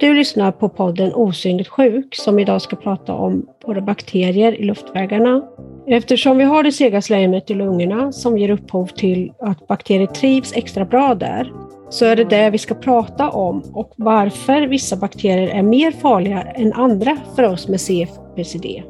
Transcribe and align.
Du 0.00 0.14
lyssnar 0.14 0.52
på 0.52 0.68
podden 0.68 1.14
Osynligt 1.14 1.68
sjuk 1.68 2.14
som 2.16 2.38
idag 2.38 2.62
ska 2.62 2.76
prata 2.76 3.14
om 3.14 3.46
våra 3.64 3.80
bakterier 3.80 4.52
i 4.52 4.64
luftvägarna. 4.64 5.42
Eftersom 5.86 6.38
vi 6.38 6.44
har 6.44 6.62
det 6.62 6.72
sega 6.72 7.02
slemmet 7.02 7.50
i 7.50 7.54
lungorna 7.54 8.12
som 8.12 8.38
ger 8.38 8.50
upphov 8.50 8.86
till 8.86 9.32
att 9.40 9.66
bakterier 9.66 10.06
trivs 10.06 10.52
extra 10.56 10.84
bra 10.84 11.14
där, 11.14 11.52
så 11.90 12.04
är 12.04 12.16
det 12.16 12.24
det 12.24 12.50
vi 12.50 12.58
ska 12.58 12.74
prata 12.74 13.30
om 13.30 13.62
och 13.72 13.92
varför 13.96 14.66
vissa 14.66 14.96
bakterier 14.96 15.48
är 15.48 15.62
mer 15.62 15.90
farliga 15.92 16.42
än 16.42 16.72
andra 16.72 17.16
för 17.36 17.42
oss 17.42 17.68
med 17.68 17.80
CF-PCD. 17.80 18.82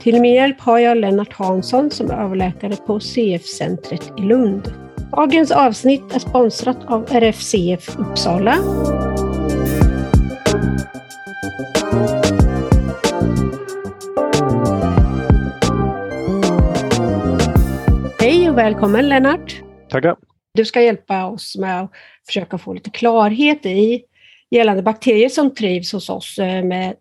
Till 0.00 0.20
min 0.20 0.34
hjälp 0.34 0.60
har 0.60 0.78
jag 0.78 0.96
Lennart 0.96 1.32
Hansson 1.32 1.90
som 1.90 2.10
är 2.10 2.24
överläkare 2.24 2.76
på 2.86 3.00
CF-centret 3.00 4.12
i 4.18 4.22
Lund. 4.22 4.85
Dagens 5.10 5.50
avsnitt 5.50 6.14
är 6.14 6.18
sponsrat 6.18 6.76
av 6.86 7.06
RFCF 7.10 7.98
Uppsala 7.98 8.52
Hej 18.18 18.50
och 18.50 18.58
välkommen 18.58 19.08
Lennart! 19.08 19.62
Tackar! 19.88 20.16
Du 20.54 20.64
ska 20.64 20.82
hjälpa 20.82 21.26
oss 21.26 21.56
med 21.56 21.82
att 21.82 21.90
försöka 22.26 22.58
få 22.58 22.72
lite 22.72 22.90
klarhet 22.90 23.66
i 23.66 24.02
gällande 24.50 24.82
bakterier 24.82 25.28
som 25.28 25.54
trivs 25.54 25.92
hos 25.92 26.10
oss 26.10 26.38
eh, 26.38 26.64
med 26.64 26.94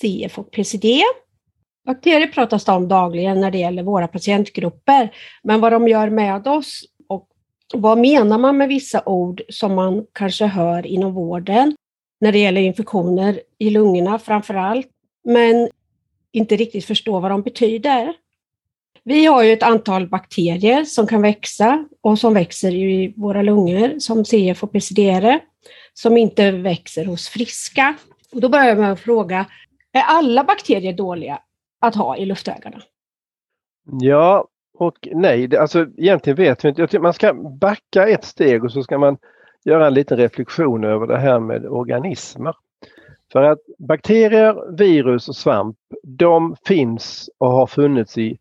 CF 0.00 0.38
och 0.38 0.50
PCD. 0.50 1.02
Bakterier 1.86 2.26
pratas 2.26 2.64
det 2.64 2.72
om 2.72 2.88
dagligen 2.88 3.40
när 3.40 3.50
det 3.50 3.58
gäller 3.58 3.82
våra 3.82 4.08
patientgrupper, 4.08 5.10
men 5.42 5.60
vad 5.60 5.72
de 5.72 5.88
gör 5.88 6.10
med 6.10 6.48
oss 6.48 6.84
vad 7.74 7.98
menar 7.98 8.38
man 8.38 8.56
med 8.56 8.68
vissa 8.68 9.02
ord 9.06 9.42
som 9.48 9.74
man 9.74 10.06
kanske 10.12 10.46
hör 10.46 10.86
inom 10.86 11.14
vården 11.14 11.76
när 12.20 12.32
det 12.32 12.38
gäller 12.38 12.60
infektioner 12.60 13.40
i 13.58 13.70
lungorna 13.70 14.18
framför 14.18 14.54
allt, 14.54 14.88
men 15.24 15.68
inte 16.32 16.56
riktigt 16.56 16.84
förstår 16.84 17.20
vad 17.20 17.30
de 17.30 17.42
betyder. 17.42 18.14
Vi 19.02 19.26
har 19.26 19.42
ju 19.42 19.52
ett 19.52 19.62
antal 19.62 20.08
bakterier 20.08 20.84
som 20.84 21.06
kan 21.06 21.22
växa 21.22 21.88
och 22.00 22.18
som 22.18 22.34
växer 22.34 22.74
i 22.74 23.14
våra 23.16 23.42
lungor 23.42 23.98
som 23.98 24.24
CF 24.24 24.62
och 24.62 24.72
PCDR 24.72 25.40
som 25.94 26.16
inte 26.16 26.50
växer 26.50 27.04
hos 27.04 27.28
friska. 27.28 27.96
Och 28.32 28.40
då 28.40 28.48
börjar 28.48 28.66
jag 28.66 28.78
med 28.78 28.92
att 28.92 29.00
fråga, 29.00 29.46
är 29.92 30.02
alla 30.02 30.44
bakterier 30.44 30.92
dåliga 30.92 31.38
att 31.80 31.94
ha 31.94 32.16
i 32.16 32.26
luftvägarna? 32.26 32.82
Ja 34.00 34.48
och 34.78 35.08
nej, 35.12 35.56
alltså 35.56 35.86
egentligen 35.96 36.36
vet 36.36 36.64
vi 36.64 36.68
inte. 36.68 36.98
Man 36.98 37.14
ska 37.14 37.34
backa 37.34 38.08
ett 38.08 38.24
steg 38.24 38.64
och 38.64 38.72
så 38.72 38.82
ska 38.82 38.98
man 38.98 39.16
göra 39.64 39.86
en 39.86 39.94
liten 39.94 40.16
reflektion 40.16 40.84
över 40.84 41.06
det 41.06 41.18
här 41.18 41.40
med 41.40 41.66
organismer. 41.66 42.56
För 43.32 43.42
att 43.42 43.58
bakterier, 43.78 44.76
virus 44.76 45.28
och 45.28 45.36
svamp, 45.36 45.76
de 46.02 46.56
finns 46.64 47.30
och 47.38 47.52
har 47.52 47.66
funnits 47.66 48.18
i 48.18 48.38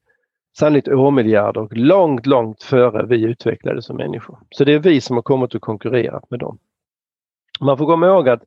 sannolikt 0.58 0.88
årmiljarder 0.88 1.62
och 1.62 1.78
långt, 1.78 2.26
långt 2.26 2.64
före 2.64 3.06
vi 3.06 3.24
utvecklades 3.24 3.86
som 3.86 3.98
människor. 3.98 4.40
Så 4.52 4.64
det 4.64 4.74
är 4.74 4.80
vi 4.80 5.02
som 5.02 5.16
har 5.16 5.24
kommit 5.24 5.56
och 5.56 5.62
konkurrerat 5.62 6.32
med 6.32 6.40
dem. 6.40 6.58
Man 7.60 7.78
får 7.78 7.86
komma 7.86 8.08
ihåg 8.08 8.30
att 8.30 8.44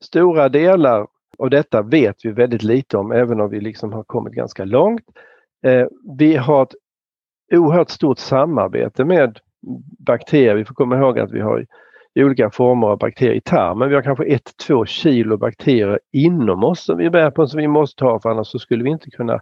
stora 0.00 0.48
delar 0.48 1.06
av 1.38 1.50
detta 1.50 1.82
vet 1.82 2.24
vi 2.24 2.30
väldigt 2.30 2.62
lite 2.62 2.96
om, 2.96 3.12
även 3.12 3.40
om 3.40 3.50
vi 3.50 3.60
liksom 3.60 3.92
har 3.92 4.02
kommit 4.04 4.34
ganska 4.34 4.64
långt. 4.64 5.04
Eh, 5.62 5.86
vi 6.18 6.36
har 6.36 6.62
ett 6.62 6.74
oerhört 7.50 7.90
stort 7.90 8.18
samarbete 8.18 9.04
med 9.04 9.38
bakterier. 9.98 10.54
Vi 10.54 10.64
får 10.64 10.74
komma 10.74 10.96
ihåg 10.96 11.18
att 11.18 11.30
vi 11.30 11.40
har 11.40 11.66
olika 12.14 12.50
former 12.50 12.86
av 12.86 12.98
bakterier 12.98 13.34
i 13.34 13.40
tarmen. 13.40 13.88
Vi 13.88 13.94
har 13.94 14.02
kanske 14.02 14.24
1-2 14.24 14.84
kilo 14.84 15.36
bakterier 15.36 16.00
inom 16.12 16.64
oss 16.64 16.84
som 16.84 16.98
vi 16.98 17.10
bär 17.10 17.30
på 17.30 17.46
som 17.46 17.60
vi 17.60 17.68
måste 17.68 18.04
ha 18.04 18.20
för 18.20 18.30
annars 18.30 18.46
så 18.46 18.58
skulle 18.58 18.84
vi 18.84 18.90
inte 18.90 19.10
kunna 19.10 19.40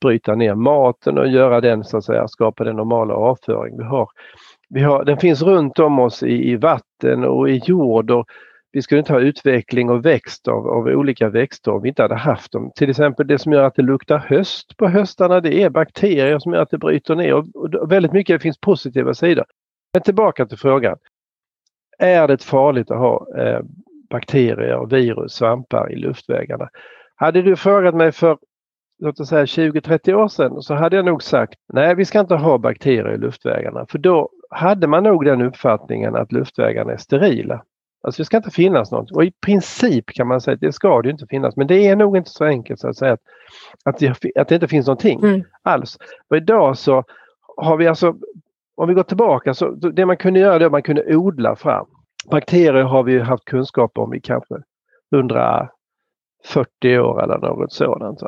bryta 0.00 0.34
ner 0.34 0.54
maten 0.54 1.18
och 1.18 1.28
göra 1.28 1.60
den 1.60 1.84
så 1.84 1.96
att 1.96 2.04
säga, 2.04 2.28
skapa 2.28 2.64
den 2.64 2.76
normala 2.76 3.14
avföring 3.14 3.78
vi 3.78 3.84
har. 3.84 4.08
Vi 4.68 4.82
har 4.82 5.04
den 5.04 5.18
finns 5.18 5.42
runt 5.42 5.78
om 5.78 5.98
oss 5.98 6.22
i, 6.22 6.50
i 6.50 6.56
vatten 6.56 7.24
och 7.24 7.50
i 7.50 7.56
jord 7.64 8.10
och 8.10 8.26
vi 8.76 8.82
skulle 8.82 8.98
inte 8.98 9.12
ha 9.12 9.20
utveckling 9.20 9.90
och 9.90 10.06
växt 10.06 10.48
av, 10.48 10.68
av 10.68 10.86
olika 10.86 11.28
växter 11.28 11.72
om 11.72 11.82
vi 11.82 11.88
inte 11.88 12.02
hade 12.02 12.14
haft 12.14 12.52
dem. 12.52 12.72
Till 12.76 12.90
exempel 12.90 13.26
det 13.26 13.38
som 13.38 13.52
gör 13.52 13.62
att 13.62 13.74
det 13.74 13.82
luktar 13.82 14.18
höst 14.18 14.76
på 14.76 14.88
höstarna 14.88 15.40
det 15.40 15.62
är 15.62 15.70
bakterier 15.70 16.38
som 16.38 16.52
gör 16.52 16.62
att 16.62 16.70
det 16.70 16.78
bryter 16.78 17.14
ner 17.14 17.34
och, 17.34 17.46
och 17.54 17.92
väldigt 17.92 18.12
mycket 18.12 18.42
finns 18.42 18.60
positiva 18.60 19.14
sidor. 19.14 19.44
Men 19.92 20.02
tillbaka 20.02 20.46
till 20.46 20.58
frågan. 20.58 20.96
Är 21.98 22.28
det 22.28 22.42
farligt 22.42 22.90
att 22.90 22.98
ha 22.98 23.26
eh, 23.38 23.60
bakterier, 24.10 24.86
virus, 24.86 25.32
svampar 25.32 25.92
i 25.92 25.96
luftvägarna? 25.96 26.68
Hade 27.14 27.42
du 27.42 27.56
frågat 27.56 27.94
mig 27.94 28.12
för 28.12 28.38
låt 28.98 29.20
oss 29.20 29.28
säga 29.28 29.44
20-30 29.44 30.12
år 30.12 30.28
sedan 30.28 30.62
så 30.62 30.74
hade 30.74 30.96
jag 30.96 31.04
nog 31.04 31.22
sagt 31.22 31.60
nej 31.72 31.94
vi 31.94 32.04
ska 32.04 32.20
inte 32.20 32.34
ha 32.34 32.58
bakterier 32.58 33.14
i 33.14 33.18
luftvägarna 33.18 33.86
för 33.88 33.98
då 33.98 34.30
hade 34.50 34.86
man 34.86 35.02
nog 35.02 35.24
den 35.24 35.42
uppfattningen 35.42 36.16
att 36.16 36.32
luftvägarna 36.32 36.92
är 36.92 36.96
sterila. 36.96 37.62
Alltså 38.06 38.22
det 38.22 38.26
ska 38.26 38.36
inte 38.36 38.50
finnas 38.50 38.92
något 38.92 39.10
och 39.10 39.24
i 39.24 39.32
princip 39.46 40.06
kan 40.06 40.26
man 40.26 40.40
säga 40.40 40.54
att 40.54 40.60
det 40.60 40.72
ska 40.72 41.02
det 41.02 41.10
inte 41.10 41.26
finnas 41.26 41.56
men 41.56 41.66
det 41.66 41.86
är 41.86 41.96
nog 41.96 42.16
inte 42.16 42.30
så 42.30 42.44
enkelt 42.44 42.80
så 42.80 42.88
att 42.88 42.96
säga 42.96 43.12
att, 43.12 43.20
att, 43.84 43.98
det, 43.98 44.38
att 44.40 44.48
det 44.48 44.54
inte 44.54 44.68
finns 44.68 44.86
någonting 44.86 45.20
mm. 45.24 45.44
alls. 45.62 45.98
Och 46.30 46.36
idag 46.36 46.78
så 46.78 47.04
har 47.56 47.76
vi 47.76 47.86
alltså, 47.86 48.16
om 48.76 48.88
vi 48.88 48.94
går 48.94 49.02
tillbaka 49.02 49.54
så 49.54 49.70
det 49.70 50.06
man 50.06 50.16
kunde 50.16 50.40
göra 50.40 50.58
då 50.58 50.70
man 50.70 50.82
kunde 50.82 51.16
odla 51.16 51.56
fram. 51.56 51.86
Bakterier 52.30 52.82
har 52.82 53.02
vi 53.02 53.18
haft 53.18 53.44
kunskap 53.44 53.98
om 53.98 54.14
i 54.14 54.20
kanske 54.20 54.54
140 55.14 56.98
år 56.98 57.22
eller 57.22 57.38
något 57.38 57.72
sådant. 57.72 58.20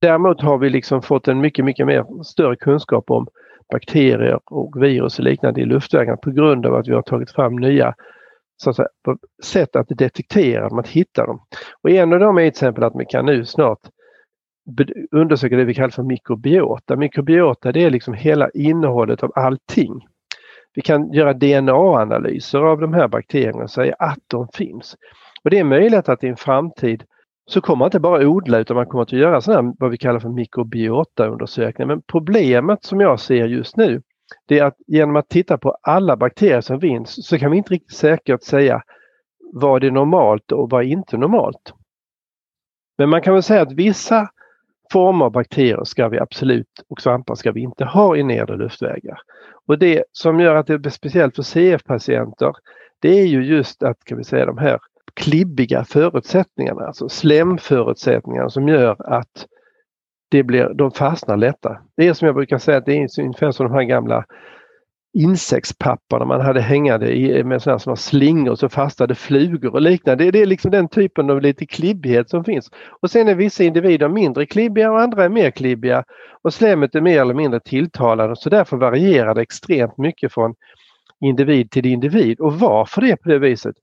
Däremot 0.00 0.40
har 0.40 0.58
vi 0.58 0.70
liksom 0.70 1.02
fått 1.02 1.28
en 1.28 1.40
mycket, 1.40 1.64
mycket 1.64 1.86
mer 1.86 2.22
större 2.24 2.56
kunskap 2.56 3.10
om 3.10 3.26
bakterier 3.72 4.40
och 4.44 4.82
virus 4.82 5.18
och 5.18 5.24
liknande 5.24 5.60
i 5.60 5.64
luftvägarna 5.64 6.16
på 6.16 6.30
grund 6.30 6.66
av 6.66 6.74
att 6.74 6.88
vi 6.88 6.94
har 6.94 7.02
tagit 7.02 7.30
fram 7.30 7.56
nya 7.56 7.94
så 8.60 8.70
att 8.70 8.76
säga, 8.76 8.88
sätt 9.42 9.76
att 9.76 9.86
detektera 9.88 10.68
dem, 10.68 10.78
att 10.78 10.88
hitta 10.88 11.26
dem. 11.26 11.40
Och 11.82 11.90
en 11.90 12.12
av 12.12 12.20
dem 12.20 12.38
är 12.38 12.42
till 12.42 12.48
exempel 12.48 12.84
att 12.84 12.92
vi 12.96 13.04
kan 13.04 13.26
nu 13.26 13.44
snart 13.44 13.78
undersöka 15.10 15.56
det 15.56 15.64
vi 15.64 15.74
kallar 15.74 15.88
för 15.88 16.02
mikrobiota. 16.02 16.96
Mikrobiota 16.96 17.72
det 17.72 17.84
är 17.84 17.90
liksom 17.90 18.14
hela 18.14 18.50
innehållet 18.50 19.22
av 19.22 19.32
allting. 19.34 20.06
Vi 20.74 20.82
kan 20.82 21.12
göra 21.12 21.32
DNA-analyser 21.32 22.58
av 22.58 22.80
de 22.80 22.94
här 22.94 23.08
bakterierna 23.08 23.62
och 23.62 23.70
säga 23.70 23.94
att 23.98 24.18
de 24.26 24.48
finns. 24.54 24.96
Och 25.44 25.50
det 25.50 25.58
är 25.58 25.64
möjligt 25.64 26.08
att 26.08 26.24
i 26.24 26.28
en 26.28 26.36
framtid 26.36 27.04
så 27.50 27.60
kommer 27.60 27.78
man 27.78 27.86
inte 27.86 28.00
bara 28.00 28.28
odla 28.28 28.58
utan 28.58 28.76
man 28.76 28.86
kommer 28.86 29.02
att 29.02 29.12
göra 29.12 29.40
sådana 29.40 29.74
vad 29.78 29.90
vi 29.90 29.96
kallar 29.98 30.20
för 30.20 30.28
mikrobiotaundersökningar. 30.28 31.86
Men 31.86 32.02
problemet 32.02 32.84
som 32.84 33.00
jag 33.00 33.20
ser 33.20 33.46
just 33.46 33.76
nu 33.76 34.02
det 34.46 34.58
är 34.58 34.64
att 34.64 34.76
genom 34.86 35.16
att 35.16 35.28
titta 35.28 35.58
på 35.58 35.76
alla 35.82 36.16
bakterier 36.16 36.60
som 36.60 36.80
finns 36.80 37.26
så 37.26 37.38
kan 37.38 37.50
vi 37.50 37.56
inte 37.56 37.74
riktigt 37.74 37.96
säkert 37.96 38.42
säga 38.42 38.82
vad 39.52 39.84
är 39.84 39.90
normalt 39.90 40.52
och 40.52 40.70
vad 40.70 40.82
är 40.82 40.88
inte 40.88 41.16
normalt. 41.16 41.74
Men 42.98 43.08
man 43.08 43.22
kan 43.22 43.34
väl 43.34 43.42
säga 43.42 43.62
att 43.62 43.72
vissa 43.72 44.28
former 44.92 45.24
av 45.24 45.32
bakterier 45.32 45.84
ska 45.84 46.08
vi 46.08 46.18
absolut 46.18 46.84
och 46.88 47.00
svampar 47.00 47.34
ska 47.34 47.52
vi 47.52 47.60
inte 47.60 47.84
ha 47.84 48.16
i 48.16 48.22
nedre 48.22 48.56
luftvägar. 48.56 49.20
Och 49.66 49.78
det 49.78 50.04
som 50.12 50.40
gör 50.40 50.54
att 50.54 50.66
det 50.66 50.86
är 50.86 50.90
speciellt 50.90 51.36
för 51.36 51.42
CF-patienter 51.42 52.52
det 53.00 53.20
är 53.20 53.26
ju 53.26 53.44
just 53.44 53.82
att 53.82 54.04
kan 54.04 54.18
vi 54.18 54.24
säga 54.24 54.46
de 54.46 54.58
här 54.58 54.78
klibbiga 55.14 55.84
förutsättningarna, 55.84 56.86
alltså 56.86 57.08
slemförutsättningarna 57.08 58.50
som 58.50 58.68
gör 58.68 59.12
att 59.12 59.46
det 60.30 60.42
blir, 60.42 60.74
de 60.74 60.90
fastnar 60.90 61.36
lättare. 61.36 61.76
Det 61.96 62.06
är 62.06 62.12
som 62.12 62.26
jag 62.26 62.34
brukar 62.34 62.58
säga, 62.58 62.80
det 62.80 62.92
är 62.92 63.20
ungefär 63.20 63.50
som 63.50 63.66
de 63.66 63.74
här 63.74 63.82
gamla 63.82 64.24
insektspapperna 65.12 66.24
man 66.24 66.40
hade 66.40 66.60
hängande 66.60 67.16
i, 67.16 67.44
med 67.44 67.62
sådana 67.62 67.78
små 67.78 67.96
slingor 67.96 68.54
så 68.54 68.68
fastade 68.68 69.14
flugor 69.14 69.72
och 69.72 69.80
liknande. 69.80 70.24
Det, 70.24 70.30
det 70.30 70.42
är 70.42 70.46
liksom 70.46 70.70
den 70.70 70.88
typen 70.88 71.30
av 71.30 71.40
lite 71.40 71.66
klibbighet 71.66 72.30
som 72.30 72.44
finns. 72.44 72.70
Och 73.02 73.10
sen 73.10 73.28
är 73.28 73.34
vissa 73.34 73.64
individer 73.64 74.08
mindre 74.08 74.46
klibbiga 74.46 74.92
och 74.92 75.00
andra 75.00 75.24
är 75.24 75.28
mer 75.28 75.50
klibbiga 75.50 76.04
och 76.42 76.54
slemmet 76.54 76.94
är 76.94 77.00
mer 77.00 77.20
eller 77.20 77.34
mindre 77.34 77.60
tilltalande 77.60 78.36
så 78.36 78.50
därför 78.50 78.76
varierar 78.76 79.34
det 79.34 79.42
extremt 79.42 79.98
mycket 79.98 80.32
från 80.32 80.54
individ 81.20 81.70
till 81.70 81.86
individ. 81.86 82.40
Och 82.40 82.54
varför 82.54 83.00
det 83.00 83.10
är 83.10 83.16
på 83.16 83.28
det 83.28 83.38
viset, 83.38 83.76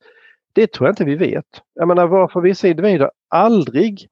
det 0.54 0.72
tror 0.72 0.88
jag 0.88 0.92
inte 0.92 1.06
vi 1.06 1.16
vet. 1.16 1.46
Jag 1.76 1.88
menar 1.88 2.08
varför 2.08 2.42
vissa 2.42 2.68
individer 2.68 3.12
aldrig 3.30 4.08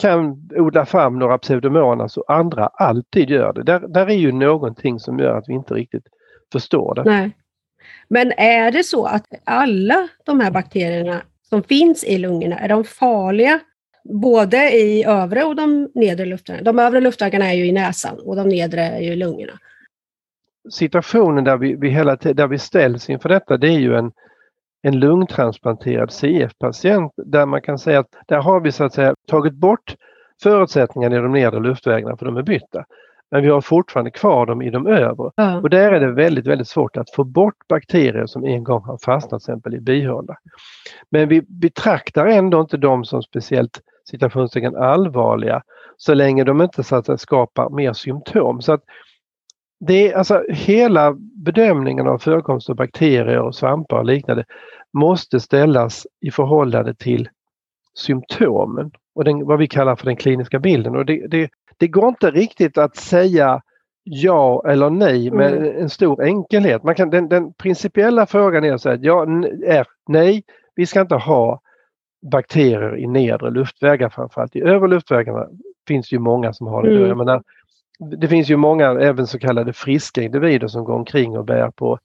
kan 0.00 0.48
odla 0.56 0.86
fram 0.86 1.18
några 1.18 1.38
pseudomonas 1.38 2.16
och 2.16 2.32
andra 2.32 2.66
alltid 2.66 3.30
gör 3.30 3.52
det. 3.52 3.62
Där, 3.62 3.80
där 3.80 4.06
är 4.06 4.14
ju 4.14 4.32
någonting 4.32 5.00
som 5.00 5.18
gör 5.18 5.38
att 5.38 5.48
vi 5.48 5.52
inte 5.52 5.74
riktigt 5.74 6.06
förstår 6.52 6.94
det. 6.94 7.04
Nej. 7.04 7.36
Men 8.08 8.32
är 8.32 8.70
det 8.70 8.84
så 8.84 9.06
att 9.06 9.26
alla 9.44 10.08
de 10.24 10.40
här 10.40 10.50
bakterierna 10.50 11.22
som 11.48 11.62
finns 11.62 12.04
i 12.04 12.18
lungorna, 12.18 12.58
är 12.58 12.68
de 12.68 12.84
farliga 12.84 13.60
både 14.04 14.70
i 14.70 15.04
övre 15.04 15.44
och 15.44 15.56
de 15.56 15.90
nedre 15.94 16.26
luftvägarna? 16.26 16.64
De 16.64 16.78
övre 16.78 17.00
luftvägarna 17.00 17.50
är 17.50 17.54
ju 17.54 17.66
i 17.66 17.72
näsan 17.72 18.18
och 18.18 18.36
de 18.36 18.48
nedre 18.48 18.82
är 18.82 19.00
ju 19.00 19.12
i 19.12 19.16
lungorna. 19.16 19.52
situationen 20.70 21.44
där 21.44 21.56
vi, 21.56 21.74
vi 21.74 21.88
hela 21.88 22.16
där 22.16 22.46
vi 22.46 22.58
ställs 22.58 23.10
inför 23.10 23.28
detta 23.28 23.56
det 23.56 23.68
är 23.68 23.78
ju 23.78 23.94
en, 23.94 24.12
en 24.82 24.98
lungtransplanterad 24.98 26.10
CF-patient 26.10 27.12
där 27.16 27.46
man 27.46 27.62
kan 27.62 27.78
säga 27.78 27.98
att 27.98 28.08
där 28.26 28.42
har 28.42 28.60
vi 28.60 28.72
så 28.72 28.84
att 28.84 28.94
säga 28.94 29.14
tagit 29.28 29.54
bort 29.54 29.96
förutsättningarna 30.42 31.16
i 31.16 31.18
de 31.18 31.32
nedre 31.32 31.60
luftvägarna 31.60 32.16
för 32.16 32.26
de 32.26 32.36
är 32.36 32.42
bytta. 32.42 32.84
Men 33.30 33.42
vi 33.42 33.48
har 33.48 33.60
fortfarande 33.60 34.10
kvar 34.10 34.46
dem 34.46 34.62
i 34.62 34.70
de 34.70 34.86
övre. 34.86 35.30
Ja. 35.36 35.60
Och 35.60 35.70
där 35.70 35.92
är 35.92 36.00
det 36.00 36.12
väldigt, 36.12 36.46
väldigt 36.46 36.68
svårt 36.68 36.96
att 36.96 37.10
få 37.10 37.24
bort 37.24 37.68
bakterier 37.68 38.26
som 38.26 38.44
en 38.44 38.64
gång 38.64 38.82
har 38.84 38.98
fastnat 39.04 39.42
till 39.42 39.52
exempel 39.52 39.74
i 39.74 39.80
bihåla. 39.80 40.36
Men 41.10 41.28
vi 41.28 41.42
betraktar 41.42 42.26
ändå 42.26 42.60
inte 42.60 42.76
dem 42.76 43.04
som 43.04 43.22
speciellt 43.22 43.80
citationstecken 44.10 44.76
allvarliga 44.76 45.62
så 45.96 46.14
länge 46.14 46.44
de 46.44 46.62
inte 46.62 46.82
så 46.82 46.96
att 46.96 47.20
skapar 47.20 47.70
mer 47.70 47.92
symptom. 47.92 48.62
Så 48.62 48.72
att 48.72 48.82
det 49.80 50.12
är 50.12 50.16
alltså 50.16 50.44
hela 50.48 51.16
bedömningen 51.44 52.08
av 52.08 52.18
förekomst 52.18 52.70
av 52.70 52.76
bakterier 52.76 53.38
och 53.38 53.54
svampar 53.54 53.98
och 53.98 54.04
liknande 54.04 54.44
måste 54.92 55.40
ställas 55.40 56.06
i 56.20 56.30
förhållande 56.30 56.94
till 56.94 57.28
symptomen 57.94 58.90
och 59.14 59.24
den, 59.24 59.46
vad 59.46 59.58
vi 59.58 59.66
kallar 59.66 59.96
för 59.96 60.06
den 60.06 60.16
kliniska 60.16 60.58
bilden. 60.58 60.96
Och 60.96 61.06
det, 61.06 61.26
det, 61.26 61.50
det 61.76 61.88
går 61.88 62.08
inte 62.08 62.30
riktigt 62.30 62.78
att 62.78 62.96
säga 62.96 63.62
ja 64.04 64.62
eller 64.66 64.90
nej 64.90 65.30
med 65.30 65.56
mm. 65.56 65.82
en 65.82 65.90
stor 65.90 66.22
enkelhet. 66.22 66.82
Man 66.82 66.94
kan, 66.94 67.10
den, 67.10 67.28
den 67.28 67.52
principiella 67.52 68.26
frågan 68.26 68.64
är, 68.64 68.76
så 68.76 68.88
här, 68.90 68.98
ja, 69.02 69.22
är 69.66 69.86
nej, 70.08 70.42
vi 70.74 70.86
ska 70.86 71.00
inte 71.00 71.14
ha 71.14 71.60
bakterier 72.32 72.98
i 72.98 73.06
nedre 73.06 73.50
luftvägar 73.50 74.08
framförallt. 74.08 74.56
I 74.56 74.60
övre 74.62 74.88
luftvägarna 74.88 75.46
finns 75.88 76.12
ju 76.12 76.18
många 76.18 76.52
som 76.52 76.66
har 76.66 76.82
det. 76.82 76.90
Mm. 76.90 77.08
Jag 77.08 77.16
menar, 77.16 77.42
det 78.00 78.28
finns 78.28 78.48
ju 78.48 78.56
många 78.56 78.84
även 78.84 79.26
så 79.26 79.38
kallade 79.38 79.72
friska 79.72 80.22
individer 80.22 80.68
som 80.68 80.84
går 80.84 80.94
omkring 80.94 81.38
och 81.38 81.44
bär 81.44 81.70
på 81.70 81.98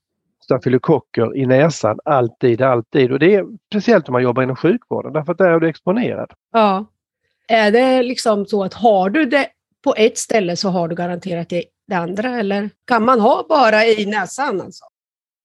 stafylokocker 0.44 1.38
i 1.38 1.46
näsan 1.46 2.00
alltid, 2.06 2.62
alltid. 2.62 3.12
Och 3.12 3.20
det 3.20 3.36
är 3.36 3.46
speciellt 3.72 4.10
om 4.10 4.14
man 4.14 4.24
jobbar 4.24 4.44
inom 4.44 4.56
sjukvården 4.56 5.14
därför 5.14 5.32
att 5.32 5.38
där 5.38 5.50
är 5.50 5.60
du 5.60 5.68
exponerad. 5.68 6.32
Ja. 6.52 6.86
Är 7.48 7.72
det 7.72 8.04
liksom 8.04 8.46
så 8.46 8.64
att 8.64 8.74
har 8.74 9.10
du 9.10 9.26
det 9.26 9.48
på 9.84 9.94
ett 9.98 10.18
ställe 10.18 10.56
så 10.56 10.70
har 10.70 10.88
du 10.88 10.96
garanterat 10.96 11.50
det, 11.50 11.64
det 11.88 11.96
andra 11.96 12.40
eller 12.40 12.70
kan 12.88 13.06
man 13.06 13.20
ha 13.20 13.46
bara 13.50 13.86
i 13.86 14.06
näsan? 14.06 14.62
Alltså? 14.62 14.86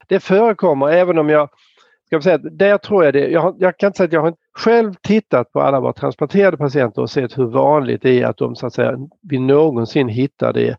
Det 0.07 0.21
förekommer 0.21 0.89
även 0.89 1.19
om 1.19 1.29
jag 1.29 1.49
ska 2.07 2.23
säga 2.23 2.35
att 2.35 2.59
där 2.59 2.79
tror 2.79 3.05
jag 3.05 3.15
det. 3.15 3.29
Jag, 3.29 3.57
jag, 3.59 3.79
kan 3.79 3.87
inte 3.87 3.97
säga 3.97 4.07
att 4.07 4.13
jag 4.13 4.21
har 4.21 4.35
själv 4.61 4.95
tittat 5.03 5.53
på 5.53 5.61
alla 5.61 5.81
våra 5.81 5.93
transplanterade 5.93 6.57
patienter 6.57 7.03
och 7.03 7.11
sett 7.11 7.39
hur 7.39 7.47
vanligt 7.47 8.03
det 8.03 8.21
är 8.21 8.27
att 8.27 8.37
de 8.37 8.57
så 8.57 8.67
att 8.67 8.75
säga 8.75 8.99
vi 9.23 9.39
någonsin 9.39 10.09
hittar 10.09 10.53
det 10.53 10.77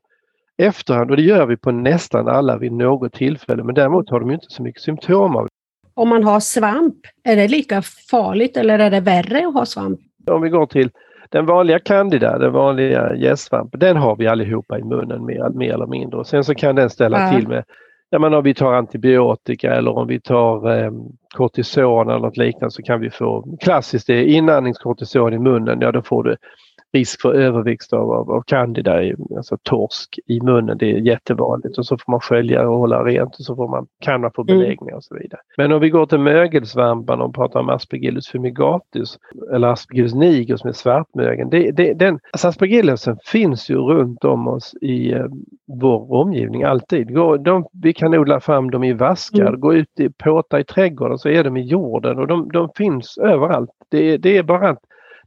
efterhand 0.57 1.11
och 1.11 1.17
det 1.17 1.23
gör 1.23 1.45
vi 1.45 1.57
på 1.57 1.71
nästan 1.71 2.27
alla 2.27 2.57
vid 2.57 2.71
något 2.71 3.13
tillfälle 3.13 3.63
men 3.63 3.75
däremot 3.75 4.09
har 4.09 4.19
de 4.19 4.31
inte 4.31 4.45
så 4.49 4.63
mycket 4.63 4.81
symptom 4.81 5.35
av 5.35 5.47
Om 5.93 6.09
man 6.09 6.23
har 6.23 6.39
svamp, 6.39 6.95
är 7.23 7.35
det 7.35 7.47
lika 7.47 7.81
farligt 8.11 8.57
eller 8.57 8.79
är 8.79 8.91
det 8.91 8.99
värre 8.99 9.47
att 9.47 9.53
ha 9.53 9.65
svamp? 9.65 9.99
Om 10.27 10.41
vi 10.41 10.49
går 10.49 10.65
till 10.65 10.89
den 11.29 11.45
vanliga 11.45 11.79
candida, 11.79 12.37
den 12.37 12.51
vanliga 12.51 13.15
gästsvampen, 13.15 13.79
den 13.79 13.97
har 13.97 14.15
vi 14.15 14.27
allihopa 14.27 14.79
i 14.79 14.83
munnen 14.83 15.25
mer, 15.25 15.49
mer 15.49 15.73
eller 15.73 15.87
mindre. 15.87 16.19
Och 16.19 16.27
sen 16.27 16.43
så 16.43 16.55
kan 16.55 16.75
den 16.75 16.89
ställa 16.89 17.21
ja. 17.21 17.37
till 17.37 17.47
med, 17.47 17.63
ja, 18.13 18.19
men 18.19 18.33
om 18.33 18.43
vi 18.43 18.53
tar 18.53 18.73
antibiotika 18.73 19.75
eller 19.75 19.97
om 19.97 20.07
vi 20.07 20.19
tar 20.19 20.77
eh, 20.77 20.91
kortison 21.35 22.09
eller 22.09 22.19
något 22.19 22.37
liknande 22.37 22.71
så 22.71 22.81
kan 22.81 22.99
vi 22.99 23.09
få, 23.09 23.57
klassiskt 23.61 24.07
det 24.07 24.13
är 24.13 24.23
inandningskortison 24.23 25.33
i 25.33 25.39
munnen, 25.39 25.81
ja 25.81 25.91
då 25.91 26.01
får 26.01 26.23
du 26.23 26.37
risk 26.93 27.21
för 27.21 27.33
överväxt 27.33 27.93
av, 27.93 28.11
av, 28.11 28.31
av 28.31 28.41
candida, 28.41 29.01
alltså 29.37 29.57
torsk, 29.63 30.19
i 30.27 30.41
munnen. 30.41 30.77
Det 30.77 30.91
är 30.91 30.97
jättevanligt 30.97 31.77
och 31.77 31.85
så 31.85 31.97
får 31.97 32.11
man 32.11 32.19
skölja 32.19 32.69
och 32.69 32.77
hålla 32.77 33.03
rent 33.03 33.35
och 33.35 33.45
så 33.45 33.55
får 33.55 33.67
man, 33.67 33.87
kan 33.99 34.21
man 34.21 34.31
få 34.35 34.41
mm. 34.41 34.59
beläggning 34.59 34.95
och 34.95 35.03
så 35.03 35.15
vidare. 35.15 35.41
Men 35.57 35.71
om 35.71 35.81
vi 35.81 35.89
går 35.89 36.05
till 36.05 36.19
mögelsvamparna 36.19 37.23
och 37.23 37.35
pratar 37.35 37.59
om 37.59 37.69
Aspergillus 37.69 38.27
fumigatus 38.27 39.17
eller 39.53 39.67
Aspergillus 39.67 40.13
niger 40.13 40.55
som 40.55 40.69
är 40.69 40.73
svartmögeln. 40.73 41.49
Det, 41.49 41.71
det, 41.71 41.93
den, 41.93 42.19
alltså 42.31 42.47
Aspergillusen 42.47 43.17
finns 43.25 43.69
ju 43.69 43.75
runt 43.75 44.23
om 44.23 44.47
oss 44.47 44.73
i 44.81 45.13
eh, 45.13 45.25
vår 45.67 46.13
omgivning 46.13 46.63
alltid. 46.63 47.15
Gå, 47.15 47.37
de, 47.37 47.65
vi 47.73 47.93
kan 47.93 48.13
odla 48.13 48.39
fram 48.39 48.71
dem 48.71 48.83
i 48.83 48.93
vaskar, 48.93 49.47
mm. 49.47 49.59
gå 49.59 49.73
ut 49.73 49.99
i 49.99 50.09
påtar 50.09 50.59
i 50.59 50.63
trädgården 50.63 51.17
så 51.17 51.29
är 51.29 51.43
de 51.43 51.57
i 51.57 51.61
jorden 51.61 52.19
och 52.19 52.27
de, 52.27 52.49
de 52.53 52.69
finns 52.75 53.17
överallt. 53.17 53.69
Det, 53.89 54.17
det 54.17 54.37
är 54.37 54.43
bara 54.43 54.69
att 54.69 54.79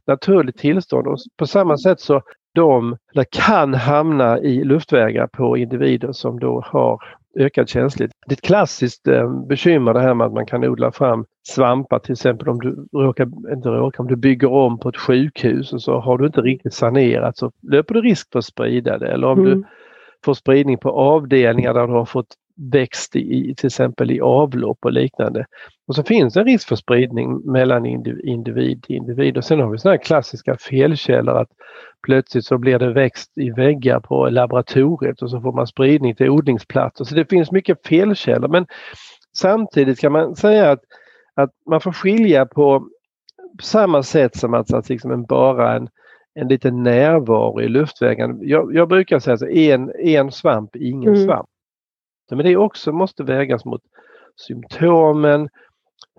naturligt 0.07 0.57
tillstånd. 0.57 1.07
Och 1.07 1.17
på 1.37 1.47
samma 1.47 1.77
sätt 1.77 1.99
så 1.99 2.21
de 2.55 2.97
eller 3.13 3.25
kan 3.31 3.73
hamna 3.73 4.39
i 4.39 4.63
luftvägar 4.63 5.27
på 5.27 5.57
individer 5.57 6.11
som 6.11 6.39
då 6.39 6.63
har 6.65 7.03
ökad 7.39 7.69
känslighet. 7.69 8.11
Det 8.27 8.33
är 8.33 8.35
ett 8.35 8.41
klassiskt 8.41 9.07
eh, 9.07 9.45
bekymmer 9.47 9.93
det 9.93 10.01
här 10.01 10.13
med 10.13 10.27
att 10.27 10.33
man 10.33 10.45
kan 10.45 10.63
odla 10.63 10.91
fram 10.91 11.25
svampar 11.47 11.99
till 11.99 12.11
exempel 12.11 12.49
om 12.49 12.59
du 12.59 12.87
råkar, 12.93 13.27
inte 13.53 13.69
råkar, 13.69 13.99
om 13.99 14.07
du 14.07 14.15
bygger 14.15 14.51
om 14.51 14.79
på 14.79 14.89
ett 14.89 14.97
sjukhus 14.97 15.73
och 15.73 15.81
så 15.81 15.99
har 15.99 16.17
du 16.17 16.25
inte 16.25 16.41
riktigt 16.41 16.73
sanerat 16.73 17.37
så 17.37 17.51
löper 17.71 17.93
du 17.93 18.01
risk 18.01 18.31
för 18.31 18.39
att 18.39 18.45
sprida 18.45 18.97
det. 18.97 19.07
Eller 19.07 19.27
om 19.27 19.39
mm. 19.39 19.51
du 19.51 19.67
får 20.25 20.33
spridning 20.33 20.77
på 20.77 20.89
avdelningar 20.89 21.73
där 21.73 21.87
du 21.87 21.93
har 21.93 22.05
fått 22.05 22.35
växt 22.55 23.15
i 23.15 23.55
till 23.57 23.67
exempel 23.67 24.11
i 24.11 24.21
avlopp 24.21 24.77
och 24.81 24.91
liknande. 24.91 25.45
Och 25.87 25.95
så 25.95 26.03
finns 26.03 26.33
det 26.33 26.39
en 26.39 26.45
risk 26.45 26.67
för 26.67 26.75
spridning 26.75 27.51
mellan 27.51 27.85
individ 27.85 28.83
till 28.83 28.95
individ. 28.95 29.37
Och 29.37 29.43
sen 29.43 29.59
har 29.59 29.69
vi 29.69 29.77
sådana 29.77 29.97
klassiska 29.97 30.57
felkällor 30.57 31.37
att 31.37 31.49
plötsligt 32.03 32.45
så 32.45 32.57
blir 32.57 32.79
det 32.79 32.93
växt 32.93 33.37
i 33.37 33.49
väggar 33.49 33.99
på 33.99 34.29
laboratoriet 34.29 35.21
och 35.21 35.29
så 35.29 35.41
får 35.41 35.51
man 35.51 35.67
spridning 35.67 36.15
till 36.15 36.29
odlingsplatser. 36.29 37.05
Så 37.05 37.15
det 37.15 37.29
finns 37.29 37.51
mycket 37.51 37.87
felkällor 37.87 38.47
men 38.47 38.65
samtidigt 39.37 39.99
kan 39.99 40.11
man 40.11 40.35
säga 40.35 40.71
att, 40.71 40.81
att 41.35 41.51
man 41.69 41.81
får 41.81 41.91
skilja 41.91 42.45
på 42.45 42.87
samma 43.61 44.03
sätt 44.03 44.37
som 44.37 44.53
att, 44.53 44.73
att 44.73 44.89
liksom 44.89 45.11
en, 45.11 45.25
bara 45.25 45.75
en, 45.75 45.89
en 46.35 46.47
liten 46.47 46.83
närvaro 46.83 47.61
i 47.61 47.67
luftvägen. 47.67 48.39
Jag, 48.41 48.75
jag 48.75 48.89
brukar 48.89 49.19
säga 49.19 49.33
att 49.33 49.41
en, 49.41 49.91
en 49.99 50.31
svamp, 50.31 50.75
ingen 50.75 51.13
mm. 51.13 51.25
svamp. 51.25 51.49
Men 52.31 52.45
det 52.45 52.55
också 52.55 52.91
måste 52.91 53.23
vägas 53.23 53.65
mot 53.65 53.81
symptomen, 54.47 55.49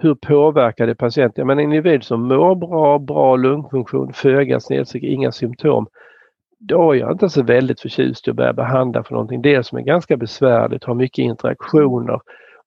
hur 0.00 0.14
påverkar 0.14 0.86
det 0.86 0.94
patienten? 0.94 1.46
Men 1.46 1.58
en 1.58 1.64
individ 1.64 2.04
som 2.04 2.28
mår 2.28 2.54
bra, 2.54 2.98
bra 2.98 3.36
lungfunktion, 3.36 4.12
föga 4.12 4.60
snedstreck, 4.60 5.02
inga 5.02 5.32
symptom. 5.32 5.86
Då 6.58 6.92
är 6.92 6.96
jag 6.96 7.12
inte 7.12 7.28
så 7.28 7.42
väldigt 7.42 7.80
förtjust 7.80 8.28
i 8.28 8.30
att 8.30 8.36
börja 8.36 8.52
behandla 8.52 9.04
för 9.04 9.12
någonting. 9.12 9.42
Det 9.42 9.66
som 9.66 9.78
är 9.78 9.82
ganska 9.82 10.16
besvärligt, 10.16 10.84
har 10.84 10.94
mycket 10.94 11.22
interaktioner 11.22 12.20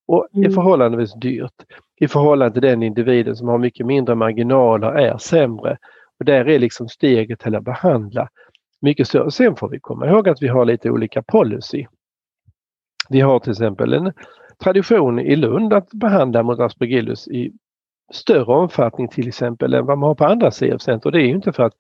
och 0.08 0.28
är 0.34 0.38
mm. 0.38 0.52
förhållandevis 0.52 1.14
dyrt. 1.14 1.66
I 2.00 2.08
förhållande 2.08 2.54
till 2.54 2.62
den 2.62 2.84
individen 2.84 3.36
som 3.36 3.48
har 3.48 3.58
mycket 3.58 3.86
mindre 3.86 4.16
marginaler 4.16 4.92
är 4.92 5.18
sämre. 5.18 5.78
Och 6.20 6.26
där 6.26 6.50
är 6.50 6.60
liksom 6.60 6.90
steget 6.90 7.40
till 7.40 7.56
att 7.56 7.64
behandla 7.64 8.30
mycket 8.82 9.08
större. 9.08 9.32
Sen 9.32 9.56
får 9.56 9.70
vi 9.70 9.80
komma 9.80 10.08
ihåg 10.08 10.30
att 10.30 10.42
vi 10.42 10.48
har 10.48 10.66
lite 10.66 10.90
olika 10.90 11.22
policy. 11.22 11.86
Vi 13.10 13.22
har 13.22 13.40
till 13.40 13.52
exempel 13.52 13.94
en 13.94 14.14
tradition 14.64 15.20
i 15.20 15.36
Lund 15.36 15.74
att 15.74 15.90
behandla 15.94 16.44
mot 16.44 16.60
aspergillus 16.60 17.28
i 17.28 17.52
större 18.14 18.54
omfattning 18.54 19.08
till 19.08 19.28
exempel 19.28 19.74
än 19.74 19.86
vad 19.86 19.98
man 19.98 20.08
har 20.08 20.16
på 20.16 20.26
andra 20.26 20.52
CF-center. 20.52 21.12
Det 21.12 21.22
är 21.22 21.28
inte 21.28 21.52
för 21.52 21.64
att 21.64 21.74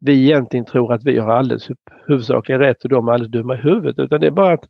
vi 0.00 0.24
egentligen 0.24 0.66
tror 0.66 0.92
att 0.92 1.04
vi 1.04 1.18
har 1.18 1.32
alldeles 1.32 1.68
huvudsakligen 2.06 2.60
rätt 2.60 2.84
och 2.84 2.90
de 2.90 3.08
är 3.08 3.12
alldeles 3.12 3.32
dumma 3.32 3.54
i 3.54 3.60
huvudet 3.60 3.98
utan 3.98 4.20
det 4.20 4.26
är 4.26 4.30
bara 4.30 4.54
att 4.54 4.64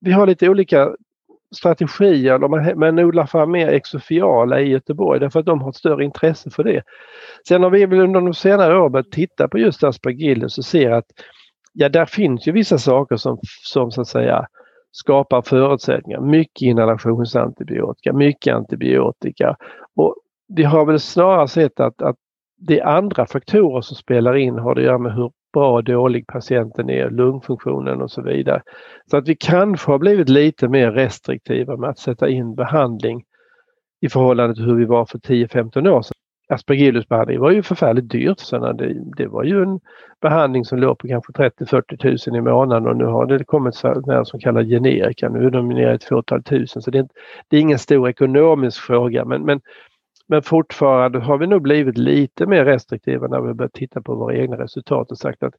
vi 0.00 0.12
har 0.12 0.26
lite 0.26 0.48
olika 0.48 0.88
strategier 1.56 2.38
men 2.38 2.50
man, 2.50 2.78
man 2.78 2.98
odlar 2.98 3.26
fram 3.26 3.50
mer 3.50 3.68
exofiala 3.68 4.60
i 4.60 4.68
Göteborg 4.68 5.20
därför 5.20 5.40
att 5.40 5.46
de 5.46 5.60
har 5.60 5.68
ett 5.68 5.76
större 5.76 6.04
intresse 6.04 6.50
för 6.50 6.64
det. 6.64 6.82
Sen 7.48 7.62
har 7.62 7.70
vi 7.70 7.86
väl 7.86 8.00
under 8.00 8.20
de 8.20 8.34
senare 8.34 8.78
åren 8.78 8.92
börjat 8.92 9.10
titta 9.10 9.48
på 9.48 9.58
just 9.58 9.84
aspergillus 9.84 10.58
och 10.58 10.64
ser 10.64 10.90
att 10.90 11.06
ja, 11.72 11.88
där 11.88 12.06
finns 12.06 12.48
ju 12.48 12.52
vissa 12.52 12.78
saker 12.78 13.16
som, 13.16 13.38
som 13.64 13.90
så 13.90 14.00
att 14.00 14.08
säga 14.08 14.46
skapar 14.92 15.42
förutsättningar. 15.42 16.20
Mycket 16.20 16.62
inhalationsantibiotika, 16.62 18.12
mycket 18.12 18.54
antibiotika. 18.54 19.56
Och 19.96 20.14
vi 20.48 20.64
har 20.64 20.86
väl 20.86 21.00
snarare 21.00 21.48
sett 21.48 21.80
att, 21.80 22.02
att 22.02 22.16
det 22.58 22.80
är 22.80 22.86
andra 22.86 23.26
faktorer 23.26 23.80
som 23.80 23.96
spelar 23.96 24.36
in, 24.36 24.58
har 24.58 24.74
det 24.74 24.80
att 24.80 24.86
göra 24.86 24.98
med 24.98 25.14
hur 25.14 25.30
bra 25.52 25.72
och 25.72 25.84
dålig 25.84 26.26
patienten 26.26 26.90
är, 26.90 27.10
lungfunktionen 27.10 28.02
och 28.02 28.10
så 28.10 28.22
vidare. 28.22 28.62
Så 29.10 29.16
att 29.16 29.28
vi 29.28 29.36
kanske 29.36 29.90
har 29.90 29.98
blivit 29.98 30.28
lite 30.28 30.68
mer 30.68 30.90
restriktiva 30.90 31.76
med 31.76 31.90
att 31.90 31.98
sätta 31.98 32.28
in 32.28 32.54
behandling 32.54 33.24
i 34.00 34.08
förhållande 34.08 34.54
till 34.54 34.64
hur 34.64 34.76
vi 34.76 34.84
var 34.84 35.06
för 35.06 35.18
10-15 35.18 35.88
år 35.88 36.02
sedan. 36.02 36.14
Aspergillusbehandling 36.48 37.40
var 37.40 37.50
ju 37.50 37.62
förfärligt 37.62 38.10
dyrt. 38.10 38.40
Så 38.40 38.72
det, 38.72 38.94
det 39.16 39.26
var 39.26 39.44
ju 39.44 39.62
en 39.62 39.80
behandling 40.20 40.64
som 40.64 40.78
låg 40.78 40.98
på 40.98 41.08
kanske 41.08 41.32
30-40 41.32 42.30
000 42.30 42.38
i 42.38 42.40
månaden 42.40 42.88
och 42.88 42.96
nu 42.96 43.04
har 43.04 43.26
det 43.26 43.44
kommit 43.44 43.74
så 43.74 44.24
som 44.24 44.40
kallas 44.40 44.66
generika. 44.66 45.28
Nu 45.28 45.46
är 45.46 45.50
de 45.50 45.68
nere 45.68 45.92
i 45.92 45.94
ett 45.94 46.04
fåtal 46.04 46.42
tusen 46.42 46.82
så 46.82 46.90
det 46.90 46.98
är, 46.98 47.08
det 47.48 47.56
är 47.56 47.60
ingen 47.60 47.78
stor 47.78 48.08
ekonomisk 48.08 48.80
fråga 48.80 49.24
men, 49.24 49.42
men, 49.42 49.60
men 50.26 50.42
fortfarande 50.42 51.18
har 51.18 51.38
vi 51.38 51.46
nog 51.46 51.62
blivit 51.62 51.98
lite 51.98 52.46
mer 52.46 52.64
restriktiva 52.64 53.26
när 53.26 53.40
vi 53.40 53.54
börjat 53.54 53.72
titta 53.72 54.02
på 54.02 54.14
våra 54.14 54.36
egna 54.36 54.58
resultat 54.58 55.10
och 55.10 55.18
sagt 55.18 55.42
att 55.42 55.54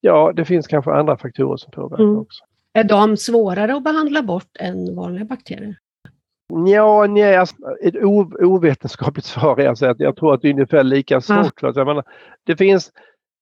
ja, 0.00 0.32
det 0.36 0.44
finns 0.44 0.66
kanske 0.66 0.92
andra 0.92 1.16
faktorer 1.16 1.56
som 1.56 1.70
påverkar 1.70 2.04
mm. 2.04 2.18
också. 2.18 2.44
Är 2.72 2.84
de 2.84 3.16
svårare 3.16 3.74
att 3.74 3.84
behandla 3.84 4.22
bort 4.22 4.56
än 4.60 4.94
vanliga 4.96 5.24
bakterier? 5.24 5.76
Ja, 6.66 7.06
nej, 7.06 7.36
alltså, 7.36 7.56
ett 7.82 7.94
ovetenskapligt 8.40 9.24
svar 9.26 9.60
är 9.60 9.68
alltså 9.68 9.86
att 9.86 10.00
jag 10.00 10.16
tror 10.16 10.34
att 10.34 10.42
det 10.42 10.48
är 10.48 10.52
ungefär 10.52 10.84
lika 10.84 11.20
svårt. 11.20 11.62
Jag 11.62 11.86
menar, 11.86 12.04
det 12.46 12.56
finns, 12.56 12.90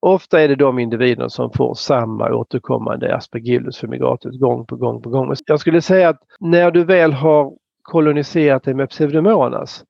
ofta 0.00 0.40
är 0.40 0.48
det 0.48 0.56
de 0.56 0.78
individer 0.78 1.28
som 1.28 1.52
får 1.52 1.74
samma 1.74 2.34
återkommande 2.34 3.16
aspergillus 3.16 3.78
fumigatus 3.78 4.40
gång 4.40 4.66
på 4.66 4.76
gång 4.76 5.02
på 5.02 5.10
gång. 5.10 5.34
Jag 5.46 5.60
skulle 5.60 5.82
säga 5.82 6.08
att 6.08 6.20
när 6.40 6.70
du 6.70 6.84
väl 6.84 7.12
har 7.12 7.52
koloniserat 7.82 8.62
dig 8.62 8.74
med 8.74 8.90
pseudomonas, 8.90 9.84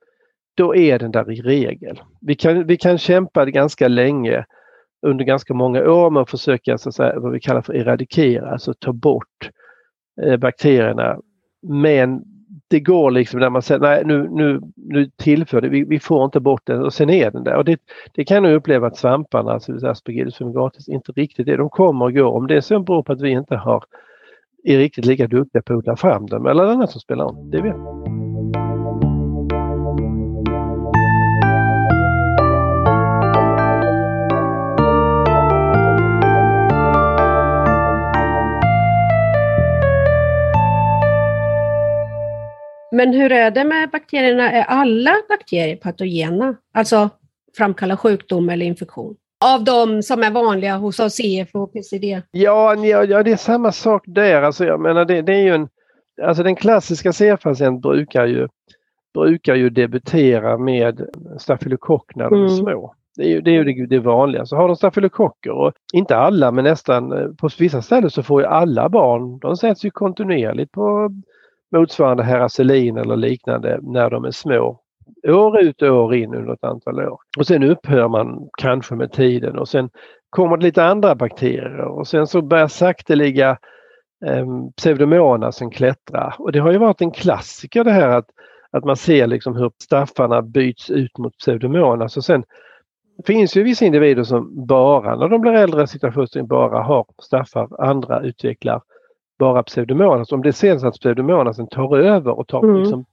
då 0.57 0.77
är 0.77 0.99
den 0.99 1.11
där 1.11 1.31
i 1.31 1.43
regel. 1.43 2.03
Vi 2.21 2.35
kan, 2.35 2.67
vi 2.67 2.77
kan 2.77 2.99
kämpa 2.99 3.45
ganska 3.45 3.89
länge 3.89 4.45
under 5.07 5.25
ganska 5.25 5.55
många 5.55 5.91
år 5.91 6.11
med 6.11 6.23
att 6.23 6.31
försöka 6.31 6.79
så 6.79 6.89
att 6.89 6.95
säga, 6.95 7.21
vad 7.21 7.33
vi 7.33 7.41
kallar 7.41 7.63
för 7.63 7.77
eradikera, 7.77 8.51
alltså 8.51 8.75
ta 8.75 8.93
bort 8.93 9.51
eh, 10.23 10.37
bakterierna. 10.37 11.17
Men 11.63 12.23
det 12.71 12.81
går 12.81 13.11
liksom 13.11 13.41
när 13.41 13.51
man 13.51 13.63
säger 13.63 13.81
nej 13.81 14.03
nu, 14.05 14.29
nu, 14.31 14.61
nu 14.77 15.11
tillför 15.17 15.61
det, 15.61 15.69
vi, 15.69 15.85
vi 15.85 16.01
får 16.01 16.25
inte 16.25 16.41
bort 16.41 16.67
den 16.67 16.83
och 16.83 16.93
sen 16.93 17.11
är 17.11 17.31
den 17.31 17.45
där. 17.45 17.57
Och 17.57 17.65
det, 17.65 17.81
det 18.15 18.25
kan 18.25 18.45
jag 18.45 18.55
uppleva 18.55 18.87
att 18.87 18.97
svamparna, 18.97 19.53
alltså 19.53 19.87
Aspergillus 19.87 20.37
fumigatus, 20.37 20.89
inte 20.89 21.13
riktigt 21.13 21.49
är. 21.49 21.57
De 21.57 21.71
kommer 21.71 22.05
och 22.05 22.15
går. 22.15 22.33
Om 22.33 22.47
det 22.47 22.63
sen 22.63 22.85
beror 22.85 23.03
på 23.03 23.13
att 23.13 23.21
vi 23.21 23.31
inte 23.31 23.57
har 23.57 23.85
är 24.65 24.79
riktigt 24.79 25.05
lika 25.05 25.27
duktiga 25.27 25.63
på 25.63 25.73
att 25.73 25.77
odla 25.77 25.97
fram 25.97 26.27
dem 26.27 26.47
eller 26.47 26.65
annat 26.65 26.91
som 26.91 27.01
spelar 27.01 27.25
om, 27.25 27.51
det 27.51 27.61
vet 27.61 27.77
jag. 27.77 28.00
Men 42.93 43.13
hur 43.13 43.33
är 43.33 43.51
det 43.51 43.65
med 43.65 43.91
bakterierna? 43.91 44.53
Är 44.53 44.63
alla 44.63 45.17
bakterier 45.29 45.77
patogena? 45.77 46.57
Alltså 46.75 47.11
framkallar 47.57 47.97
sjukdom 47.97 48.51
eller 48.51 48.67
infektion? 48.67 49.17
Av 49.45 49.65
de 49.65 50.03
som 50.03 50.23
är 50.23 50.31
vanliga 50.31 50.77
hos 50.77 50.97
CF 50.97 51.55
och 51.55 51.73
PCD? 51.73 52.23
Ja, 52.31 52.75
ja, 52.75 53.05
ja, 53.05 53.23
det 53.23 53.33
är 53.33 53.37
samma 53.37 53.73
sak 53.73 54.03
där. 54.07 54.43
Alltså, 54.43 54.65
jag 54.65 54.81
menar, 54.81 55.05
det, 55.05 55.23
det 55.23 55.33
är 55.33 55.43
ju 55.43 55.55
en, 55.55 55.69
alltså 56.23 56.43
den 56.43 56.57
klassiska 56.57 57.13
CF-patient 57.13 57.83
brukar 57.83 58.27
ju, 58.27 58.49
brukar 59.15 59.55
ju 59.55 59.71
debutera 59.71 60.59
med 60.59 61.09
stafylokock 61.39 62.15
när 62.15 62.31
de 62.31 62.35
är 62.35 62.47
mm. 62.47 62.57
små. 62.57 62.95
Det 63.17 63.23
är 63.23 63.29
ju 63.29 63.41
det, 63.41 63.51
är 63.51 63.65
ju 63.65 63.87
det 63.87 63.99
vanliga. 63.99 64.47
Så 64.47 64.57
har 64.57 64.69
de 64.69 64.77
stafylokocker 64.77 65.51
och 65.51 65.73
inte 65.93 66.17
alla 66.17 66.51
men 66.51 66.65
nästan 66.65 67.13
eh, 67.13 67.29
på 67.29 67.49
vissa 67.59 67.83
ställen 67.83 68.11
så 68.11 68.23
får 68.23 68.41
ju 68.43 68.47
alla 68.47 68.89
barn, 68.89 69.39
de 69.39 69.57
sätts 69.57 69.85
ju 69.85 69.91
kontinuerligt 69.91 70.73
på 70.73 71.11
motsvarande 71.71 72.23
heracelin 72.23 72.97
eller 72.97 73.17
liknande 73.17 73.79
när 73.83 74.11
de 74.11 74.25
är 74.25 74.31
små. 74.31 74.81
År 75.29 75.61
ut 75.61 75.83
och 75.83 75.89
år 75.89 76.15
in 76.15 76.35
under 76.35 76.53
ett 76.53 76.65
antal 76.65 77.01
år. 77.01 77.21
Och 77.39 77.47
sen 77.47 77.63
upphör 77.63 78.09
man 78.09 78.49
kanske 78.59 78.95
med 78.95 79.13
tiden 79.13 79.59
och 79.59 79.69
sen 79.69 79.91
kommer 80.31 80.57
det 80.57 80.63
lite 80.63 80.85
andra 80.85 81.15
bakterier 81.15 81.81
och 81.81 82.07
sen 82.07 82.27
så 82.27 82.43
börjar 82.43 82.69
sakteliga 82.69 83.59
eh, 84.27 84.47
pseudomonasen 84.77 85.71
klättra. 85.71 86.35
Och 86.39 86.53
det 86.53 86.59
har 86.59 86.73
ju 86.73 86.79
varit 86.79 87.01
en 87.01 87.11
klassiker 87.11 87.85
det 87.85 87.91
här 87.91 88.09
att, 88.09 88.27
att 88.71 88.85
man 88.85 88.97
ser 88.97 89.27
liksom 89.27 89.57
hur 89.57 89.71
staffarna 89.83 90.43
byts 90.43 90.91
ut 90.91 91.19
mot 91.19 91.39
pseudomonas 91.39 92.17
och 92.17 92.25
sen 92.25 92.45
finns 93.27 93.57
ju 93.57 93.63
vissa 93.63 93.85
individer 93.85 94.23
som 94.23 94.67
bara 94.67 95.17
när 95.17 95.29
de 95.29 95.41
blir 95.41 95.53
äldre 95.53 95.87
situationen 95.87 96.47
bara 96.47 96.83
har 96.83 97.07
staffar, 97.23 97.85
andra 97.85 98.21
utvecklar 98.21 98.83
bara 99.41 99.63
pseudomonas. 99.63 100.33
Om 100.33 100.43
det 100.43 100.53
sen 100.53 100.81
så 100.81 100.87
att 100.87 101.01
pseudomonasen 101.01 101.67
tar 101.67 101.99
över 101.99 102.39
och 102.39 102.49
tar, 102.49 102.65
mm. 102.65 102.77
liksom, 102.77 103.05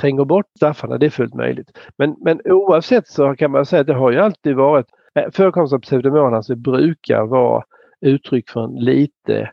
tränger 0.00 0.24
bort 0.24 0.46
staffarna, 0.56 0.98
det 0.98 1.06
är 1.06 1.10
fullt 1.10 1.34
möjligt. 1.34 1.78
Men, 1.96 2.16
men 2.20 2.40
oavsett 2.44 3.08
så 3.08 3.36
kan 3.36 3.50
man 3.50 3.66
säga 3.66 3.80
att 3.80 3.86
det 3.86 3.94
har 3.94 4.10
ju 4.10 4.18
alltid 4.18 4.56
varit 4.56 4.86
eh, 5.14 5.30
förekomst 5.32 5.74
av 5.74 5.78
pseudomonas 5.78 6.48
brukar 6.48 7.26
vara 7.26 7.64
uttryck 8.00 8.50
för 8.50 8.64
en 8.64 8.74
lite 8.74 9.50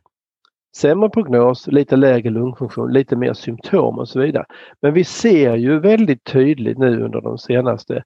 sämre 0.76 1.10
prognos, 1.10 1.68
lite 1.68 1.96
lägre 1.96 2.30
lungfunktion, 2.30 2.94
lite 2.94 3.16
mer 3.16 3.34
symptom 3.34 4.00
och 4.00 4.10
så 4.10 4.20
vidare. 4.20 4.46
Men 4.82 4.94
vi 4.94 5.04
ser 5.04 5.56
ju 5.56 5.80
väldigt 5.80 6.24
tydligt 6.24 6.78
nu 6.78 7.04
under 7.04 7.22
de 7.22 7.38
senaste 7.38 8.04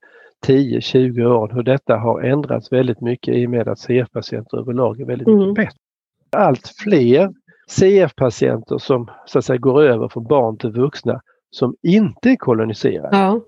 10-20 0.48 1.26
åren 1.26 1.56
hur 1.56 1.64
detta 1.64 1.98
har 1.98 2.22
ändrats 2.22 2.72
väldigt 2.72 3.02
mycket 3.02 3.36
i 3.36 3.46
och 3.46 3.50
med 3.50 3.68
att 3.68 3.80
CF-patienter 3.80 4.58
överlag 4.58 5.02
är 5.02 5.06
väldigt 5.06 5.28
mycket 5.28 5.44
mm. 5.44 5.54
bättre. 5.54 5.78
Allt 6.32 6.74
fler 6.84 7.34
CF-patienter 7.70 8.78
som 8.78 9.12
så 9.26 9.40
att 9.40 9.46
säga 9.46 9.58
går 9.58 9.84
över 9.84 10.08
från 10.08 10.28
barn 10.28 10.58
till 10.58 10.72
vuxna 10.72 11.22
som 11.50 11.76
inte 11.82 12.30
är 12.30 12.36
koloniserade. 12.36 13.18
Ja. 13.18 13.42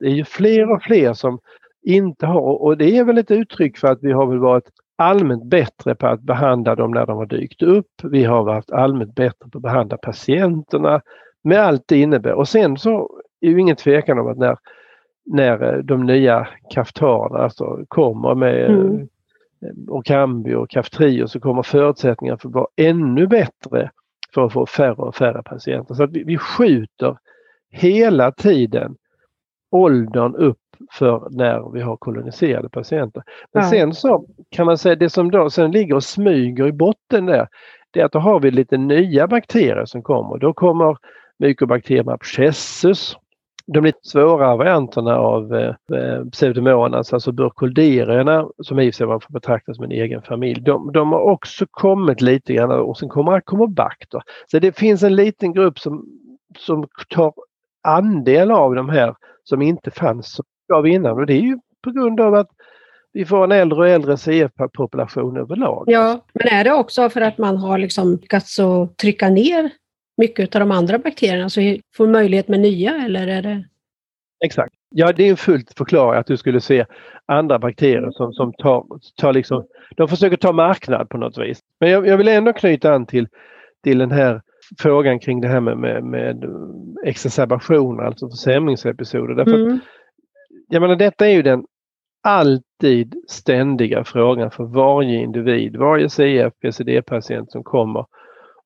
Det 0.00 0.06
är 0.06 0.10
ju 0.10 0.24
fler 0.24 0.70
och 0.70 0.82
fler 0.82 1.12
som 1.12 1.38
inte 1.82 2.26
har 2.26 2.62
och 2.62 2.76
det 2.76 2.96
är 2.96 3.04
väl 3.04 3.18
ett 3.18 3.30
uttryck 3.30 3.78
för 3.78 3.88
att 3.88 3.98
vi 4.02 4.12
har 4.12 4.26
väl 4.26 4.38
varit 4.38 4.64
allmänt 4.98 5.44
bättre 5.44 5.94
på 5.94 6.06
att 6.06 6.20
behandla 6.20 6.74
dem 6.74 6.90
när 6.90 7.06
de 7.06 7.16
har 7.16 7.26
dykt 7.26 7.62
upp. 7.62 7.90
Vi 8.02 8.24
har 8.24 8.44
varit 8.44 8.70
allmänt 8.70 9.14
bättre 9.14 9.48
på 9.52 9.58
att 9.58 9.62
behandla 9.62 9.96
patienterna 9.96 11.00
med 11.42 11.60
allt 11.60 11.84
det 11.88 11.98
innebär. 11.98 12.32
Och 12.32 12.48
sen 12.48 12.78
så 12.78 13.10
är 13.40 13.54
det 13.54 13.60
ingen 13.60 13.76
tvekan 13.76 14.18
om 14.18 14.28
att 14.28 14.38
när, 14.38 14.56
när 15.26 15.82
de 15.82 16.06
nya 16.06 16.48
kaftarerna 16.70 17.38
alltså 17.38 17.84
kommer 17.88 18.34
med 18.34 18.70
mm. 18.70 19.08
Orkambi 19.88 20.54
och 20.54 20.70
Kaftrio 20.70 21.26
så 21.26 21.40
kommer 21.40 21.62
förutsättningarna 21.62 22.38
för 22.38 22.48
att 22.48 22.54
vara 22.54 22.66
ännu 22.76 23.26
bättre 23.26 23.90
för 24.34 24.46
att 24.46 24.52
få 24.52 24.66
färre 24.66 24.94
och 24.94 25.16
färre 25.16 25.42
patienter. 25.42 25.94
Så 25.94 26.02
att 26.02 26.10
vi, 26.10 26.24
vi 26.24 26.38
skjuter 26.38 27.18
hela 27.70 28.32
tiden 28.32 28.96
åldern 29.70 30.34
upp 30.34 30.58
för 30.92 31.28
när 31.30 31.72
vi 31.72 31.80
har 31.80 31.96
koloniserade 31.96 32.68
patienter. 32.68 33.22
Men 33.52 33.62
ja. 33.62 33.70
sen 33.70 33.94
så 33.94 34.26
kan 34.50 34.66
man 34.66 34.78
säga 34.78 34.94
det 34.94 35.10
som 35.10 35.30
då 35.30 35.50
sen 35.50 35.70
ligger 35.70 35.94
och 35.94 36.04
smyger 36.04 36.66
i 36.66 36.72
botten 36.72 37.26
där, 37.26 37.48
det 37.90 38.00
är 38.00 38.04
att 38.04 38.12
då 38.12 38.18
har 38.18 38.40
vi 38.40 38.50
lite 38.50 38.76
nya 38.76 39.26
bakterier 39.26 39.84
som 39.84 40.02
kommer. 40.02 40.38
Då 40.38 40.52
kommer 40.52 40.96
Mycobacterium 41.38 42.08
abscessus 42.08 43.16
de 43.72 43.84
lite 43.84 43.98
svårare 44.02 44.56
varianterna 44.56 45.16
av 45.16 45.54
eh, 45.54 45.68
eh 45.68 46.24
pseudomonas, 46.32 47.12
alltså 47.12 47.32
burkholderierna 47.32 48.48
som 48.62 48.80
i 48.80 48.90
och 48.90 48.94
för 48.94 48.96
sig 48.96 49.06
man 49.06 49.20
får 49.20 49.32
betrakta 49.32 49.74
som 49.74 49.84
en 49.84 49.92
egen 49.92 50.22
familj, 50.22 50.60
de, 50.60 50.92
de, 50.92 51.12
har 51.12 51.20
också 51.20 51.66
kommit 51.70 52.20
lite 52.20 52.54
grann 52.54 52.70
och 52.70 52.98
sen 52.98 53.08
kommer 53.08 53.32
Acomobacter. 53.32 54.22
Så 54.46 54.58
det 54.58 54.78
finns 54.78 55.02
en 55.02 55.16
liten 55.16 55.52
grupp 55.52 55.78
som, 55.78 56.06
som 56.58 56.88
tar 57.08 57.32
andel 57.88 58.50
av 58.50 58.74
de 58.74 58.88
här 58.88 59.14
som 59.44 59.62
inte 59.62 59.90
fanns 59.90 60.40
av 60.72 60.86
innan 60.86 61.12
och 61.12 61.26
det 61.26 61.34
är 61.34 61.40
ju 61.40 61.58
på 61.84 61.90
grund 61.90 62.20
av 62.20 62.34
att 62.34 62.48
vi 63.12 63.24
får 63.24 63.44
en 63.44 63.52
äldre 63.52 63.78
och 63.78 63.88
äldre 63.88 64.16
CF-population 64.16 65.36
överlag. 65.36 65.84
Ja, 65.86 66.24
men 66.32 66.48
är 66.48 66.64
det 66.64 66.72
också 66.72 67.10
för 67.10 67.20
att 67.20 67.38
man 67.38 67.56
har 67.56 67.78
liksom 67.78 68.12
lyckats 68.12 68.60
trycka 69.00 69.28
ner 69.28 69.70
mycket 70.20 70.56
av 70.56 70.60
de 70.60 70.70
andra 70.70 70.98
bakterierna 70.98 71.48
så 71.48 71.60
får 71.96 72.06
möjlighet 72.06 72.48
med 72.48 72.60
nya 72.60 73.04
eller 73.04 73.26
är 73.26 73.42
det? 73.42 73.64
Exakt. 74.44 74.74
Ja, 74.90 75.12
det 75.12 75.28
är 75.28 75.36
fullt 75.36 75.72
förklarat 75.78 76.20
att 76.20 76.26
du 76.26 76.36
skulle 76.36 76.60
se 76.60 76.86
andra 77.26 77.58
bakterier 77.58 78.10
som, 78.10 78.32
som 78.32 78.52
tar, 78.52 78.86
tar 79.16 79.32
liksom, 79.32 79.66
de 79.96 80.08
försöker 80.08 80.36
ta 80.36 80.52
marknad 80.52 81.08
på 81.08 81.18
något 81.18 81.38
vis. 81.38 81.60
Men 81.80 81.90
jag, 81.90 82.06
jag 82.06 82.16
vill 82.16 82.28
ändå 82.28 82.52
knyta 82.52 82.92
an 82.92 83.06
till, 83.06 83.28
till 83.84 83.98
den 83.98 84.10
här 84.10 84.42
frågan 84.78 85.18
kring 85.18 85.40
det 85.40 85.48
här 85.48 85.60
med, 85.60 85.78
med, 85.78 86.04
med 86.04 86.44
exacerbationer, 87.04 88.02
alltså 88.02 88.28
försämringsepisoder. 88.30 89.34
Därför 89.34 89.54
mm. 89.54 89.74
att, 89.74 89.80
jag 90.68 90.80
menar, 90.80 90.96
detta 90.96 91.26
är 91.26 91.32
ju 91.32 91.42
den 91.42 91.64
alltid 92.22 93.14
ständiga 93.28 94.04
frågan 94.04 94.50
för 94.50 94.64
varje 94.64 95.20
individ, 95.22 95.76
varje 95.76 96.08
CF, 96.08 96.52
PCD-patient 96.62 97.50
som 97.50 97.62
kommer 97.64 98.06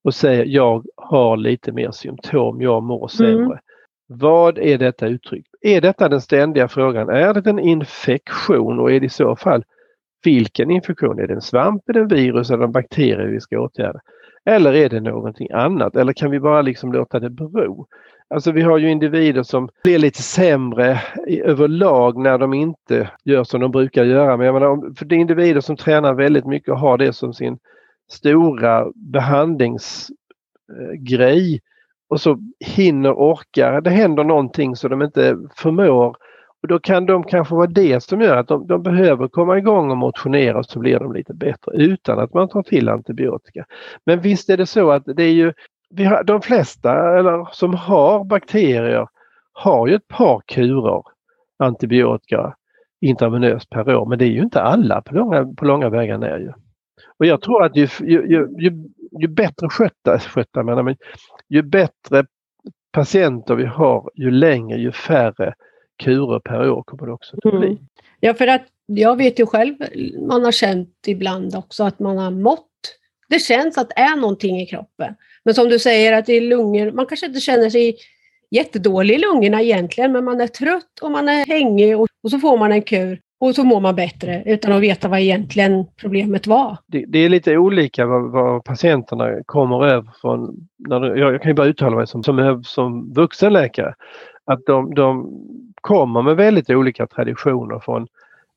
och 0.04 0.14
säger 0.14 0.44
jag 0.44 0.84
har 0.96 1.36
lite 1.36 1.72
mer 1.72 1.90
symptom, 1.90 2.60
jag 2.60 2.82
mår 2.82 2.98
mm. 2.98 3.08
sämre. 3.08 3.44
Mm. 3.44 3.58
Vad 4.06 4.58
är 4.58 4.78
detta 4.78 5.06
uttryck? 5.06 5.46
Är 5.60 5.80
detta 5.80 6.08
den 6.08 6.20
ständiga 6.20 6.68
frågan? 6.68 7.08
Är 7.08 7.34
det 7.34 7.50
en 7.50 7.58
infektion 7.58 8.80
och 8.80 8.92
är 8.92 9.00
det 9.00 9.06
i 9.06 9.08
så 9.08 9.36
fall 9.36 9.64
vilken 10.24 10.70
infektion? 10.70 11.18
Är 11.18 11.26
det 11.26 11.34
en 11.34 11.40
svamp, 11.40 11.88
är 11.88 11.92
det 11.92 12.00
en 12.00 12.08
virus 12.08 12.50
eller 12.50 12.64
en 12.64 12.72
bakterie 12.72 13.26
vi 13.26 13.40
ska 13.40 13.60
åtgärda? 13.60 14.00
Eller 14.44 14.74
är 14.74 14.88
det 14.88 15.00
någonting 15.00 15.50
annat? 15.52 15.96
Eller 15.96 16.12
kan 16.12 16.30
vi 16.30 16.40
bara 16.40 16.62
liksom 16.62 16.92
låta 16.92 17.20
det 17.20 17.30
bero? 17.30 17.86
Alltså 18.28 18.52
vi 18.52 18.62
har 18.62 18.78
ju 18.78 18.90
individer 18.90 19.42
som 19.42 19.68
blir 19.84 19.98
lite 19.98 20.22
sämre 20.22 21.00
överlag 21.26 22.18
när 22.18 22.38
de 22.38 22.54
inte 22.54 23.10
gör 23.24 23.44
som 23.44 23.60
de 23.60 23.70
brukar 23.70 24.04
göra. 24.04 24.36
Men 24.36 24.46
jag 24.46 24.54
menar, 24.54 24.94
för 24.94 25.04
det 25.04 25.14
är 25.14 25.18
individer 25.18 25.60
som 25.60 25.76
tränar 25.76 26.14
väldigt 26.14 26.46
mycket 26.46 26.68
och 26.68 26.78
har 26.78 26.98
det 26.98 27.12
som 27.12 27.34
sin 27.34 27.58
stora 28.10 28.86
behandlingsgrej 28.94 31.60
och 32.08 32.20
så 32.20 32.38
hinner, 32.60 33.12
orkar, 33.12 33.80
det 33.80 33.90
händer 33.90 34.24
någonting 34.24 34.76
så 34.76 34.88
de 34.88 35.02
inte 35.02 35.36
förmår 35.56 36.16
Och 36.62 36.68
då 36.68 36.78
kan 36.78 37.06
de 37.06 37.24
kanske 37.24 37.54
vara 37.54 37.66
det 37.66 38.02
som 38.02 38.20
gör 38.20 38.36
att 38.36 38.48
de, 38.48 38.66
de, 38.66 38.82
behöver 38.82 39.28
komma 39.28 39.58
igång 39.58 39.90
och 39.90 39.96
motionera 39.96 40.58
och 40.58 40.66
så 40.66 40.78
blir 40.78 40.98
de 40.98 41.12
lite 41.12 41.34
bättre 41.34 41.72
utan 41.72 42.18
att 42.18 42.34
man 42.34 42.48
tar 42.48 42.62
till 42.62 42.88
antibiotika. 42.88 43.66
Men 44.06 44.20
visst 44.20 44.50
är 44.50 44.56
det 44.56 44.66
så 44.66 44.90
att 44.90 45.02
det 45.06 45.22
är 45.22 45.32
ju, 45.32 45.52
vi 45.90 46.04
har, 46.04 46.24
de 46.24 46.42
flesta 46.42 47.18
eller, 47.18 47.48
som 47.52 47.74
har 47.74 48.24
bakterier 48.24 49.08
har 49.52 49.86
ju 49.86 49.94
ett 49.94 50.08
par 50.08 50.42
kurer 50.46 51.02
antibiotika 51.58 52.54
intravenöst 53.00 53.70
per 53.70 53.94
år 53.94 54.06
men 54.06 54.18
det 54.18 54.24
är 54.24 54.30
ju 54.30 54.42
inte 54.42 54.62
alla 54.62 55.02
på 55.02 55.14
långa, 55.14 55.54
på 55.56 55.64
långa 55.64 55.88
vägar 55.88 56.18
ner. 56.18 56.38
Ju. 56.38 56.52
Och 57.18 57.26
jag 57.26 57.42
tror 57.42 57.64
att 57.64 57.76
ju, 57.76 57.88
ju, 58.00 58.48
ju, 58.58 58.72
ju 59.20 59.28
bättre 59.28 59.68
skötta, 59.68 60.18
skötta 60.34 60.62
menar, 60.62 60.82
men 60.82 60.96
ju 61.48 61.62
bättre 61.62 62.26
patienter 62.92 63.54
vi 63.54 63.64
har 63.64 64.10
ju 64.14 64.30
längre 64.30 64.78
ju 64.78 64.92
färre 64.92 65.54
kurer 66.02 66.40
per 66.40 66.70
år 66.70 66.82
kommer 66.82 67.06
det 67.06 67.12
också 67.12 67.36
att 67.36 67.58
bli. 67.58 67.66
Mm. 67.66 67.78
Ja, 68.20 68.34
för 68.34 68.46
att 68.46 68.62
jag 68.86 69.16
vet 69.16 69.38
ju 69.38 69.46
själv, 69.46 69.74
man 70.28 70.44
har 70.44 70.52
känt 70.52 70.94
ibland 71.06 71.56
också 71.56 71.84
att 71.84 71.98
man 71.98 72.18
har 72.18 72.30
mått. 72.30 72.70
Det 73.28 73.38
känns 73.38 73.78
att 73.78 73.88
det 73.88 74.00
är 74.00 74.16
någonting 74.16 74.60
i 74.60 74.66
kroppen. 74.66 75.14
Men 75.44 75.54
som 75.54 75.68
du 75.68 75.78
säger 75.78 76.12
att 76.12 76.28
är 76.28 76.40
lungor, 76.40 76.92
man 76.92 77.06
kanske 77.06 77.26
inte 77.26 77.40
känner 77.40 77.70
sig 77.70 77.96
jättedålig 78.50 79.14
i 79.14 79.18
lungorna 79.18 79.62
egentligen, 79.62 80.12
men 80.12 80.24
man 80.24 80.40
är 80.40 80.46
trött 80.46 80.98
och 81.02 81.10
man 81.10 81.28
är 81.28 81.46
hängig 81.46 81.98
och, 81.98 82.08
och 82.22 82.30
så 82.30 82.38
får 82.38 82.58
man 82.58 82.72
en 82.72 82.82
kur 82.82 83.20
och 83.40 83.54
så 83.54 83.64
mår 83.64 83.80
man 83.80 83.94
bättre 83.94 84.42
utan 84.46 84.72
att 84.72 84.82
veta 84.82 85.08
vad 85.08 85.20
egentligen 85.20 85.86
problemet 85.96 86.46
var. 86.46 86.78
Det, 86.86 87.04
det 87.08 87.18
är 87.18 87.28
lite 87.28 87.56
olika 87.56 88.06
vad, 88.06 88.30
vad, 88.30 88.64
patienterna 88.64 89.42
kommer 89.46 89.86
över 89.86 90.10
från. 90.20 90.68
När, 90.78 91.16
jag, 91.16 91.34
jag 91.34 91.42
kan 91.42 91.50
ju 91.50 91.54
bara 91.54 91.66
uttala 91.66 91.96
mig 91.96 92.06
som, 92.06 92.22
som, 92.22 92.62
som 92.64 93.12
vuxenläkare. 93.12 93.94
Att 94.44 94.60
de, 94.66 94.94
de 94.94 95.30
kommer 95.80 96.22
med 96.22 96.36
väldigt 96.36 96.70
olika 96.70 97.06
traditioner 97.06 97.78
från 97.78 98.06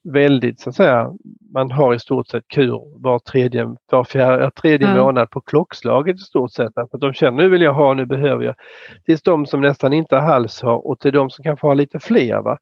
väldigt 0.04 0.60
så 0.60 0.70
att 0.70 0.76
säga, 0.76 1.14
man 1.54 1.72
har 1.72 1.94
i 1.94 2.00
stort 2.00 2.28
sett 2.28 2.48
kur 2.48 3.02
var 3.02 3.20
tredje, 3.20 3.76
var 3.92 4.04
fjärde, 4.04 4.52
tredje 4.52 4.88
ja. 4.88 5.04
månad 5.04 5.30
på 5.30 5.42
klockslaget 5.42 6.16
i 6.16 6.20
stort 6.20 6.52
sett. 6.52 6.78
Att 6.78 6.92
de 6.92 7.14
känner 7.14 7.44
nu 7.44 7.50
vill 7.50 7.62
jag 7.62 7.74
ha, 7.74 7.94
nu 7.94 8.06
behöver 8.06 8.46
jag. 8.46 8.56
Tills 9.06 9.22
de 9.22 9.46
som 9.46 9.62
nästan 9.62 9.94
inte 9.94 10.20
alls 10.20 10.62
har 10.62 10.88
och 10.88 11.00
till 11.00 11.14
de 11.14 11.30
som 11.30 11.44
kanske 11.44 11.68
har 11.68 11.76
lite 11.76 12.00
fler. 12.00 12.42
Va? 12.42 12.58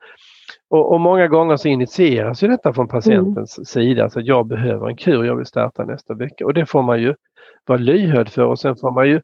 Och, 0.75 0.91
och 0.91 1.01
många 1.01 1.27
gånger 1.27 1.57
så 1.57 1.67
initieras 1.67 2.43
ju 2.43 2.47
detta 2.47 2.73
från 2.73 2.87
patientens 2.87 3.57
mm. 3.57 3.65
sida, 3.65 4.03
alltså 4.03 4.19
att 4.19 4.25
jag 4.25 4.47
behöver 4.47 4.87
en 4.87 4.95
kur, 4.95 5.23
jag 5.23 5.35
vill 5.35 5.45
starta 5.45 5.85
nästa 5.85 6.13
vecka. 6.13 6.45
Och 6.45 6.53
det 6.53 6.65
får 6.65 6.81
man 6.81 7.01
ju 7.01 7.15
vara 7.65 7.79
lyhörd 7.79 8.29
för 8.29 8.45
och 8.45 8.59
sen 8.59 8.75
får 8.75 8.91
man 8.91 9.07
ju 9.07 9.21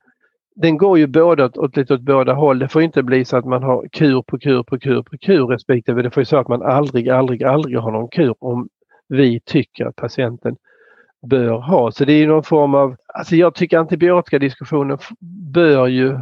den 0.56 0.78
går 0.78 0.98
ju 0.98 1.08
både 1.08 1.46
åt, 1.46 1.58
åt, 1.58 1.78
lite 1.78 1.94
åt 1.94 2.02
båda 2.02 2.34
håll. 2.34 2.60
Det 2.60 2.68
får 2.68 2.82
inte 2.82 3.04
bli 3.04 3.26
så 3.26 3.38
att 3.38 3.46
man 3.46 3.64
har 3.64 3.88
kur 3.92 4.22
på 4.22 4.40
kur 4.40 4.64
på 4.64 4.80
kur 4.80 5.04
på 5.04 5.18
kur 5.18 5.48
respektive 5.48 6.02
det 6.02 6.12
får 6.12 6.22
ju 6.22 6.26
så 6.26 6.38
att 6.38 6.48
man 6.48 6.62
aldrig, 6.62 7.10
aldrig, 7.10 7.44
aldrig 7.44 7.78
har 7.78 7.92
någon 7.92 8.10
kur 8.10 8.36
om 8.40 8.70
vi 9.08 9.40
tycker 9.46 9.86
att 9.86 9.96
patienten 9.96 10.56
bör 11.28 11.58
ha. 11.58 11.92
Så 11.92 12.06
det 12.06 12.14
är 12.14 12.28
någon 12.28 12.44
form 12.44 12.76
av, 12.76 12.96
alltså 13.08 13.36
jag 13.36 13.56
tycker 13.56 13.78
antibiotikadiskussionen 13.78 14.98
bör 15.54 15.88
ju 15.88 16.20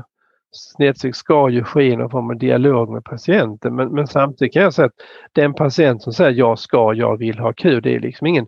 snedsteg 0.51 1.15
ska 1.15 1.49
ju 1.49 1.63
ske 1.63 1.83
i 1.83 1.95
någon 1.95 2.09
form 2.09 2.29
av 2.29 2.37
dialog 2.37 2.89
med 2.89 3.03
patienten 3.03 3.75
men, 3.75 3.89
men 3.89 4.07
samtidigt 4.07 4.53
kan 4.53 4.63
jag 4.63 4.73
säga 4.73 4.85
att 4.85 5.01
den 5.31 5.53
patient 5.53 6.03
som 6.03 6.13
säger 6.13 6.31
jag 6.31 6.59
ska, 6.59 6.93
jag 6.93 7.17
vill 7.17 7.39
ha 7.39 7.53
kur, 7.53 7.81
det 7.81 7.95
är 7.95 7.99
liksom 7.99 8.27
ingen 8.27 8.47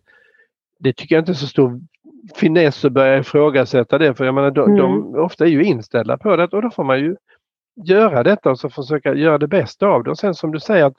det 0.79 0.93
tycker 0.93 1.15
jag 1.15 1.21
inte 1.21 1.31
är 1.31 1.33
så 1.33 1.47
stor 1.47 1.79
finess 2.35 2.85
att 2.85 2.91
börja 2.91 3.17
ifrågasätta 3.17 3.97
det 3.97 4.13
för 4.13 4.25
jag 4.25 4.33
menar 4.33 4.51
de, 4.51 4.69
mm. 4.69 4.77
de 4.77 5.15
ofta 5.15 5.45
är 5.45 5.49
ju 5.49 5.63
inställda 5.63 6.17
på 6.17 6.35
det 6.35 6.43
och 6.43 6.61
då 6.61 6.69
får 6.69 6.83
man 6.83 6.99
ju 6.99 7.15
göra 7.75 8.23
detta 8.23 8.51
och 8.51 8.59
så 8.59 8.69
försöka 8.69 9.13
göra 9.13 9.37
det 9.37 9.47
bästa 9.47 9.87
av 9.87 10.03
det. 10.03 10.09
Och 10.09 10.17
sen 10.17 10.35
som 10.35 10.51
du 10.51 10.59
säger 10.59 10.85
att 10.85 10.97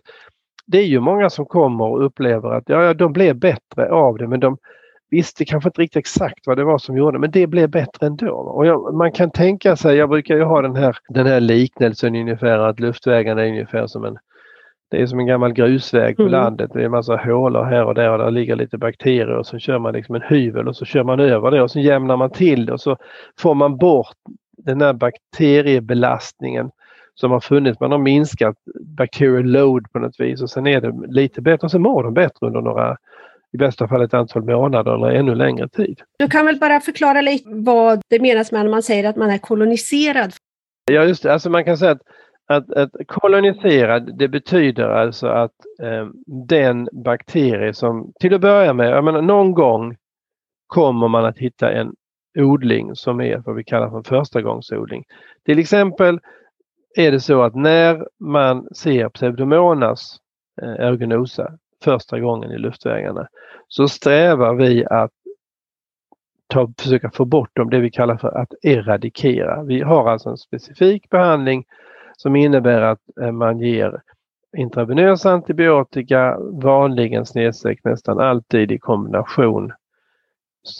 det 0.66 0.78
är 0.78 0.86
ju 0.86 1.00
många 1.00 1.30
som 1.30 1.46
kommer 1.46 1.84
och 1.84 2.04
upplever 2.04 2.50
att 2.50 2.64
ja, 2.66 2.94
de 2.94 3.12
blev 3.12 3.36
bättre 3.36 3.90
av 3.90 4.18
det 4.18 4.28
men 4.28 4.40
de 4.40 4.58
visste 5.12 5.44
kanske 5.44 5.68
inte 5.68 5.80
riktigt 5.80 6.00
exakt 6.00 6.46
vad 6.46 6.56
det 6.56 6.64
var 6.64 6.78
som 6.78 6.96
gjorde 6.96 7.18
men 7.18 7.30
det 7.30 7.46
blev 7.46 7.70
bättre 7.70 8.06
ändå. 8.06 8.32
Och 8.32 8.66
jag, 8.66 8.94
man 8.94 9.12
kan 9.12 9.30
tänka 9.30 9.76
sig, 9.76 9.96
jag 9.96 10.08
brukar 10.08 10.36
ju 10.36 10.42
ha 10.42 10.62
den 10.62 10.76
här, 10.76 10.96
den 11.08 11.26
här 11.26 11.40
liknelsen 11.40 12.16
ungefär 12.16 12.58
att 12.58 12.80
luftvägarna 12.80 13.42
är 13.42 13.48
ungefär 13.48 13.86
som 13.86 14.04
en 14.04 14.18
det 14.90 15.02
är 15.02 15.06
som 15.06 15.18
en 15.18 15.26
gammal 15.26 15.52
grusväg 15.52 16.16
på 16.16 16.22
mm. 16.22 16.32
landet. 16.32 16.70
Det 16.72 16.80
är 16.80 16.84
en 16.84 16.90
massa 16.90 17.16
hålor 17.16 17.64
här 17.64 17.84
och 17.84 17.94
där 17.94 18.10
och 18.10 18.18
där 18.18 18.30
ligger 18.30 18.56
lite 18.56 18.78
bakterier 18.78 19.36
och 19.38 19.46
så 19.46 19.58
kör 19.58 19.78
man 19.78 19.92
liksom 19.92 20.14
en 20.14 20.22
hyvel 20.28 20.68
och 20.68 20.76
så 20.76 20.84
kör 20.84 21.04
man 21.04 21.20
över 21.20 21.50
det 21.50 21.62
och 21.62 21.70
så 21.70 21.80
jämnar 21.80 22.16
man 22.16 22.30
till 22.30 22.66
det 22.66 22.72
och 22.72 22.80
så 22.80 22.96
får 23.38 23.54
man 23.54 23.76
bort 23.76 24.16
den 24.56 24.80
här 24.80 24.92
bakteriebelastningen 24.92 26.70
som 27.14 27.30
har 27.30 27.40
funnits. 27.40 27.80
Man 27.80 27.92
har 27.92 27.98
minskat 27.98 28.56
bacterial 28.80 29.44
load 29.44 29.92
på 29.92 29.98
något 29.98 30.20
vis 30.20 30.42
och 30.42 30.50
sen 30.50 30.66
är 30.66 30.80
det 30.80 30.92
lite 31.08 31.40
bättre 31.42 31.64
och 31.64 31.70
så 31.70 31.78
mår 31.78 32.02
de 32.02 32.14
bättre 32.14 32.46
under 32.46 32.60
några 32.60 32.96
i 33.52 33.56
bästa 33.56 33.88
fall 33.88 34.02
ett 34.02 34.14
antal 34.14 34.44
månader 34.44 34.94
eller 34.94 35.18
ännu 35.18 35.34
längre 35.34 35.68
tid. 35.68 36.00
Du 36.18 36.28
kan 36.28 36.46
väl 36.46 36.58
bara 36.58 36.80
förklara 36.80 37.20
lite 37.20 37.48
vad 37.48 38.00
det 38.08 38.20
menas 38.20 38.52
med 38.52 38.64
när 38.64 38.70
man 38.70 38.82
säger 38.82 39.08
att 39.08 39.16
man 39.16 39.30
är 39.30 39.38
koloniserad? 39.38 40.32
Ja 40.90 41.04
just 41.04 41.22
det, 41.22 41.32
alltså 41.32 41.50
man 41.50 41.64
kan 41.64 41.78
säga 41.78 41.90
att 41.90 42.02
att, 42.46 42.72
att 42.72 42.90
koloniserad 43.06 44.18
det 44.18 44.28
betyder 44.28 44.88
alltså 44.88 45.26
att 45.26 45.52
eh, 45.82 46.08
den 46.48 46.88
bakterie 46.92 47.74
som 47.74 48.12
till 48.20 48.34
att 48.34 48.40
börja 48.40 48.72
med, 48.72 48.90
jag 48.90 49.04
menar 49.04 49.22
någon 49.22 49.52
gång 49.52 49.96
kommer 50.66 51.08
man 51.08 51.24
att 51.24 51.38
hitta 51.38 51.72
en 51.72 51.94
odling 52.38 52.96
som 52.96 53.20
är 53.20 53.38
vad 53.38 53.56
vi 53.56 53.64
kallar 53.64 53.90
för 53.90 54.02
förstagångsodling. 54.02 55.04
Till 55.44 55.58
exempel 55.58 56.20
är 56.96 57.12
det 57.12 57.20
så 57.20 57.42
att 57.42 57.54
när 57.54 58.06
man 58.20 58.74
ser 58.74 59.08
Pseudomonas 59.08 60.16
eh, 60.62 60.68
ergonosa 60.68 61.52
första 61.82 62.20
gången 62.20 62.50
i 62.50 62.58
luftvägarna 62.58 63.28
så 63.68 63.88
strävar 63.88 64.54
vi 64.54 64.86
att 64.86 65.10
ta, 66.46 66.72
försöka 66.78 67.10
få 67.10 67.24
bort 67.24 67.56
dem, 67.56 67.70
det 67.70 67.80
vi 67.80 67.90
kallar 67.90 68.16
för 68.16 68.38
att 68.38 68.54
eradikera. 68.62 69.62
Vi 69.62 69.80
har 69.80 70.10
alltså 70.10 70.28
en 70.30 70.36
specifik 70.36 71.10
behandling 71.10 71.64
som 72.16 72.36
innebär 72.36 72.82
att 72.82 73.00
eh, 73.20 73.32
man 73.32 73.58
ger 73.58 74.00
intravenös 74.56 75.26
antibiotika, 75.26 76.38
vanligen 76.40 77.26
snedstreck 77.26 77.84
nästan 77.84 78.20
alltid 78.20 78.72
i 78.72 78.78
kombination 78.78 79.72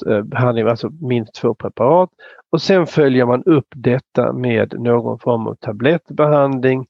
eh, 0.07 0.23
behandling, 0.23 0.67
alltså 0.67 0.91
minst 1.01 1.35
två 1.35 1.55
preparat. 1.55 2.11
Och 2.51 2.63
sen 2.63 2.87
följer 2.87 3.27
man 3.27 3.45
upp 3.45 3.69
detta 3.75 4.33
med 4.33 4.81
någon 4.81 5.19
form 5.19 5.47
av 5.47 5.55
tablettbehandling, 5.55 6.87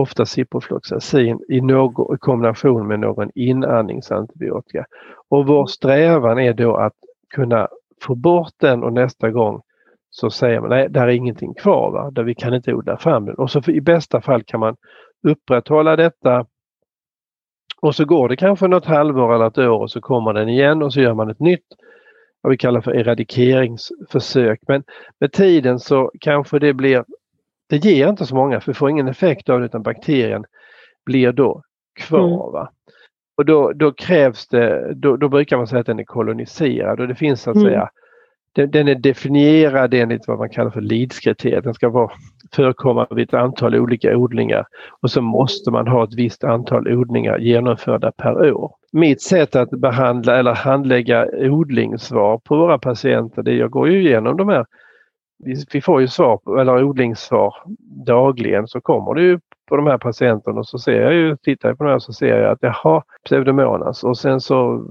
ofta 0.00 0.26
ciprofloxacin 0.26 1.40
i, 1.48 1.60
någon, 1.60 2.14
i 2.14 2.18
kombination 2.18 2.86
med 2.86 3.00
någon 3.00 3.30
inandningsantibiotika. 3.34 4.86
Och 5.28 5.46
vår 5.46 5.66
strävan 5.66 6.38
är 6.38 6.52
då 6.52 6.76
att 6.76 6.92
kunna 7.34 7.68
få 8.02 8.14
bort 8.14 8.52
den 8.60 8.82
och 8.82 8.92
nästa 8.92 9.30
gång 9.30 9.62
så 10.10 10.30
säger 10.30 10.60
man 10.60 10.70
nej, 10.70 10.88
där 10.90 11.02
är 11.02 11.08
ingenting 11.08 11.54
kvar, 11.54 11.90
va? 11.90 12.10
där 12.10 12.22
vi 12.22 12.34
kan 12.34 12.54
inte 12.54 12.74
odla 12.74 12.96
fram 12.96 13.24
den. 13.24 13.34
Och 13.34 13.50
så 13.50 13.62
för, 13.62 13.72
i 13.72 13.80
bästa 13.80 14.20
fall 14.20 14.42
kan 14.42 14.60
man 14.60 14.76
upprätthålla 15.28 15.96
detta 15.96 16.46
och 17.82 17.94
så 17.94 18.04
går 18.04 18.28
det 18.28 18.36
kanske 18.36 18.68
något 18.68 18.86
halvår 18.86 19.34
eller 19.34 19.46
ett 19.46 19.58
år 19.58 19.80
och 19.80 19.90
så 19.90 20.00
kommer 20.00 20.32
den 20.32 20.48
igen 20.48 20.82
och 20.82 20.92
så 20.92 21.00
gör 21.00 21.14
man 21.14 21.30
ett 21.30 21.40
nytt 21.40 21.66
vad 22.40 22.50
vi 22.50 22.56
kallar 22.56 22.80
för 22.80 22.96
eradikeringsförsök. 22.96 24.60
Men 24.68 24.84
med 25.20 25.32
tiden 25.32 25.78
så 25.78 26.10
kanske 26.20 26.58
det 26.58 26.74
blir, 26.74 27.04
det 27.68 27.84
ger 27.84 28.08
inte 28.08 28.26
så 28.26 28.34
många 28.34 28.60
för 28.60 28.72
vi 28.72 28.76
får 28.76 28.90
ingen 28.90 29.08
effekt 29.08 29.48
av 29.48 29.60
det 29.60 29.66
utan 29.66 29.82
bakterien 29.82 30.44
blir 31.06 31.32
då 31.32 31.62
kvar. 32.00 32.58
Mm. 32.58 32.68
Och 33.36 33.44
då, 33.44 33.72
då 33.72 33.92
krävs 33.92 34.48
det, 34.48 34.94
då, 34.94 35.16
då, 35.16 35.28
brukar 35.28 35.56
man 35.56 35.66
säga 35.66 35.80
att 35.80 35.86
den 35.86 35.98
är 35.98 36.04
koloniserad 36.04 37.00
och 37.00 37.08
det 37.08 37.14
finns 37.14 37.42
så 37.42 37.50
att 37.50 37.56
mm. 37.56 37.68
säga 37.68 37.88
den, 38.66 38.88
är 38.88 38.94
definierad 38.94 39.94
enligt 39.94 40.28
vad 40.28 40.38
man 40.38 40.50
kallar 40.50 40.70
för 40.70 40.80
LEEDS-kriteriet. 40.80 41.64
Den 41.64 41.74
ska 41.74 41.88
vara, 41.88 42.10
förekomma 42.52 43.06
vid 43.10 43.28
ett 43.28 43.34
antal 43.34 43.74
olika 43.74 44.16
odlingar 44.16 44.66
och 45.00 45.10
så 45.10 45.20
måste 45.22 45.70
man 45.70 45.88
ha 45.88 46.04
ett 46.04 46.14
visst 46.14 46.44
antal 46.44 46.88
odlingar 46.88 47.38
genomförda 47.38 48.12
per 48.12 48.52
år. 48.52 48.74
Mitt 48.92 49.22
sätt 49.22 49.56
att 49.56 49.70
behandla 49.70 50.38
eller 50.38 50.54
handlägga 50.54 51.26
odlingssvar 51.50 52.38
på 52.38 52.56
våra 52.56 52.78
patienter, 52.78 53.42
det 53.42 53.54
jag 53.54 53.70
går 53.70 53.88
ju 53.88 54.00
igenom 54.00 54.36
de 54.36 54.48
här 54.48 54.66
vi, 55.72 55.80
får 55.80 56.00
ju 56.00 56.08
svar 56.08 56.36
på, 56.36 56.60
eller 56.60 56.84
odlingssvar 56.84 57.54
dagligen 58.06 58.66
så 58.66 58.80
kommer 58.80 59.14
det 59.14 59.22
ju 59.22 59.40
på 59.68 59.76
de 59.76 59.86
här 59.86 59.98
patienterna 59.98 60.58
och 60.58 60.68
så 60.68 60.78
ser 60.78 61.00
jag 61.00 61.14
ju, 61.14 61.36
tittar 61.36 61.68
jag 61.68 61.78
på 61.78 61.84
de 61.84 61.90
här 61.90 61.98
så 61.98 62.12
ser 62.12 62.40
jag 62.40 62.52
att 62.52 62.58
jag 62.62 62.72
har 62.72 63.02
pseudomonas 63.24 64.04
och 64.04 64.18
sen 64.18 64.40
så 64.40 64.84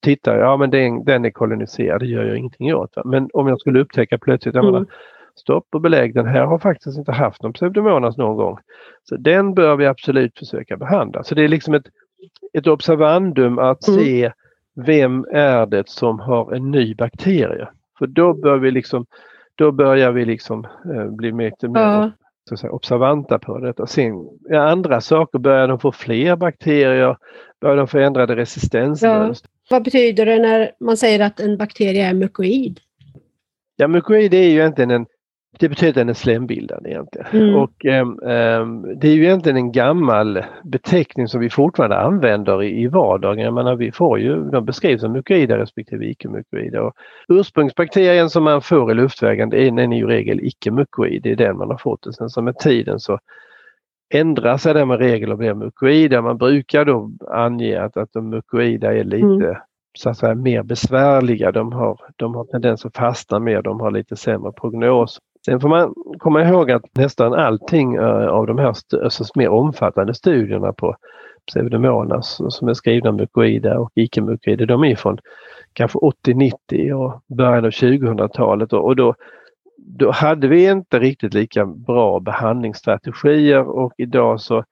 tittar 0.00 0.38
jag, 0.38 0.42
ja 0.42 0.56
men 0.56 0.70
den, 0.70 1.04
den 1.04 1.24
är 1.24 1.30
koloniserad, 1.30 2.00
det 2.00 2.06
gör 2.06 2.24
jag 2.24 2.36
ingenting 2.36 2.74
åt. 2.74 2.96
Va? 2.96 3.02
Men 3.04 3.28
om 3.32 3.48
jag 3.48 3.60
skulle 3.60 3.80
upptäcka 3.80 4.18
plötsligt, 4.18 4.54
jag 4.54 4.64
mm. 4.64 4.72
menar, 4.72 4.86
stopp 5.36 5.66
och 5.72 5.80
belägg, 5.80 6.14
den 6.14 6.26
här 6.26 6.44
har 6.44 6.58
faktiskt 6.58 6.98
inte 6.98 7.12
haft 7.12 7.42
någon 7.42 7.52
pseudomonas 7.52 8.16
någon 8.16 8.36
gång. 8.36 8.58
Så 9.02 9.16
den 9.16 9.54
bör 9.54 9.76
vi 9.76 9.86
absolut 9.86 10.38
försöka 10.38 10.76
behandla. 10.76 11.22
Så 11.22 11.34
det 11.34 11.44
är 11.44 11.48
liksom 11.48 11.74
ett, 11.74 11.86
ett 12.52 12.66
observandum 12.66 13.58
att 13.58 13.88
mm. 13.88 14.00
se 14.00 14.32
vem 14.74 15.26
är 15.32 15.66
det 15.66 15.88
som 15.88 16.20
har 16.20 16.52
en 16.52 16.70
ny 16.70 16.94
bakterie. 16.94 17.68
För 17.98 18.06
då 18.06 18.34
bör 18.34 18.58
vi 18.58 18.70
liksom, 18.70 19.06
då 19.54 19.72
börjar 19.72 20.12
vi 20.12 20.24
liksom 20.24 20.64
eh, 20.94 21.06
bli 21.06 21.32
mycket 21.32 21.70
mer 21.70 21.80
ja. 21.80 22.10
så 22.48 22.56
säga, 22.56 22.72
observanta 22.72 23.38
på 23.38 23.58
detta. 23.58 23.86
Sen 23.86 24.28
ja, 24.48 24.70
andra 24.70 25.00
saker, 25.00 25.38
börjar 25.38 25.68
de 25.68 25.78
få 25.78 25.92
fler 25.92 26.36
bakterier? 26.36 27.16
Börjar 27.60 27.76
de 27.76 27.88
få 27.88 27.98
ändrade 27.98 28.36
resistensmönster? 28.36 29.48
Ja. 29.52 29.76
Vad 29.76 29.84
betyder 29.84 30.26
det 30.26 30.38
när 30.38 30.72
man 30.80 30.96
säger 30.96 31.20
att 31.20 31.40
en 31.40 31.56
bakterie 31.56 32.06
är 32.06 32.14
mukoid? 32.14 32.80
Ja, 33.76 33.88
mukoid 33.88 34.34
är 34.34 34.42
ju 34.42 34.50
egentligen 34.50 34.90
en 34.90 35.06
det 35.58 35.68
betyder 35.68 35.90
att 35.90 35.94
den 35.94 36.08
är 36.08 36.14
slembildande 36.14 36.90
egentligen. 36.90 37.26
Mm. 37.32 37.54
Och 37.54 37.84
um, 37.84 38.20
um, 38.22 38.98
det 38.98 39.08
är 39.08 39.14
ju 39.14 39.24
egentligen 39.24 39.56
en 39.56 39.72
gammal 39.72 40.44
beteckning 40.64 41.28
som 41.28 41.40
vi 41.40 41.50
fortfarande 41.50 41.98
använder 41.98 42.62
i, 42.62 42.82
i 42.82 42.86
vardagen. 42.86 43.44
Jag 43.44 43.54
menar, 43.54 43.76
vi 43.76 43.92
får 43.92 44.18
ju, 44.18 44.50
de 44.50 44.64
beskrivs 44.64 45.00
som 45.00 45.12
mukoida 45.12 45.58
respektive 45.58 46.06
icke-mukoida. 46.06 46.92
Ursprungsbakterien 47.28 48.30
som 48.30 48.44
man 48.44 48.62
får 48.62 48.90
i 48.90 48.94
luftvägen 48.94 49.50
den 49.50 49.78
är 49.78 49.98
i 49.98 50.04
regel 50.04 50.40
icke-mukoid, 50.40 51.22
det 51.22 51.30
är 51.30 51.36
den 51.36 51.56
man 51.56 51.70
har 51.70 51.78
fått. 51.78 52.06
Och 52.06 52.14
sen 52.14 52.30
så 52.30 52.42
med 52.42 52.58
tiden 52.58 53.00
så 53.00 53.18
ändrar 54.14 54.56
sig 54.56 54.74
den 54.74 54.88
med 54.88 54.98
regel 54.98 55.32
och 55.32 55.38
blir 55.38 55.54
mukoida. 55.54 56.22
Man 56.22 56.38
brukar 56.38 56.84
då 56.84 57.10
ange 57.30 57.80
att, 57.80 57.96
att 57.96 58.12
de 58.12 58.30
mukoida 58.30 58.94
är 58.94 59.04
lite 59.04 59.26
mm 59.26 59.56
så 59.98 60.10
att 60.10 60.18
säga, 60.18 60.34
mer 60.34 60.62
besvärliga. 60.62 61.52
De 61.52 61.72
har, 61.72 62.00
de 62.16 62.34
har 62.34 62.44
tendens 62.44 62.86
att 62.86 62.96
fastna 62.96 63.38
mer, 63.38 63.62
de 63.62 63.80
har 63.80 63.90
lite 63.90 64.16
sämre 64.16 64.52
prognos. 64.52 65.18
Sen 65.44 65.60
får 65.60 65.68
man 65.68 65.94
komma 66.18 66.42
ihåg 66.42 66.70
att 66.70 66.96
nästan 66.96 67.34
allting 67.34 67.94
eh, 67.94 68.26
av 68.26 68.46
de 68.46 68.58
här 68.58 68.74
alltså 69.02 69.24
mer 69.34 69.48
omfattande 69.48 70.14
studierna 70.14 70.72
på 70.72 70.96
pseudomonas 71.46 72.40
som 72.48 72.68
är 72.68 72.74
skrivna 72.74 73.12
mukoida 73.12 73.78
och 73.78 73.90
icke-mukoida, 73.94 74.66
de 74.66 74.84
är 74.84 74.96
från 74.96 75.18
kanske 75.72 75.98
80-90 75.98 76.92
och 76.92 77.22
början 77.36 77.64
av 77.64 77.70
2000-talet 77.70 78.72
och 78.72 78.96
då, 78.96 79.14
då 79.76 80.10
hade 80.10 80.48
vi 80.48 80.70
inte 80.70 80.98
riktigt 80.98 81.34
lika 81.34 81.66
bra 81.66 82.20
behandlingsstrategier 82.20 83.68
och 83.68 83.92
idag 83.96 84.40
så 84.40 84.64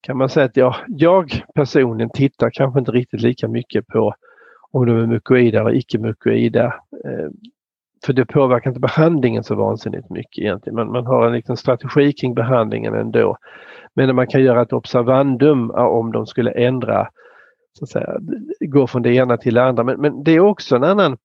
kan 0.00 0.16
man 0.16 0.28
säga 0.28 0.46
att 0.46 0.56
jag, 0.56 0.74
jag 0.86 1.42
personligen 1.54 2.10
tittar 2.10 2.50
kanske 2.50 2.78
inte 2.78 2.92
riktigt 2.92 3.20
lika 3.20 3.48
mycket 3.48 3.86
på 3.86 4.14
om 4.70 4.86
de 4.86 4.96
är 4.96 5.06
mukoida 5.06 5.60
eller 5.60 5.74
icke-mukoida. 5.74 6.64
Eh, 7.04 7.28
för 8.06 8.12
det 8.12 8.24
påverkar 8.24 8.70
inte 8.70 8.80
behandlingen 8.80 9.44
så 9.44 9.54
vansinnigt 9.54 10.10
mycket 10.10 10.38
egentligen. 10.38 10.76
Man, 10.76 10.92
man 10.92 11.06
har 11.06 11.26
en 11.26 11.32
liten 11.32 11.56
strategi 11.56 12.12
kring 12.12 12.34
behandlingen 12.34 12.94
ändå. 12.94 13.36
Men 13.94 14.16
man 14.16 14.26
kan 14.26 14.42
göra 14.42 14.62
ett 14.62 14.72
observandum 14.72 15.70
om 15.70 16.12
de 16.12 16.26
skulle 16.26 16.50
ändra, 16.50 17.08
så 17.78 17.84
att 17.84 17.90
säga, 17.90 18.16
gå 18.60 18.86
från 18.86 19.02
det 19.02 19.14
ena 19.14 19.36
till 19.36 19.54
det 19.54 19.64
andra. 19.64 19.84
Men, 19.84 20.00
men 20.00 20.24
det 20.24 20.32
är 20.32 20.40
också 20.40 20.76
en 20.76 20.84
annan 20.84 21.16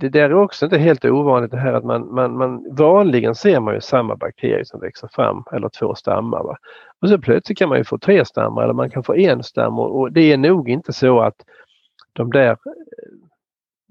det 0.00 0.08
där 0.08 0.30
är 0.30 0.34
också 0.34 0.64
inte 0.64 0.78
helt 0.78 1.04
ovanligt 1.04 1.50
det 1.50 1.56
här 1.56 1.72
att 1.72 1.84
man, 1.84 2.14
man, 2.14 2.36
man 2.36 2.66
vanligen 2.76 3.34
ser 3.34 3.60
man 3.60 3.74
ju 3.74 3.80
samma 3.80 4.16
bakterier 4.16 4.64
som 4.64 4.80
växer 4.80 5.08
fram 5.12 5.44
eller 5.52 5.68
två 5.68 5.94
stammar. 5.94 6.42
Va? 6.42 6.56
Och 7.00 7.08
så 7.08 7.18
plötsligt 7.18 7.58
kan 7.58 7.68
man 7.68 7.78
ju 7.78 7.84
få 7.84 7.98
tre 7.98 8.24
stammar 8.24 8.62
eller 8.62 8.74
man 8.74 8.90
kan 8.90 9.02
få 9.02 9.14
en 9.14 9.42
stam 9.42 9.78
och, 9.78 10.00
och 10.00 10.12
det 10.12 10.32
är 10.32 10.36
nog 10.36 10.68
inte 10.68 10.92
så 10.92 11.20
att 11.20 11.34
de 12.12 12.30
där 12.30 12.56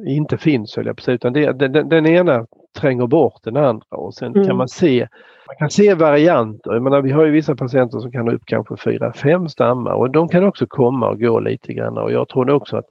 inte 0.07 0.37
finns 0.37 0.75
höll 0.75 0.85
jag 0.85 0.97
på 0.97 1.11
utan 1.11 1.33
det, 1.33 1.51
den, 1.51 1.89
den, 1.89 2.05
ena 2.05 2.45
tränger 2.79 3.07
bort 3.07 3.43
den 3.43 3.57
andra 3.57 3.97
och 3.97 4.13
sen 4.13 4.35
mm. 4.35 4.47
kan 4.47 4.57
man 4.57 4.67
se 4.67 5.07
man 5.47 5.55
kan 5.55 5.69
se 5.69 5.93
varianter. 5.93 6.73
Jag 6.73 6.83
menar, 6.83 7.01
vi 7.01 7.11
har 7.11 7.25
ju 7.25 7.31
vissa 7.31 7.55
patienter 7.55 7.99
som 7.99 8.11
kan 8.11 8.27
ha 8.27 8.33
upp 8.33 8.45
kanske 8.45 8.77
fyra, 8.77 9.13
fem 9.13 9.49
stammar 9.49 9.91
och 9.91 10.11
de 10.11 10.27
kan 10.27 10.43
också 10.43 10.65
komma 10.67 11.09
och 11.09 11.19
gå 11.19 11.39
lite 11.39 11.73
grann 11.73 11.97
och 11.97 12.11
jag 12.11 12.29
tror 12.29 12.49
också 12.51 12.77
att 12.77 12.85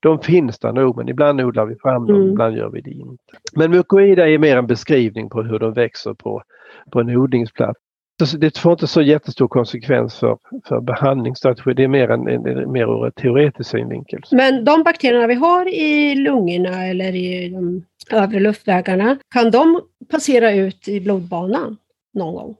de 0.00 0.18
finns 0.18 0.58
där 0.58 0.72
nog 0.72 0.96
men 0.96 1.08
ibland 1.08 1.40
odlar 1.40 1.66
vi 1.66 1.76
fram 1.76 2.06
dem, 2.06 2.16
mm. 2.16 2.30
ibland 2.30 2.56
gör 2.56 2.70
vi 2.70 2.80
det 2.80 2.90
inte. 2.90 3.22
Men 3.56 3.70
mukoida 3.70 4.28
är 4.28 4.38
mer 4.38 4.56
en 4.56 4.66
beskrivning 4.66 5.30
på 5.30 5.42
hur 5.42 5.58
de 5.58 5.72
växer 5.72 6.14
på, 6.14 6.42
på 6.90 7.00
en 7.00 7.16
odlingsplats 7.16 7.80
det 8.24 8.58
får 8.58 8.72
inte 8.72 8.86
så 8.86 9.02
jättestor 9.02 9.48
konsekvens 9.48 10.14
för, 10.14 10.38
för 10.64 10.80
behandlingsstrategi. 10.80 11.74
Det 11.74 11.84
är 11.84 11.88
mer, 11.88 12.08
en, 12.08 12.28
en, 12.28 12.72
mer 12.72 12.82
ur 12.82 13.06
ett 13.06 13.14
teoretisk 13.14 13.70
synvinkel. 13.70 14.20
Men 14.30 14.64
de 14.64 14.82
bakterierna 14.82 15.26
vi 15.26 15.34
har 15.34 15.74
i 15.74 16.14
lungorna 16.14 16.86
eller 16.86 17.14
i 17.14 17.48
de 17.48 17.84
övre 18.10 18.40
luftvägarna, 18.40 19.16
kan 19.34 19.50
de 19.50 19.80
passera 20.10 20.52
ut 20.52 20.88
i 20.88 21.00
blodbanan 21.00 21.76
någon 22.14 22.34
gång? 22.34 22.56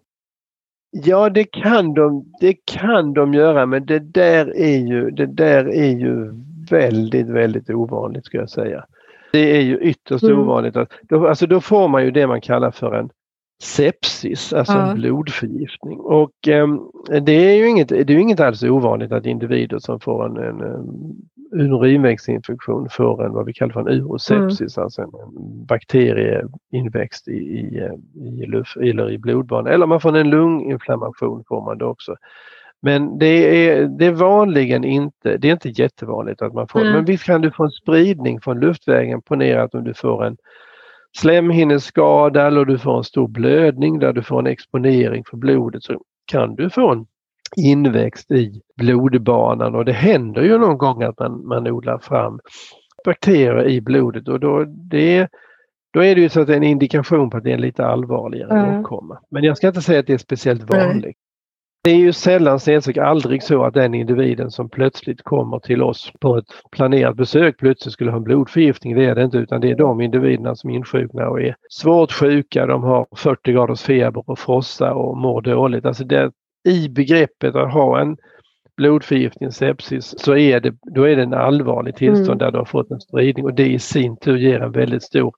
Ja, 0.90 1.30
det 1.30 1.44
kan 1.44 1.94
de, 1.94 2.32
det 2.40 2.54
kan 2.64 3.14
de 3.14 3.34
göra, 3.34 3.66
men 3.66 3.86
det 3.86 3.98
där 3.98 4.56
är 4.56 4.78
ju, 4.78 5.10
det 5.10 5.26
där 5.26 5.68
är 5.68 5.90
ju 5.90 6.32
väldigt, 6.70 7.26
väldigt 7.26 7.70
ovanligt 7.70 8.24
skulle 8.24 8.42
jag 8.42 8.50
säga. 8.50 8.84
Det 9.32 9.56
är 9.56 9.60
ju 9.60 9.78
ytterst 9.78 10.24
mm. 10.24 10.38
ovanligt. 10.38 10.76
Att, 10.76 10.92
då, 11.02 11.28
alltså 11.28 11.46
då 11.46 11.60
får 11.60 11.88
man 11.88 12.04
ju 12.04 12.10
det 12.10 12.26
man 12.26 12.40
kallar 12.40 12.70
för 12.70 12.94
en 12.94 13.10
sepsis, 13.62 14.52
alltså 14.52 14.72
ja. 14.72 14.94
blodförgiftning. 14.94 16.00
Och 16.00 16.48
eh, 16.48 16.66
det 17.20 17.32
är 17.32 17.56
ju 17.56 17.68
inget, 17.68 17.88
det 17.88 18.10
är 18.10 18.18
inget 18.18 18.40
alls 18.40 18.62
ovanligt 18.62 19.12
att 19.12 19.26
individer 19.26 19.78
som 19.78 20.00
får 20.00 20.26
en, 20.26 20.36
en, 20.36 20.60
en 20.60 21.16
urinvägsinfektion 21.52 22.88
får 22.90 23.24
en 23.24 23.32
vad 23.32 23.46
vi 23.46 23.52
kallar 23.52 23.72
för 23.72 23.80
en 23.80 23.88
urosepsis, 23.88 24.76
mm. 24.76 24.84
alltså 24.84 25.02
en, 25.02 25.08
en 25.08 25.66
bakterieinväxt 25.66 27.28
i, 27.28 27.32
i, 27.32 27.88
i, 28.42 28.46
luft, 28.46 28.76
eller 28.76 29.10
i 29.10 29.18
blodbanan. 29.18 29.72
Eller 29.72 29.86
man 29.86 30.00
får 30.00 30.16
en 30.16 30.30
lunginflammation 30.30 31.44
får 31.48 31.64
man 31.64 31.78
det 31.78 31.84
också. 31.84 32.16
Men 32.80 33.18
det 33.18 33.66
är, 33.68 33.86
det 33.86 34.06
är 34.06 34.12
vanligen 34.12 34.84
inte, 34.84 35.36
det 35.36 35.48
är 35.48 35.52
inte 35.52 35.68
jättevanligt 35.68 36.42
att 36.42 36.54
man 36.54 36.68
får 36.68 36.80
mm. 36.80 36.92
Men 36.92 37.04
visst 37.04 37.24
kan 37.24 37.40
du 37.40 37.50
få 37.50 37.64
en 37.64 37.70
spridning 37.70 38.40
från 38.40 38.60
luftvägen. 38.60 39.22
Ponera 39.22 39.62
att 39.62 39.74
om 39.74 39.84
du 39.84 39.94
får 39.94 40.24
en 40.24 40.36
slemhinneskada 41.16 42.46
eller 42.46 42.64
du 42.64 42.78
får 42.78 42.98
en 42.98 43.04
stor 43.04 43.28
blödning 43.28 43.98
där 43.98 44.12
du 44.12 44.22
får 44.22 44.38
en 44.38 44.46
exponering 44.46 45.24
för 45.30 45.36
blodet 45.36 45.82
så 45.82 46.00
kan 46.26 46.54
du 46.54 46.70
få 46.70 46.92
en 46.92 47.06
inväxt 47.56 48.30
i 48.30 48.60
blodbanan 48.76 49.74
och 49.74 49.84
det 49.84 49.92
händer 49.92 50.42
ju 50.42 50.58
någon 50.58 50.78
gång 50.78 51.02
att 51.02 51.18
man, 51.18 51.46
man 51.46 51.68
odlar 51.68 51.98
fram 51.98 52.40
bakterier 53.04 53.68
i 53.68 53.80
blodet 53.80 54.28
och 54.28 54.40
då, 54.40 54.64
det, 54.64 55.28
då 55.92 56.04
är 56.04 56.14
det 56.14 56.20
ju 56.20 56.28
så 56.28 56.40
att 56.40 56.46
det 56.46 56.52
är 56.52 56.56
en 56.56 56.62
indikation 56.62 57.30
på 57.30 57.36
att 57.36 57.44
det 57.44 57.50
är 57.50 57.54
en 57.54 57.60
lite 57.60 57.86
allvarligare 57.86 58.58
mm. 58.60 58.80
åkomma. 58.80 59.18
Men 59.30 59.44
jag 59.44 59.56
ska 59.56 59.68
inte 59.68 59.82
säga 59.82 60.00
att 60.00 60.06
det 60.06 60.12
är 60.12 60.18
speciellt 60.18 60.70
vanligt. 60.70 61.16
Det 61.84 61.90
är 61.90 61.96
ju 61.96 62.12
sällan 62.12 62.60
snedstreck 62.60 62.96
aldrig 62.96 63.42
så 63.42 63.64
att 63.64 63.74
den 63.74 63.94
individen 63.94 64.50
som 64.50 64.68
plötsligt 64.68 65.22
kommer 65.22 65.58
till 65.58 65.82
oss 65.82 66.12
på 66.20 66.36
ett 66.36 66.44
planerat 66.70 67.16
besök 67.16 67.58
plötsligt 67.58 67.92
skulle 67.92 68.10
ha 68.10 68.18
en 68.18 68.24
blodförgiftning. 68.24 68.94
Det 68.94 69.04
är 69.04 69.14
det 69.14 69.24
inte 69.24 69.38
utan 69.38 69.60
det 69.60 69.70
är 69.70 69.76
de 69.76 70.00
individerna 70.00 70.56
som 70.56 70.70
insjuknar 70.70 71.26
och 71.26 71.42
är 71.42 71.56
svårt 71.70 72.12
sjuka. 72.12 72.66
De 72.66 72.82
har 72.82 73.06
40 73.16 73.52
graders 73.52 73.82
feber 73.82 74.30
och 74.30 74.38
frossa 74.38 74.94
och 74.94 75.16
mår 75.16 75.40
dåligt. 75.40 75.84
Alltså 75.86 76.04
det, 76.04 76.32
I 76.68 76.88
begreppet 76.88 77.54
att 77.54 77.72
ha 77.72 78.00
en 78.00 78.16
blodförgiftning, 78.76 79.52
sepsis, 79.52 80.14
så 80.18 80.36
är 80.36 80.60
det, 80.60 80.74
då 80.94 81.08
är 81.08 81.16
det 81.16 81.22
en 81.22 81.34
allvarlig 81.34 81.96
tillstånd 81.96 82.28
mm. 82.28 82.38
där 82.38 82.50
du 82.50 82.58
har 82.58 82.64
fått 82.64 82.90
en 82.90 83.00
spridning 83.00 83.44
och 83.44 83.54
det 83.54 83.72
i 83.72 83.78
sin 83.78 84.16
tur 84.16 84.36
ger 84.36 84.60
en 84.60 84.72
väldigt 84.72 85.02
stor 85.02 85.34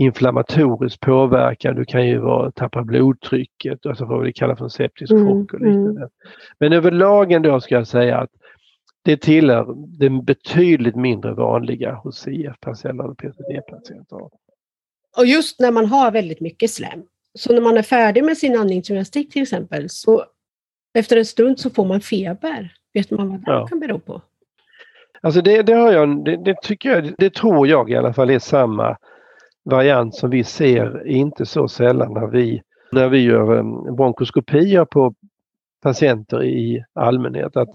inflammatorisk 0.00 1.00
påverkan. 1.00 1.76
Du 1.76 1.84
kan 1.84 2.06
ju 2.06 2.18
vara, 2.18 2.50
tappa 2.50 2.82
blodtrycket, 2.82 3.86
alltså 3.86 4.04
vad 4.04 4.22
vi 4.22 4.32
kallar 4.32 4.56
för 4.56 4.64
en 4.64 4.70
septisk 4.70 5.12
mm, 5.12 5.26
chock 5.26 5.52
och 5.52 5.60
liknande. 5.60 6.00
Mm. 6.00 6.10
Men 6.58 6.72
överlag 6.72 7.32
ändå 7.32 7.60
ska 7.60 7.74
jag 7.74 7.86
säga 7.86 8.18
att 8.18 8.30
det 9.02 9.16
tillhör 9.16 9.74
det 9.98 10.10
betydligt 10.10 10.96
mindre 10.96 11.34
vanliga 11.34 11.94
hos 11.94 12.18
CF-patienter 12.18 13.04
eller 13.04 13.14
PCD-patienter. 13.14 14.30
Och 15.16 15.26
just 15.26 15.60
när 15.60 15.70
man 15.70 15.86
har 15.86 16.10
väldigt 16.10 16.40
mycket 16.40 16.70
slem, 16.70 17.02
så 17.34 17.52
när 17.52 17.60
man 17.60 17.76
är 17.76 17.82
färdig 17.82 18.24
med 18.24 18.38
sin 18.38 18.58
andningsgymnastik 18.58 19.32
till 19.32 19.42
exempel, 19.42 19.88
så 19.88 20.24
efter 20.94 21.16
en 21.16 21.24
stund 21.24 21.60
så 21.60 21.70
får 21.70 21.84
man 21.84 22.00
feber. 22.00 22.72
Vet 22.94 23.10
man 23.10 23.28
vad 23.28 23.38
det 23.40 23.50
ja. 23.50 23.66
kan 23.66 23.80
bero 23.80 23.98
på? 23.98 24.22
Alltså 25.20 25.40
det, 25.40 25.62
det, 25.62 25.72
har 25.72 25.92
jag, 25.92 26.24
det, 26.24 26.36
det, 26.36 26.54
tycker 26.62 26.90
jag, 26.90 27.14
det 27.18 27.34
tror 27.34 27.68
jag 27.68 27.90
i 27.90 27.96
alla 27.96 28.12
fall 28.12 28.30
är 28.30 28.38
samma 28.38 28.96
variant 29.64 30.14
som 30.14 30.30
vi 30.30 30.44
ser 30.44 31.06
inte 31.06 31.46
så 31.46 31.68
sällan 31.68 32.12
när 32.12 32.26
vi, 32.26 32.62
när 32.92 33.08
vi 33.08 33.18
gör 33.18 33.62
bronkoskopier 33.92 34.84
på 34.84 35.14
patienter 35.82 36.44
i 36.44 36.84
allmänhet. 36.94 37.56
Att 37.56 37.68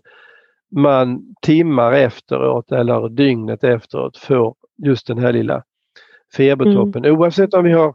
man 0.71 1.35
timmar 1.41 1.93
efteråt 1.93 2.71
eller 2.71 3.09
dygnet 3.09 3.63
efteråt 3.63 4.17
får 4.17 4.55
just 4.77 5.07
den 5.07 5.17
här 5.17 5.33
lilla 5.33 5.63
febertoppen. 6.37 7.05
Mm. 7.05 7.17
Oavsett 7.17 7.53
om 7.53 7.63
vi 7.63 7.71
har 7.71 7.93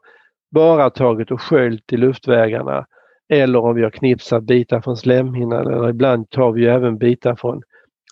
bara 0.51 0.91
tagit 0.91 1.31
och 1.31 1.41
sköljt 1.41 1.93
i 1.93 1.97
luftvägarna 1.97 2.87
eller 3.29 3.59
om 3.59 3.75
vi 3.75 3.83
har 3.83 3.91
knipsat 3.91 4.43
bitar 4.43 4.81
från 4.81 4.97
slemhinnan 4.97 5.67
eller 5.67 5.89
ibland 5.89 6.31
tar 6.31 6.53
vi 6.53 6.67
även 6.67 6.99
bitar 6.99 7.37
från 7.37 7.63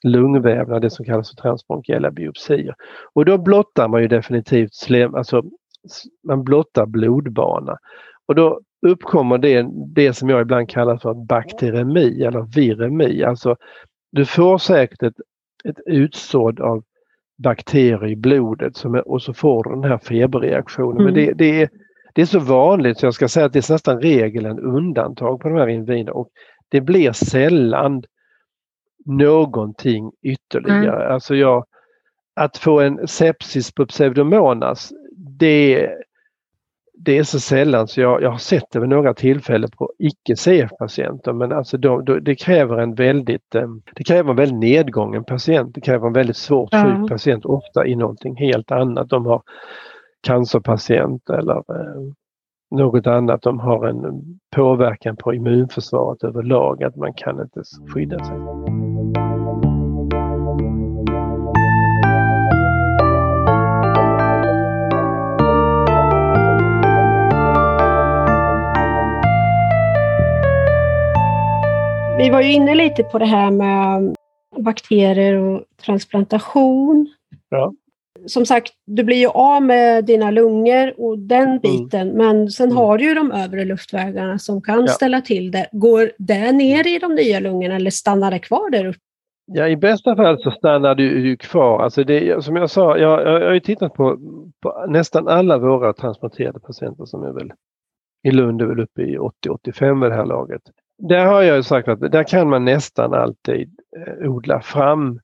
lungvävnad, 0.02 0.82
det 0.82 0.90
som 0.90 1.04
kallas 1.04 1.30
för 1.30 1.36
transbronkiella 1.36 2.10
biopsier. 2.10 2.74
Och 3.12 3.24
då 3.24 3.38
blottar 3.38 3.88
man 3.88 4.02
ju 4.02 4.08
definitivt 4.08 4.74
slem, 4.74 5.14
alltså 5.14 5.42
man 6.26 6.44
blottar 6.44 6.86
blodbana. 6.86 7.78
Och 8.26 8.34
då 8.34 8.60
uppkommer 8.86 9.38
det, 9.38 9.66
det 9.94 10.12
som 10.12 10.28
jag 10.28 10.40
ibland 10.40 10.68
kallar 10.68 10.96
för 10.96 11.14
bakteremi 11.14 12.22
eller 12.22 12.54
viremi. 12.54 13.24
Alltså 13.24 13.56
du 14.12 14.24
får 14.24 14.58
säkert 14.58 15.02
ett, 15.02 15.14
ett 15.64 15.78
utsådd 15.86 16.60
av 16.60 16.84
bakterier 17.38 18.06
i 18.06 18.16
blodet 18.16 18.76
som 18.76 18.94
är, 18.94 19.08
och 19.08 19.22
så 19.22 19.34
får 19.34 19.64
du 19.64 19.70
den 19.70 19.90
här 19.90 19.98
feberreaktionen. 19.98 21.00
Mm. 21.00 21.04
Men 21.04 21.14
det, 21.14 21.32
det, 21.32 21.62
är, 21.62 21.68
det 22.14 22.22
är 22.22 22.26
så 22.26 22.38
vanligt 22.38 22.98
så 22.98 23.06
jag 23.06 23.14
ska 23.14 23.28
säga 23.28 23.46
att 23.46 23.52
det 23.52 23.70
är 23.70 23.72
nästan 23.72 24.00
regel 24.00 24.46
än 24.46 24.58
undantag 24.58 25.40
på 25.40 25.48
de 25.48 25.58
här 25.58 25.68
inviderna 25.68 26.12
och 26.12 26.28
det 26.68 26.80
blir 26.80 27.12
sällan 27.12 28.02
någonting 29.04 30.12
ytterligare. 30.22 31.02
Mm. 31.02 31.12
Alltså 31.12 31.34
jag, 31.34 31.64
att 32.36 32.56
få 32.56 32.80
en 32.80 33.08
sepsis 33.08 33.74
på 33.74 33.86
pseudomonas, 33.86 34.92
det, 35.18 35.90
det 36.94 37.18
är 37.18 37.22
så 37.22 37.40
sällan 37.40 37.88
så 37.88 38.00
jag, 38.00 38.22
jag 38.22 38.30
har 38.30 38.38
sett 38.38 38.70
det 38.70 38.80
vid 38.80 38.88
några 38.88 39.14
tillfällen 39.14 39.70
på 39.78 39.92
icke 39.98 40.36
CF-patienter 40.36 41.32
men 41.32 41.52
alltså 41.52 41.76
de, 41.76 42.04
de, 42.04 42.20
det 42.20 42.34
kräver 42.34 42.78
en 42.78 42.94
väldigt 42.94 43.54
eh, 43.54 43.68
det 43.94 44.04
kräver 44.04 44.30
en 44.30 44.36
väldigt 44.36 44.58
nedgången 44.58 45.24
patient. 45.24 45.74
Det 45.74 45.80
kräver 45.80 46.06
en 46.06 46.12
väldigt 46.12 46.36
svårt 46.36 46.74
sjuk 46.74 46.84
mm. 46.84 47.08
patient, 47.08 47.44
ofta 47.44 47.86
i 47.86 47.96
någonting 47.96 48.36
helt 48.36 48.70
annat. 48.70 49.08
De 49.08 49.26
har 49.26 49.42
cancerpatient 50.22 51.30
eller 51.30 51.56
eh, 51.56 52.12
något 52.70 53.06
annat. 53.06 53.42
De 53.42 53.60
har 53.60 53.86
en 53.86 54.22
påverkan 54.56 55.16
på 55.16 55.34
immunförsvaret 55.34 56.24
överlag, 56.24 56.82
att 56.82 56.96
man 56.96 57.14
kan 57.14 57.40
inte 57.40 57.62
skydda 57.94 58.24
sig. 58.24 58.36
Vi 72.18 72.30
var 72.30 72.40
ju 72.40 72.52
inne 72.52 72.74
lite 72.74 73.02
på 73.02 73.18
det 73.18 73.24
här 73.24 73.50
med 73.50 74.16
bakterier 74.56 75.34
och 75.34 75.64
transplantation. 75.84 77.08
Ja. 77.48 77.72
Som 78.26 78.46
sagt, 78.46 78.72
du 78.86 79.04
blir 79.04 79.16
ju 79.16 79.28
av 79.28 79.62
med 79.62 80.04
dina 80.04 80.30
lungor 80.30 80.94
och 81.00 81.18
den 81.18 81.48
mm. 81.48 81.58
biten, 81.58 82.10
mm. 82.10 82.16
men 82.16 82.50
sen 82.50 82.66
mm. 82.66 82.76
har 82.76 82.98
du 82.98 83.04
ju 83.04 83.14
de 83.14 83.32
övre 83.32 83.64
luftvägarna 83.64 84.38
som 84.38 84.62
kan 84.62 84.80
ja. 84.80 84.86
ställa 84.86 85.20
till 85.20 85.50
det. 85.50 85.68
Går 85.72 86.12
det 86.18 86.52
ner 86.52 86.86
i 86.86 86.98
de 86.98 87.14
nya 87.14 87.40
lungorna 87.40 87.76
eller 87.76 87.90
stannar 87.90 88.30
det 88.30 88.38
kvar 88.38 88.70
där 88.70 88.86
uppe? 88.86 88.98
Ja, 89.52 89.68
i 89.68 89.76
bästa 89.76 90.16
fall 90.16 90.42
så 90.42 90.50
stannar 90.50 90.94
du 90.94 91.28
ju 91.28 91.36
kvar. 91.36 91.82
Alltså 91.82 92.04
det, 92.04 92.44
som 92.44 92.56
jag 92.56 92.70
sa, 92.70 92.98
jag, 92.98 93.22
jag, 93.22 93.42
jag 93.42 93.46
har 93.46 93.54
ju 93.54 93.60
tittat 93.60 93.94
på, 93.94 94.18
på, 94.62 94.86
nästan 94.88 95.28
alla 95.28 95.58
våra 95.58 95.92
transplanterade 95.92 96.60
patienter 96.60 97.04
som 97.04 97.22
är 97.22 97.32
väl 97.32 97.52
i 98.22 98.30
Lund 98.30 98.62
är 98.62 98.66
väl 98.66 98.80
uppe 98.80 99.02
i 99.02 99.18
80-85 99.18 100.02
vid 100.02 100.10
det 100.10 100.16
här 100.16 100.26
laget. 100.26 100.62
Där 100.98 101.26
har 101.26 101.42
jag 101.42 101.64
sagt 101.64 101.88
att 101.88 102.00
där 102.00 102.24
kan 102.24 102.48
man 102.48 102.64
nästan 102.64 103.14
alltid 103.14 103.70
eh, 103.96 104.30
odla 104.30 104.60
fram 104.60 105.20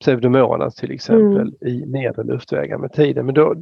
pseudomonas 0.00 0.74
till 0.74 0.90
exempel 0.90 1.56
mm. 1.60 1.74
i 1.74 1.86
nedre 1.86 2.24
luftvägar 2.24 2.78
med 2.78 2.92
tiden. 2.92 3.26
Men 3.26 3.34
då, 3.34 3.54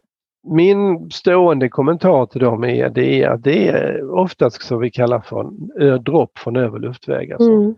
min 0.47 1.11
stående 1.11 1.69
kommentar 1.69 2.27
till 2.27 2.40
dem 2.40 2.64
är, 2.64 2.88
det 2.90 3.23
är 3.23 3.29
att 3.29 3.43
det 3.43 3.69
är 3.69 4.11
oftast 4.11 4.62
så 4.62 4.77
vi 4.77 4.90
kallar 4.90 5.21
för 5.21 5.99
dropp 5.99 6.38
från 6.38 6.57
övre 6.57 6.81
luftvägar 6.81 7.38
som 7.38 7.62
mm. 7.62 7.75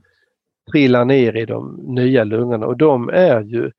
trillar 0.72 1.04
ner 1.04 1.36
i 1.36 1.46
de 1.46 1.80
nya 1.82 2.24
lungorna 2.24 2.66
och 2.66 2.76
de 2.76 3.08
är 3.08 3.42
ju 3.42 3.70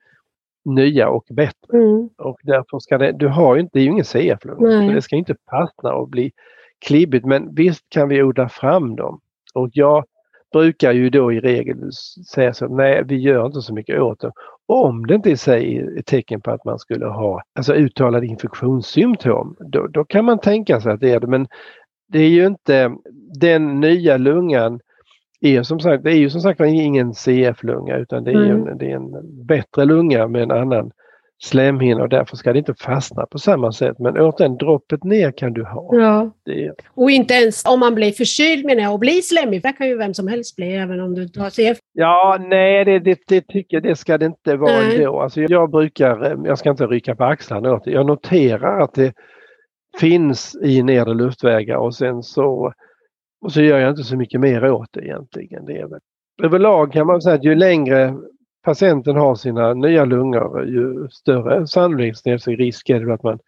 nya 0.66 1.10
och 1.10 1.26
bättre. 1.30 1.78
Mm. 1.78 2.10
Och 2.18 2.40
därför 2.44 2.80
ska 2.80 2.98
det, 2.98 3.12
du 3.12 3.28
har 3.28 3.56
ju 3.56 3.62
inte, 3.62 3.72
det 3.74 3.80
är 3.80 3.84
ju 3.84 3.92
ingen 3.92 4.06
CF-lunga, 4.06 4.94
det 4.94 5.02
ska 5.02 5.16
inte 5.16 5.36
fastna 5.50 5.94
och 5.94 6.10
bli 6.10 6.32
klibbigt 6.80 7.26
men 7.26 7.56
visst 7.56 7.90
kan 7.90 8.10
vi 8.10 8.24
odla 8.24 8.50
fram 8.50 8.96
dem. 8.96 9.20
Och 9.58 9.70
jag 9.74 10.04
brukar 10.54 10.91
ju 10.91 11.10
då 11.10 11.34
i 11.34 11.39
regel 11.39 11.91
säga 12.34 12.54
så, 12.54 12.67
nej 12.67 13.04
vi 13.06 13.17
gör 13.17 13.46
inte 13.46 13.62
så 13.62 13.74
mycket 13.74 14.02
åt 14.02 14.20
det. 14.20 14.32
Om 14.65 15.08
det 15.08 15.15
inte 15.15 15.30
i 15.30 15.38
sig 15.38 15.78
är 15.78 16.00
ett 16.00 16.06
tecken 16.06 16.41
på 16.41 16.52
att 16.52 16.65
man 16.65 16.80
skulle 16.80 17.06
ha 17.06 17.41
alltså 17.56 17.74
uttalade 17.74 18.26
infektionssymptom, 18.26 19.56
då, 19.60 19.88
då 19.88 20.06
kan 20.06 20.26
man 20.26 20.39
tänka 20.39 20.82
sig 20.82 20.91
att 20.91 21.00
det 21.00 21.12
är 21.12 21.20
det. 21.20 21.28
Men 21.28 21.48
det 22.08 22.20
är 22.20 22.30
ju 22.30 22.46
inte 22.46 22.91
den 23.39 23.80
nya 23.80 24.17
lungan 24.17 24.80
är 25.41 25.63
som 25.63 25.80
sagt, 25.80 26.04
det 26.04 26.12
är 26.12 26.17
ju 26.17 26.30
som 26.30 26.41
sagt 26.41 26.62
ingen 26.62 27.13
CF-lunga 27.13 27.98
utan 27.98 28.24
det 28.24 28.32
är, 28.32 28.36
mm. 28.36 28.67
en, 28.67 28.78
det 28.78 28.91
är 28.91 28.96
en 28.96 29.46
bättre 29.46 29.86
lunga 29.86 30.28
med 30.28 30.43
en 30.43 30.52
annan 30.52 30.91
slemhinna 31.43 32.04
och 32.04 32.10
därför 32.10 32.38
ska 32.38 32.54
det 32.54 32.60
inte 32.60 32.73
fastna 32.73 33.26
på 33.26 33.39
samma 33.39 33.71
sätt. 33.71 34.00
Men 34.00 34.17
återigen, 34.17 34.58
droppet 34.58 35.04
ner 35.04 35.32
kan 35.32 35.54
du 35.54 35.63
ha. 35.63 35.89
Ja. 35.95 36.32
Det... 36.45 36.73
Och 36.93 37.12
inte 37.12 37.34
ens 37.34 37.65
om 37.65 37.80
man 37.80 37.95
blir 37.95 38.12
förkyld 38.12 38.65
menar 38.65 38.82
jag 38.82 38.93
och 38.93 39.00
blir 39.00 39.21
slemmig, 39.21 39.63
det 39.63 39.73
kan 39.73 39.88
ju 39.88 39.97
vem 39.97 40.13
som 40.13 40.28
helst 40.28 40.56
bli 40.56 40.76
även 40.76 41.00
om 41.00 41.15
du 41.15 41.28
tar 41.28 41.50
CF. 41.50 41.78
Ja, 41.93 42.38
nej 42.39 42.86
det, 42.86 43.00
det, 43.00 43.19
det 43.28 43.47
tycker 43.47 43.82
det 43.82 43.95
ska 43.95 44.17
det 44.17 44.26
inte 44.26 44.56
vara 44.56 44.71
nej. 44.71 44.95
ändå. 44.95 45.21
Alltså 45.21 45.41
jag 45.41 45.71
brukar, 45.71 46.38
jag 46.45 46.58
ska 46.58 46.69
inte 46.69 46.86
rycka 46.86 47.15
på 47.15 47.23
axlarna 47.23 47.73
åt 47.73 47.86
det, 47.86 47.91
jag 47.91 48.06
noterar 48.06 48.80
att 48.80 48.93
det 48.93 49.13
finns 50.00 50.56
i 50.63 50.84
nedre 50.84 51.13
luftvägar 51.13 51.76
och 51.76 51.95
sen 51.95 52.23
så 52.23 52.73
och 53.41 53.52
så 53.52 53.62
gör 53.62 53.80
jag 53.80 53.89
inte 53.89 54.04
så 54.04 54.17
mycket 54.17 54.39
mer 54.39 54.71
åt 54.71 54.89
det 54.91 55.02
egentligen. 55.02 55.65
Det 55.65 55.78
är 55.78 55.88
väl. 55.88 56.00
Överlag 56.43 56.93
kan 56.93 57.08
man 57.08 57.21
säga 57.21 57.36
att 57.36 57.43
ju 57.43 57.56
längre 57.56 58.15
patienten 58.67 59.15
har 59.15 59.36
sina 59.36 59.73
nya 59.73 60.06
lungor 60.06 60.65
ju 60.65 61.08
större 61.10 61.67
sannolikhetsrisk 61.67 62.89
är 62.89 62.99
det 62.99 63.13
att 63.13 63.23
man 63.23 63.39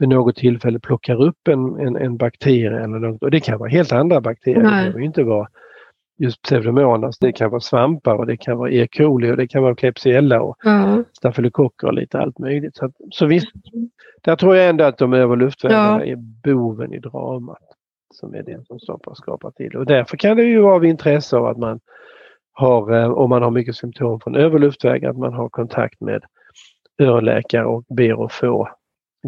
vid 0.00 0.08
något 0.08 0.36
tillfälle 0.36 0.80
plockar 0.80 1.22
upp 1.22 1.48
en, 1.48 1.80
en, 1.80 1.96
en 1.96 2.16
bakterie 2.16 2.84
eller 2.84 2.98
något. 2.98 3.22
Och 3.22 3.30
det 3.30 3.40
kan 3.40 3.58
vara 3.58 3.68
helt 3.70 3.92
andra 3.92 4.20
bakterier. 4.20 4.62
Nej. 4.62 4.70
Det 4.70 4.90
behöver 4.90 5.00
inte 5.00 5.22
vara 5.22 5.48
just 6.18 6.42
pseudomonas. 6.42 7.18
Det 7.18 7.32
kan 7.32 7.50
vara 7.50 7.60
svampar 7.60 8.14
och 8.14 8.26
det 8.26 8.36
kan 8.36 8.58
vara 8.58 8.70
E. 8.70 8.88
coli 8.96 9.32
och 9.32 9.36
det 9.36 9.48
kan 9.48 9.62
vara 9.62 9.74
Klebsiella 9.74 10.40
och 10.40 10.66
mm. 10.66 11.04
stafylokocker 11.12 11.86
och 11.86 11.94
lite 11.94 12.18
allt 12.18 12.38
möjligt. 12.38 12.76
Så, 12.76 12.92
så 13.10 13.26
visst, 13.26 13.52
där 14.22 14.36
tror 14.36 14.56
jag 14.56 14.68
ändå 14.68 14.84
att 14.84 14.98
de 14.98 15.12
övre 15.12 15.36
luftvägarna 15.36 16.06
ja. 16.06 16.12
är 16.12 16.16
boven 16.16 16.92
i 16.92 16.98
dramat 16.98 17.62
som 18.14 18.34
är 18.34 18.42
det 18.42 18.64
som 18.66 18.98
och 19.06 19.16
skapar 19.16 19.50
till. 19.50 19.76
Och 19.76 19.86
därför 19.86 20.16
kan 20.16 20.36
det 20.36 20.42
ju 20.42 20.60
vara 20.60 20.74
av 20.74 20.84
intresse 20.84 21.36
av 21.36 21.46
att 21.46 21.58
man 21.58 21.80
har, 22.58 22.96
eh, 22.96 23.10
om 23.10 23.30
man 23.30 23.42
har 23.42 23.50
mycket 23.50 23.76
symptom 23.76 24.20
från 24.20 24.36
överluftvägar, 24.36 25.10
att 25.10 25.18
man 25.18 25.32
har 25.32 25.48
kontakt 25.48 26.00
med 26.00 26.22
öronläkare 26.98 27.64
och 27.64 27.84
ber 27.88 28.24
att 28.24 28.32
få 28.32 28.68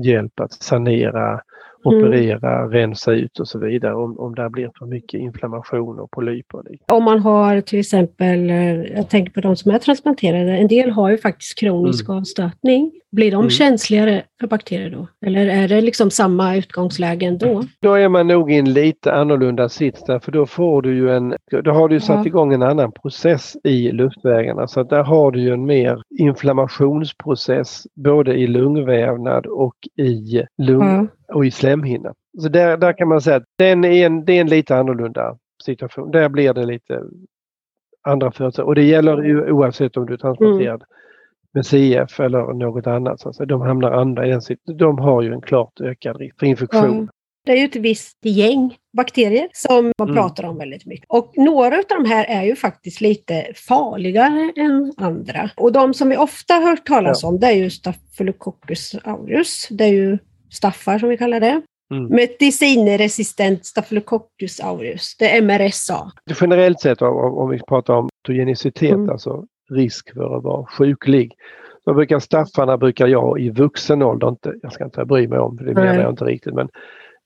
hjälp 0.04 0.40
att 0.40 0.52
sanera 0.52 1.40
Mm. 1.86 1.98
operera, 1.98 2.58
mm. 2.58 2.70
rensa 2.70 3.12
ut 3.12 3.40
och 3.40 3.48
så 3.48 3.58
vidare 3.58 3.94
om, 3.94 4.18
om 4.18 4.34
det 4.34 4.50
blir 4.50 4.70
för 4.78 4.86
mycket 4.86 5.20
inflammation 5.20 5.98
och 5.98 6.10
polyper. 6.10 6.62
Om 6.92 7.04
man 7.04 7.18
har 7.18 7.60
till 7.60 7.80
exempel, 7.80 8.50
eh, 8.50 8.82
jag 8.82 9.08
tänker 9.08 9.32
på 9.32 9.40
de 9.40 9.56
som 9.56 9.70
är 9.70 9.78
transplanterade, 9.78 10.56
en 10.56 10.68
del 10.68 10.90
har 10.90 11.10
ju 11.10 11.18
faktiskt 11.18 11.58
kronisk 11.58 12.08
mm. 12.08 12.18
avstötning. 12.18 12.92
Blir 13.12 13.30
de 13.30 13.40
mm. 13.40 13.50
känsligare 13.50 14.22
för 14.40 14.46
bakterier 14.46 14.90
då? 14.90 15.08
Eller 15.26 15.46
är 15.46 15.68
det 15.68 15.80
liksom 15.80 16.10
samma 16.10 16.56
utgångsläge 16.56 17.26
ändå? 17.26 17.62
Då 17.80 17.94
är 17.94 18.08
man 18.08 18.26
nog 18.26 18.52
i 18.52 18.58
en 18.58 18.72
lite 18.72 19.12
annorlunda 19.12 19.68
sits 19.68 20.04
där, 20.04 20.18
för 20.18 20.32
då 20.32 20.46
får 20.46 20.82
du 20.82 20.94
ju 20.94 21.10
en, 21.10 21.34
då 21.64 21.70
har 21.70 21.88
du 21.88 22.00
satt 22.00 22.26
igång 22.26 22.52
en 22.52 22.62
annan 22.62 22.92
process 22.92 23.56
i 23.64 23.92
luftvägarna 23.92 24.68
så 24.68 24.80
att 24.80 24.90
där 24.90 25.02
har 25.02 25.30
du 25.30 25.40
ju 25.40 25.52
en 25.52 25.64
mer 25.64 26.02
inflammationsprocess 26.18 27.86
både 27.94 28.34
i 28.34 28.46
lungvävnad 28.46 29.46
och 29.46 29.76
i 29.96 30.42
lung, 30.58 31.08
ja 31.28 31.34
och 31.34 31.46
i 31.46 31.50
slemhinna. 31.50 32.14
Så 32.38 32.48
där, 32.48 32.76
där 32.76 32.92
kan 32.92 33.08
man 33.08 33.20
säga 33.20 33.36
att 33.36 33.44
den 33.58 33.84
är 33.84 34.06
en, 34.06 34.24
det 34.24 34.32
är 34.32 34.40
en 34.40 34.48
lite 34.48 34.76
annorlunda 34.76 35.36
situation. 35.64 36.10
Där 36.10 36.28
blir 36.28 36.54
det 36.54 36.64
lite 36.64 37.02
andra 38.02 38.30
förutsättningar. 38.32 38.68
Och 38.68 38.74
det 38.74 38.84
gäller 38.84 39.22
ju 39.22 39.50
oavsett 39.50 39.96
om 39.96 40.06
du 40.06 40.12
är 40.12 40.18
transplanterad 40.18 40.74
mm. 40.74 40.86
Med 41.54 41.66
CF 41.66 42.20
eller 42.20 42.54
något 42.54 42.86
annat. 42.86 43.20
Så 43.20 43.44
de 43.44 43.60
hamnar 43.60 43.92
andra 43.92 44.26
i 44.26 44.30
den 44.30 44.40
De 44.78 44.98
har 44.98 45.22
ju 45.22 45.32
en 45.32 45.40
klart 45.40 45.80
ökad 45.80 46.16
risk 46.16 46.38
för 46.38 46.46
infektion. 46.46 46.84
Mm. 46.84 47.08
Det 47.46 47.52
är 47.52 47.56
ju 47.56 47.64
ett 47.64 47.76
visst 47.76 48.18
gäng 48.24 48.76
bakterier 48.96 49.48
som 49.52 49.92
man 49.98 50.08
mm. 50.08 50.14
pratar 50.14 50.44
om 50.44 50.58
väldigt 50.58 50.86
mycket. 50.86 51.06
Och 51.08 51.32
några 51.36 51.76
av 51.76 51.84
de 51.88 52.04
här 52.04 52.24
är 52.24 52.42
ju 52.42 52.56
faktiskt 52.56 53.00
lite 53.00 53.46
farligare 53.54 54.52
än 54.56 54.92
andra. 54.96 55.50
Och 55.56 55.72
de 55.72 55.94
som 55.94 56.08
vi 56.08 56.16
ofta 56.16 56.54
hört 56.54 56.86
talas 56.86 57.22
ja. 57.22 57.28
om 57.28 57.40
det 57.40 57.46
är 57.46 57.52
ju 57.52 57.70
Staphylococcus 57.70 58.94
aureus. 59.04 59.68
Det 59.70 59.84
är 59.84 59.92
ju 59.92 60.18
staffar 60.50 60.98
som 60.98 61.08
vi 61.08 61.16
kallar 61.16 61.40
det. 61.40 61.62
Mm. 61.94 62.06
Medicineresistent 62.08 63.66
Staphylococcus 63.66 64.60
aureus, 64.60 65.16
det 65.18 65.36
är 65.36 65.42
MRSA. 65.42 66.12
Generellt 66.40 66.80
sett 66.80 67.02
om 67.02 67.50
vi 67.50 67.58
pratar 67.68 67.94
om 67.94 68.08
togenicitet, 68.26 68.92
mm. 68.92 69.10
alltså 69.10 69.44
risk 69.70 70.14
för 70.14 70.36
att 70.36 70.44
vara 70.44 70.66
sjuklig. 70.66 71.34
Då 71.86 71.94
brukar 71.94 72.18
staffarna, 72.18 72.78
brukar 72.78 73.06
jag 73.06 73.40
i 73.40 73.50
vuxen 73.50 74.02
ålder, 74.02 74.28
inte, 74.28 74.54
jag 74.62 74.72
ska 74.72 74.84
inte 74.84 75.04
bry 75.04 75.28
mig 75.28 75.38
om, 75.38 75.58
för 75.58 75.64
det 75.64 75.74
menar 75.74 76.00
jag 76.00 76.10
inte 76.10 76.24
riktigt, 76.24 76.54
men 76.54 76.68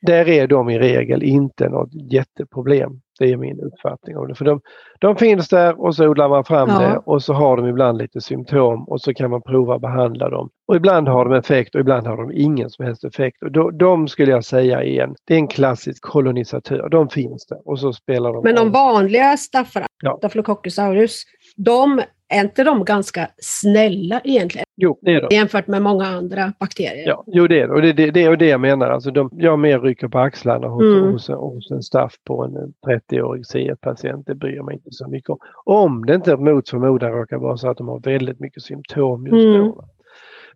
där 0.07 0.29
är 0.29 0.47
de 0.47 0.71
i 0.71 0.79
regel 0.79 1.23
inte 1.23 1.69
något 1.69 1.91
jätteproblem. 1.93 3.01
Det 3.19 3.33
är 3.33 3.37
min 3.37 3.61
uppfattning 3.61 4.17
om 4.17 4.29
det. 4.29 4.35
För 4.35 4.45
de, 4.45 4.61
de 5.01 5.17
finns 5.17 5.49
där 5.49 5.81
och 5.81 5.95
så 5.95 6.09
odlar 6.09 6.29
man 6.29 6.45
fram 6.45 6.69
ja. 6.69 6.79
det 6.79 6.99
och 7.05 7.23
så 7.23 7.33
har 7.33 7.57
de 7.57 7.67
ibland 7.67 7.99
lite 7.99 8.21
symptom 8.21 8.85
och 8.89 9.01
så 9.01 9.15
kan 9.15 9.31
man 9.31 9.43
prova 9.43 9.75
att 9.75 9.81
behandla 9.81 10.31
dem. 10.31 10.51
Och 10.69 10.77
ibland 10.77 11.09
har 11.09 11.25
de 11.25 11.35
effekt 11.35 11.75
och 11.75 11.81
ibland 11.81 12.07
har 12.07 12.17
de 12.17 12.33
ingen 12.33 12.71
som 12.71 12.85
helst 12.85 13.05
effekt. 13.05 13.43
Och 13.43 13.53
då, 13.53 13.71
de 13.71 14.09
skulle 14.09 14.31
jag 14.33 14.45
säga 14.45 14.83
är 14.83 15.03
en, 15.03 15.15
det 15.25 15.35
är 15.35 15.39
en 15.39 15.49
klassisk 15.49 16.03
kolonisatör. 16.03 16.89
De 16.89 17.09
finns 17.09 17.47
där 17.47 17.69
och 17.69 17.81
så 17.81 17.93
spelar 17.93 18.33
de. 18.33 18.43
Men 18.43 18.55
de 18.55 18.71
vanliga 18.71 19.37
staffarna, 19.37 19.87
ja. 20.03 20.17
Staphylococcus 20.19 20.79
aureus, 20.79 21.23
de 21.57 22.01
är 22.29 22.41
inte 22.41 22.65
de 22.65 22.85
ganska 22.85 23.29
snälla 23.39 24.21
egentligen? 24.25 24.65
Jo, 24.77 24.99
det 25.03 25.15
är 25.15 25.21
de. 25.21 25.35
Jämfört 25.35 25.67
med 25.67 25.83
många 25.83 26.07
andra 26.07 26.53
bakterier? 26.61 27.09
Ja, 27.09 27.25
jo 27.27 27.47
det 27.47 27.61
är 27.61 27.69
det. 27.69 27.75
Och 27.75 27.83
det, 27.83 27.93
det, 27.93 28.11
det 28.11 28.23
är 28.23 28.37
det 28.37 28.47
jag 28.47 28.61
menar. 28.61 28.91
Alltså 28.91 29.11
de, 29.11 29.31
jag 29.33 29.59
mer 29.59 29.81
rycker 29.81 30.09
på 30.09 30.19
axlarna 30.19 30.69
hos, 30.69 30.83
mm. 30.83 31.13
hos, 31.13 31.29
hos 31.29 31.71
en 31.71 31.83
staff 31.83 32.15
på 32.25 32.45
en 32.45 32.73
30-årig 32.87 33.47
CF-patient. 33.47 34.27
Det 34.27 34.35
bryr 34.35 34.63
mig 34.63 34.75
inte 34.75 34.91
så 34.91 35.09
mycket 35.09 35.31
om. 35.31 35.39
Om 35.65 36.07
det 36.07 36.15
inte 36.15 36.37
mot 36.37 36.69
förmodan 36.69 37.13
råkar 37.13 37.39
vara 37.39 37.57
så 37.57 37.69
att 37.71 37.77
de 37.77 37.89
har 37.89 38.01
väldigt 38.01 38.41
mycket 38.41 38.63
symptom 38.63 39.27
just 39.27 39.47
mm. 39.47 39.59
då. 39.59 39.85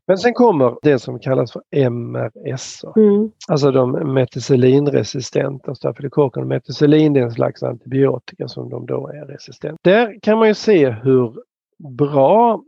Men 0.09 0.19
sen 0.19 0.35
kommer 0.35 0.77
det 0.83 0.99
som 0.99 1.19
kallas 1.19 1.53
för 1.53 1.63
MRS. 1.91 2.85
Mm. 2.97 3.31
Alltså 3.49 3.71
de 3.71 4.15
meticelinresistenta 4.15 5.75
stafylokockerna. 5.75 6.47
Meticillin 6.47 7.17
är 7.17 7.21
en 7.21 7.31
slags 7.31 7.63
antibiotika 7.63 8.49
som 8.49 8.71
de 8.71 8.87
då 8.87 9.09
är 9.09 9.27
resistenta. 9.27 9.77
Där 9.83 10.19
kan 10.23 10.39
man 10.39 10.49
ju 10.49 10.55
se 10.55 10.91
hur 10.91 11.35
bra 11.79 12.63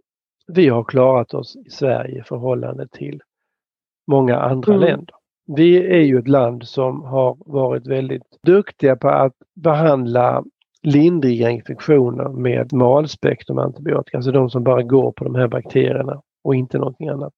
vi 0.47 0.69
har 0.69 0.85
klarat 0.85 1.35
oss 1.35 1.57
i 1.67 1.71
Sverige 1.71 2.21
i 2.21 2.23
förhållande 2.23 2.89
till 2.89 3.21
många 4.07 4.37
andra 4.37 4.75
mm. 4.75 4.87
länder. 4.87 5.15
Vi 5.57 5.77
är 5.77 6.01
ju 6.01 6.19
ett 6.19 6.29
land 6.29 6.69
som 6.69 7.03
har 7.03 7.37
varit 7.47 7.87
väldigt 7.87 8.23
duktiga 8.43 8.97
på 8.97 9.09
att 9.09 9.35
behandla 9.55 10.45
lindriga 10.83 11.51
infektioner 11.51 12.29
med 12.29 12.73
malspektrum 12.73 13.59
antibiotika, 13.59 14.19
alltså 14.19 14.33
de 14.33 14.51
som 14.51 14.65
bara 14.65 14.83
går 14.83 15.13
på 15.13 15.25
de 15.25 15.35
här 15.35 15.49
bakterierna 15.49 16.23
och 16.45 16.55
inte 16.55 16.79
någonting 16.79 17.09
annat. 17.09 17.33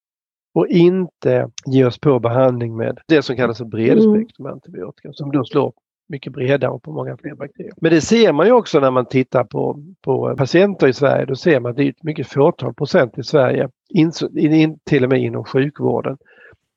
Och 0.54 0.66
inte 0.66 1.50
ge 1.66 1.84
oss 1.84 1.98
på 1.98 2.18
behandling 2.18 2.76
med 2.76 2.98
det 3.08 3.22
som 3.22 3.36
kallas 3.36 3.58
för 3.58 3.64
bredspektrum 3.64 4.46
antibiotika 4.46 5.12
som 5.12 5.32
då 5.32 5.44
slår 5.44 5.72
mycket 6.08 6.32
bredare 6.32 6.70
och 6.70 6.82
på 6.82 6.92
många 6.92 7.16
fler 7.16 7.34
bakterier. 7.34 7.72
Men 7.76 7.90
det 7.90 8.00
ser 8.00 8.32
man 8.32 8.46
ju 8.46 8.52
också 8.52 8.80
när 8.80 8.90
man 8.90 9.06
tittar 9.06 9.44
på, 9.44 9.84
på 10.04 10.34
patienter 10.36 10.88
i 10.88 10.92
Sverige. 10.92 11.24
Då 11.24 11.34
ser 11.34 11.60
man 11.60 11.70
att 11.70 11.76
det 11.76 11.84
är 11.84 11.88
ett 11.90 12.02
mycket 12.02 12.26
fåtal 12.26 12.74
procent 12.74 13.18
i 13.18 13.22
Sverige, 13.22 13.68
in, 13.88 14.12
in, 14.36 14.78
till 14.84 15.04
och 15.04 15.10
med 15.10 15.20
inom 15.20 15.44
sjukvården 15.44 16.16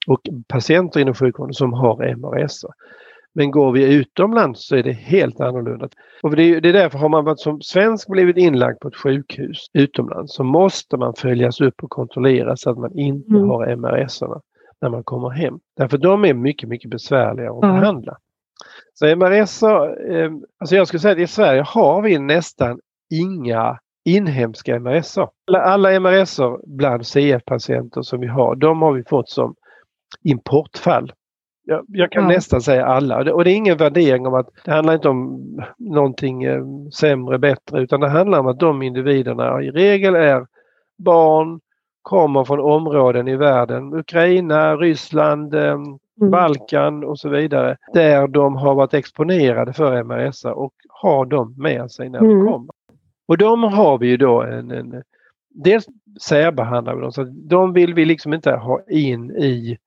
och 0.07 0.21
patienter 0.47 0.99
inom 0.99 1.13
sjukvården 1.13 1.53
som 1.53 1.73
har 1.73 2.15
MRSA. 2.15 2.67
Men 3.37 3.51
går 3.51 3.71
vi 3.71 3.93
utomlands 3.93 4.67
så 4.67 4.75
är 4.75 4.83
det 4.83 4.91
helt 4.91 5.39
annorlunda. 5.39 5.89
Och 6.23 6.35
det 6.35 6.43
är, 6.43 6.61
det 6.61 6.69
är 6.69 6.73
därför 6.73 6.97
har 6.97 7.09
man 7.09 7.25
varit 7.25 7.39
som 7.39 7.61
svensk 7.61 8.07
blivit 8.07 8.37
inlagd 8.37 8.79
på 8.79 8.87
ett 8.87 8.95
sjukhus 8.95 9.69
utomlands 9.73 10.35
så 10.35 10.43
måste 10.43 10.97
man 10.97 11.13
följas 11.13 11.61
upp 11.61 11.83
och 11.83 11.89
kontrolleras 11.89 12.61
så 12.61 12.69
att 12.69 12.77
man 12.77 12.97
inte 12.97 13.35
mm. 13.35 13.49
har 13.49 13.67
MRS 13.67 14.21
när 14.81 14.89
man 14.89 15.03
kommer 15.03 15.29
hem. 15.29 15.59
Därför 15.77 15.97
de 15.97 16.25
är 16.25 16.33
mycket, 16.33 16.69
mycket 16.69 16.91
besvärliga 16.91 17.51
att 17.51 17.63
mm. 17.63 17.79
behandla. 17.79 18.17
Så 18.93 19.05
MRS, 19.15 19.63
eh, 19.63 20.31
alltså 20.59 20.75
jag 20.75 20.87
skulle 20.87 20.99
säga 20.99 21.11
att 21.11 21.19
i 21.19 21.27
Sverige 21.27 21.61
har 21.61 22.01
vi 22.01 22.19
nästan 22.19 22.79
inga 23.09 23.79
inhemska 24.05 24.75
MRS. 24.75 25.17
Alla, 25.17 25.61
alla 25.61 25.91
MRS 25.91 26.39
bland 26.63 27.07
CF-patienter 27.07 28.01
som 28.01 28.19
vi 28.19 28.27
har, 28.27 28.55
de 28.55 28.81
har 28.81 28.93
vi 28.93 29.03
fått 29.03 29.29
som 29.29 29.55
importfall. 30.23 31.13
Jag, 31.67 31.85
jag 31.87 32.11
kan 32.11 32.23
ja. 32.23 32.29
nästan 32.29 32.61
säga 32.61 32.85
alla. 32.85 33.33
Och 33.33 33.43
det 33.43 33.51
är 33.51 33.55
ingen 33.55 33.77
värdering 33.77 34.27
om 34.27 34.33
att 34.33 34.49
det 34.65 34.71
handlar 34.71 34.93
inte 34.93 35.09
om 35.09 35.43
någonting 35.77 36.43
eh, 36.43 36.63
sämre, 36.93 37.39
bättre, 37.39 37.81
utan 37.81 37.99
det 37.99 38.09
handlar 38.09 38.39
om 38.39 38.47
att 38.47 38.59
de 38.59 38.81
individerna 38.81 39.61
i 39.61 39.71
regel 39.71 40.15
är 40.15 40.47
barn, 40.97 41.59
kommer 42.01 42.43
från 42.43 42.59
områden 42.59 43.27
i 43.27 43.35
världen, 43.35 43.93
Ukraina, 43.93 44.75
Ryssland, 44.75 45.55
eh. 45.55 45.77
Balkan 46.15 47.03
och 47.03 47.19
så 47.19 47.29
vidare, 47.29 47.77
där 47.93 48.27
de 48.27 48.55
har 48.55 48.75
varit 48.75 48.93
exponerade 48.93 49.73
för 49.73 50.03
MRSA 50.03 50.53
och 50.53 50.73
har 50.89 51.25
dem 51.25 51.55
med 51.57 51.91
sig 51.91 52.09
när 52.09 52.19
mm. 52.19 52.37
de 52.37 52.51
kommer. 52.51 52.69
Och 53.27 53.37
de 53.37 53.63
har 53.63 53.97
vi 53.97 54.07
ju 54.07 54.17
då 54.17 54.41
en, 54.41 54.71
en 54.71 55.03
dels 55.49 55.85
särbehandlar 56.21 56.95
vi 56.95 57.01
dem, 57.01 57.11
så 57.11 57.23
de 57.23 57.73
vill 57.73 57.93
vi 57.93 58.05
liksom 58.05 58.33
inte 58.33 58.51
ha 58.51 58.81
in 58.89 59.31
i 59.31 59.77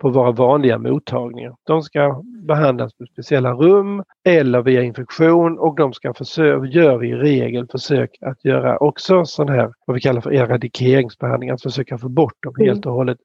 på 0.00 0.10
våra 0.10 0.32
vanliga 0.32 0.78
mottagningar. 0.78 1.54
De 1.64 1.82
ska 1.82 2.22
behandlas 2.46 2.94
på 2.94 3.06
speciella 3.06 3.52
rum 3.52 4.02
eller 4.24 4.62
via 4.62 4.82
infektion 4.82 5.58
och 5.58 5.76
de 5.76 5.92
ska 5.92 6.14
försöka, 6.14 6.66
gör 6.66 6.98
vi 6.98 7.08
i 7.08 7.14
regel 7.14 7.66
försök 7.70 8.10
att 8.20 8.44
göra 8.44 8.78
också 8.78 9.24
sån 9.24 9.48
här 9.48 9.72
vad 9.86 9.94
vi 9.94 10.00
kallar 10.00 10.20
för 10.20 10.32
eradikeringsbehandling, 10.32 11.50
att 11.50 11.62
försöka 11.62 11.98
få 11.98 12.08
bort 12.08 12.42
dem 12.42 12.54
mm. 12.58 12.68
helt 12.68 12.86
och 12.86 12.92
hållet. 12.92 13.18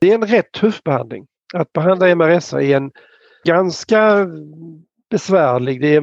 Det 0.00 0.10
är 0.10 0.14
en 0.14 0.26
rätt 0.26 0.52
tuff 0.52 0.82
behandling. 0.82 1.26
Att 1.54 1.72
behandla 1.72 2.14
MRSA 2.14 2.62
är 2.62 2.76
en 2.76 2.90
ganska 3.44 4.26
besvärlig, 5.10 5.80
det 5.80 5.94
är 5.94 6.02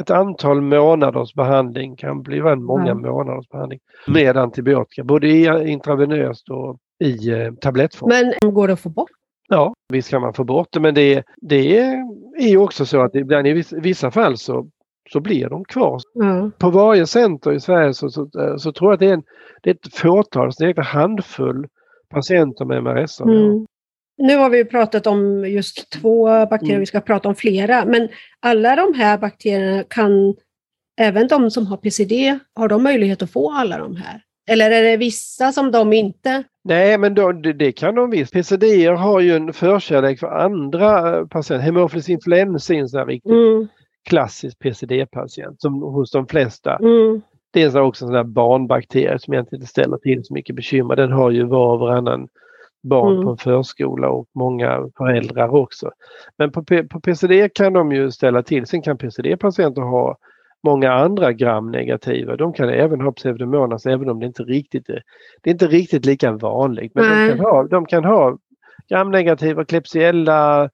ett 0.00 0.10
antal 0.10 0.60
månaders 0.60 1.34
behandling, 1.34 1.96
kan 1.96 2.22
bli 2.22 2.38
en 2.38 2.62
många 2.62 2.90
mm. 2.90 3.02
månaders 3.02 3.48
behandling 3.48 3.80
med 4.06 4.36
antibiotika, 4.36 5.04
både 5.04 5.28
intravenöst 5.68 6.50
och 6.50 6.78
i 7.04 7.30
eh, 7.30 7.52
tablettform. 7.52 8.08
Men 8.08 8.54
går 8.54 8.66
det 8.66 8.72
att 8.72 8.80
få 8.80 8.88
bort 8.88 9.10
Ja, 9.48 9.74
visst 9.88 10.10
kan 10.10 10.20
man 10.20 10.34
få 10.34 10.44
bort 10.44 10.68
det 10.70 10.80
men 10.80 10.94
det, 10.94 11.24
det 11.36 11.78
är 12.38 12.48
ju 12.48 12.58
också 12.58 12.86
så 12.86 13.00
att 13.00 13.14
ibland 13.14 13.46
i 13.46 13.64
vissa 13.72 14.10
fall 14.10 14.36
så, 14.36 14.68
så 15.12 15.20
blir 15.20 15.48
de 15.48 15.64
kvar. 15.64 16.00
Mm. 16.22 16.52
På 16.58 16.70
varje 16.70 17.06
center 17.06 17.52
i 17.52 17.60
Sverige 17.60 17.94
så, 17.94 18.10
så, 18.10 18.28
så, 18.58 18.72
tror 18.72 18.90
jag 18.90 18.94
att 18.94 19.00
det 19.00 19.06
är, 19.06 19.14
en, 19.14 19.22
det 19.62 19.70
är 19.70 19.74
ett 19.74 19.94
fåtal, 19.94 20.50
en 20.60 20.84
handfull 20.84 21.66
patienter 22.10 22.64
med 22.64 22.82
MRSA. 22.82 23.24
Mm. 23.24 23.66
Nu 24.18 24.36
har 24.36 24.50
vi 24.50 24.64
pratat 24.64 25.06
om 25.06 25.44
just 25.48 25.90
två 25.90 26.24
bakterier, 26.26 26.70
mm. 26.70 26.80
vi 26.80 26.86
ska 26.86 27.00
prata 27.00 27.28
om 27.28 27.34
flera, 27.34 27.84
men 27.84 28.08
alla 28.40 28.76
de 28.76 28.94
här 28.94 29.18
bakterierna 29.18 29.84
kan, 29.84 30.34
även 31.00 31.28
de 31.28 31.50
som 31.50 31.66
har 31.66 31.76
PCD, 31.76 32.38
har 32.54 32.68
de 32.68 32.82
möjlighet 32.82 33.22
att 33.22 33.32
få 33.32 33.52
alla 33.52 33.78
de 33.78 33.96
här? 33.96 34.22
Eller 34.50 34.70
är 34.70 34.82
det 34.82 34.96
vissa 34.96 35.52
som 35.52 35.70
de 35.70 35.92
inte? 35.92 36.44
Nej, 36.64 36.98
men 36.98 37.14
då, 37.14 37.32
det, 37.32 37.52
det, 37.52 37.72
kan 37.72 37.94
de 37.94 38.10
visst. 38.10 38.32
PCD 38.32 38.86
har 38.86 39.20
ju 39.20 39.36
en 39.36 39.52
förkärlek 39.52 40.20
för 40.20 40.26
andra 40.26 41.26
patienter. 41.26 41.64
Hemophilus 41.64 42.08
influenza 42.08 42.74
är 42.74 42.78
en 42.78 42.88
sån 42.88 43.06
riktigt 43.06 43.32
mm. 43.32 43.68
klassisk 44.08 44.58
PCD-patient 44.58 45.60
som 45.60 45.82
hos 45.82 46.10
de 46.10 46.26
flesta. 46.26 46.76
Mm. 46.76 47.22
Det 47.52 47.62
är 47.62 47.80
också 47.80 48.04
en 48.04 48.08
sån 48.08 48.14
där 48.14 48.24
barnbakterie 48.24 49.18
som 49.18 49.34
egentligen 49.34 49.62
inte 49.62 49.70
ställer 49.70 49.96
till 49.96 50.24
så 50.24 50.34
mycket 50.34 50.56
bekymmer. 50.56 50.96
Den 50.96 51.12
har 51.12 51.30
ju 51.30 51.44
var 51.44 51.72
och 51.72 51.80
varannan 51.80 52.28
barn 52.82 53.12
mm. 53.12 53.24
på 53.24 53.30
en 53.30 53.36
förskola 53.36 54.08
och 54.08 54.26
många 54.34 54.88
föräldrar 54.96 55.54
också. 55.54 55.90
Men 56.38 56.52
på, 56.52 56.64
på 56.90 57.00
PCD 57.00 57.48
kan 57.54 57.72
de 57.72 57.92
ju 57.92 58.10
ställa 58.10 58.42
till. 58.42 58.66
Sen 58.66 58.82
kan 58.82 58.98
PCD-patienter 58.98 59.82
ha 59.82 60.16
många 60.64 60.92
andra 60.92 61.32
gramnegativa. 61.32 62.36
De 62.36 62.52
kan 62.52 62.68
även 62.68 63.00
ha 63.00 63.12
pseudomonas 63.12 63.86
även 63.86 64.10
om 64.10 64.20
det 64.20 64.26
inte 64.26 64.42
riktigt 64.42 64.88
är, 64.88 65.02
det 65.42 65.50
är 65.50 65.52
inte 65.52 65.66
riktigt 65.66 66.06
lika 66.06 66.32
vanligt. 66.32 66.94
Men 66.94 67.04
de 67.04 67.28
kan, 67.28 67.40
ha, 67.40 67.62
de 67.64 67.86
kan 67.86 68.04
ha 68.04 68.38
gramnegativa, 68.88 69.64
Klebsiella, 69.64 70.70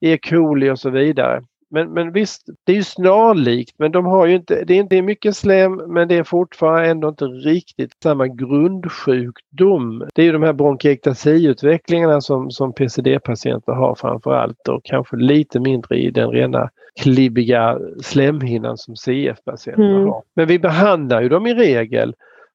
E. 0.00 0.18
coli 0.28 0.70
och 0.70 0.78
så 0.78 0.90
vidare. 0.90 1.42
Men, 1.70 1.92
men 1.92 2.12
visst, 2.12 2.46
det 2.64 2.72
är 2.72 2.76
ju 2.76 2.82
snarlikt 2.82 3.74
men 3.78 3.92
de 3.92 4.06
har 4.06 4.26
ju 4.26 4.34
inte, 4.34 4.64
det 4.64 4.74
är 4.74 4.78
inte 4.78 5.02
mycket 5.02 5.36
slem 5.36 5.76
men 5.76 6.08
det 6.08 6.14
är 6.14 6.24
fortfarande 6.24 6.88
ändå 6.88 7.08
inte 7.08 7.24
riktigt 7.24 7.92
samma 8.02 8.26
grundsjukdom. 8.26 10.08
Det 10.14 10.22
är 10.22 10.26
ju 10.26 10.32
de 10.32 10.42
här 10.42 10.52
bronkiectasiutvecklingarna 10.52 12.20
som, 12.20 12.50
som 12.50 12.72
PCD-patienter 12.72 13.72
har 13.72 13.94
framförallt 13.94 14.68
och 14.68 14.84
kanske 14.84 15.16
lite 15.16 15.60
mindre 15.60 15.96
i 15.96 16.10
den 16.10 16.30
rena 16.30 16.70
klibbiga 17.00 17.78
slemhinnan 18.02 18.76
som 18.76 18.96
CF-patienter 18.96 19.94
mm. 19.94 20.08
har. 20.08 20.22
Men 20.34 20.48
vi 20.48 20.58
behandlar 20.58 21.22
ju 21.22 21.28
dem 21.28 21.46
i 21.46 21.54
regel 21.54 22.14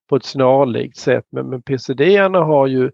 på 0.10 0.16
ett 0.16 0.26
snarlikt 0.26 0.98
sätt 0.98 1.26
men, 1.30 1.50
men 1.50 1.62
PCD-arna 1.62 2.40
har 2.40 2.68
ju 2.68 2.92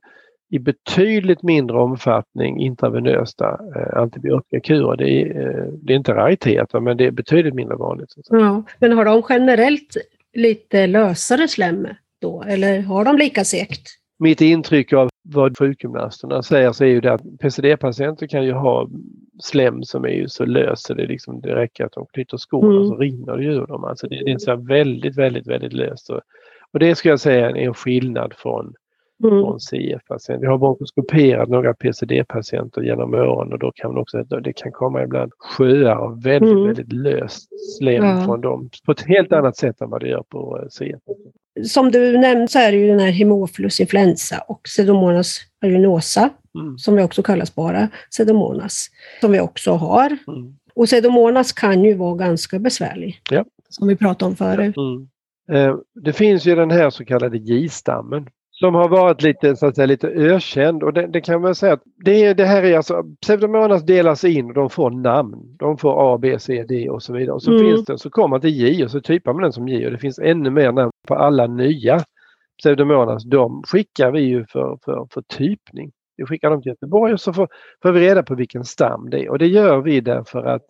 i 0.50 0.60
betydligt 0.60 1.44
mindre 1.44 1.78
omfattning 1.78 2.62
intravenösa 2.62 3.60
eh, 3.76 3.98
antibiotikakurer. 3.98 4.98
Det 4.98 5.22
är, 5.22 5.48
eh, 5.48 5.66
det 5.82 5.94
är 5.94 5.98
inte 5.98 6.14
raritet 6.14 6.74
men 6.74 6.98
det 6.98 7.06
är 7.06 7.12
betydligt 7.12 7.54
mindre 7.54 7.76
vanligt. 7.76 8.14
Ja, 8.30 8.64
men 8.80 8.92
har 8.92 9.06
de 9.06 9.24
generellt 9.30 9.98
lite 10.34 10.88
lösare 10.88 11.48
slem 11.48 11.88
då 12.22 12.44
eller 12.48 12.82
har 12.82 13.06
de 13.06 13.18
lika 13.18 13.44
segt? 13.44 13.88
Mitt 14.20 14.42
intryck 14.42 14.94
av 14.94 15.10
vad 15.24 15.58
sjukgymnasterna 15.58 16.44
säger 16.44 16.72
så 16.72 16.84
är 16.84 16.88
ju 16.88 17.02
det 17.02 17.14
att 17.14 17.40
PCD-patienter 17.40 18.28
kan 18.28 18.46
ju 18.46 18.52
ha 18.52 18.90
slem 19.44 19.84
som 19.84 20.04
är 20.06 20.10
ju 20.10 20.28
så 20.28 20.46
löst 20.46 20.86
så 20.86 20.94
det, 20.94 21.06
liksom, 21.06 21.42
det 21.42 21.56
räcker 21.56 21.86
att 21.86 21.92
de 21.92 22.06
knyter 22.14 22.38
skorna 22.38 22.78
mm. 22.78 22.88
så 22.88 22.96
rinner 22.96 23.38
det 23.38 23.44
ur 23.44 23.68
dem. 23.68 23.84
Alltså 23.84 24.08
det, 24.08 24.24
det 24.26 24.32
är 24.32 24.38
så 24.38 24.56
väldigt, 24.56 25.18
väldigt, 25.18 25.48
väldigt 25.48 25.74
löst. 25.74 26.10
Och, 26.10 26.22
och 26.74 26.80
det 26.80 26.96
skulle 26.96 27.12
jag 27.12 27.20
säga 27.20 27.50
är 27.50 27.56
en 27.56 27.74
skillnad 27.74 28.34
från 28.38 28.74
mm. 29.24 29.42
från 29.42 29.60
CF-patienter. 29.60 30.42
Vi 30.42 30.48
har 30.48 30.58
bronkoskoperat 30.58 31.50
några 31.50 31.74
PCD-patienter 31.74 32.82
genom 32.82 33.14
åren 33.14 33.54
och 33.54 33.60
då 33.60 33.72
kan 33.76 33.92
man 33.92 34.02
också 34.02 34.24
det 34.24 34.54
kan 34.54 34.72
komma 34.72 35.04
ibland 35.04 35.32
sjöar 35.38 35.96
av 35.96 36.24
väldigt, 36.24 36.52
mm. 36.52 36.68
väldigt 36.68 36.94
löst 36.94 37.50
slem 37.78 38.06
ja. 38.06 38.24
från 38.26 38.42
dem 38.42 38.70
på 38.86 38.92
ett 38.92 39.02
helt 39.08 39.34
annat 39.34 39.58
sätt 39.58 39.82
än 39.82 39.90
vad 39.90 40.02
det 40.02 40.08
gör 40.08 40.24
på 40.30 40.60
eh, 40.62 40.68
CF. 40.68 41.02
Som 41.68 41.92
du 41.92 42.18
nämnde 42.18 42.48
så 42.48 42.60
är 42.60 42.72
det 42.72 42.78
ju 42.78 42.88
den 42.88 43.00
här 43.00 43.12
Haemophilus 43.12 43.80
influenza 43.80 44.44
och 44.48 44.64
Pseudomonas 44.64 45.40
aeruginosa, 45.62 46.30
mm. 46.56 46.78
som 46.78 46.96
vi 46.96 47.04
också 47.04 47.24
kallas 47.24 47.56
bara 47.56 47.88
Pseudomonas, 48.12 48.88
som 49.22 49.32
vi 49.32 49.40
också 49.40 49.72
har. 49.72 50.18
Mm. 50.28 50.56
Och 50.74 50.86
Pseudomonas 50.86 51.52
kan 51.52 51.84
ju 51.84 51.94
vara 51.94 52.16
ganska 52.16 52.60
besvärlig, 52.60 53.22
ja. 53.32 53.46
som 53.70 53.88
vi 53.88 53.96
pratade 53.96 54.30
om 54.30 54.36
förut. 54.36 54.76
Mm. 54.78 55.08
Eh, 55.52 55.76
det 56.04 56.14
finns 56.14 56.46
ju 56.46 56.56
den 56.56 56.72
här 56.72 56.90
så 56.90 57.06
kallade 57.06 57.38
J-stammen 57.38 58.28
som 58.60 58.76
har 58.76 58.90
varit 58.90 59.22
lite, 59.22 59.56
så 59.56 59.66
att 59.66 59.76
säga, 59.76 59.86
lite 59.86 60.08
ökänd 60.08 60.84
och 60.84 60.94
det, 60.94 61.08
det 61.08 61.22
kan 61.22 61.42
man 61.42 61.56
säga 61.56 61.74
att 61.74 61.84
det, 62.06 62.34
det 62.34 62.46
här 62.46 62.64
är 62.64 62.78
alltså 62.78 63.04
Pseudomonas 63.22 63.86
delas 63.86 64.24
in 64.24 64.46
och 64.46 64.54
de 64.54 64.70
får 64.70 64.90
namn. 64.90 65.56
De 65.60 65.78
får 65.78 66.14
A, 66.14 66.18
B, 66.18 66.40
C, 66.40 66.66
D 66.70 66.90
och 66.90 67.04
så 67.04 67.14
vidare. 67.14 67.36
Och 67.36 67.44
så 67.44 67.52
mm. 67.52 67.64
finns 67.64 67.86
det, 67.86 67.98
så 67.98 68.10
kommer 68.10 68.28
man 68.28 68.42
till 68.42 68.50
J 68.50 68.84
och 68.84 68.92
så 68.92 69.02
typar 69.02 69.34
man 69.34 69.44
den 69.44 69.54
som 69.54 69.68
J 69.68 69.86
och 69.86 69.92
det 69.92 69.98
finns 69.98 70.20
ännu 70.20 70.50
mer 70.50 70.72
namn 70.72 70.92
på 71.08 71.16
alla 71.16 71.48
nya 71.48 72.04
Pseudomonas. 72.60 73.24
De 73.24 73.64
skickar 73.64 74.12
vi 74.12 74.22
ju 74.22 74.46
för, 74.46 74.78
för, 74.86 75.08
för 75.12 75.22
typning. 75.22 75.92
Vi 76.18 76.26
skickar 76.26 76.50
dem 76.50 76.62
till 76.62 76.70
Göteborg 76.70 77.14
och 77.14 77.22
så 77.22 77.34
får, 77.34 77.48
får 77.82 77.92
vi 77.92 78.00
reda 78.02 78.24
på 78.24 78.36
vilken 78.36 78.66
stam 78.66 79.10
det 79.10 79.26
är 79.26 79.30
och 79.30 79.40
det 79.40 79.48
gör 79.48 79.82
vi 79.82 80.02
därför 80.02 80.44
att 80.44 80.62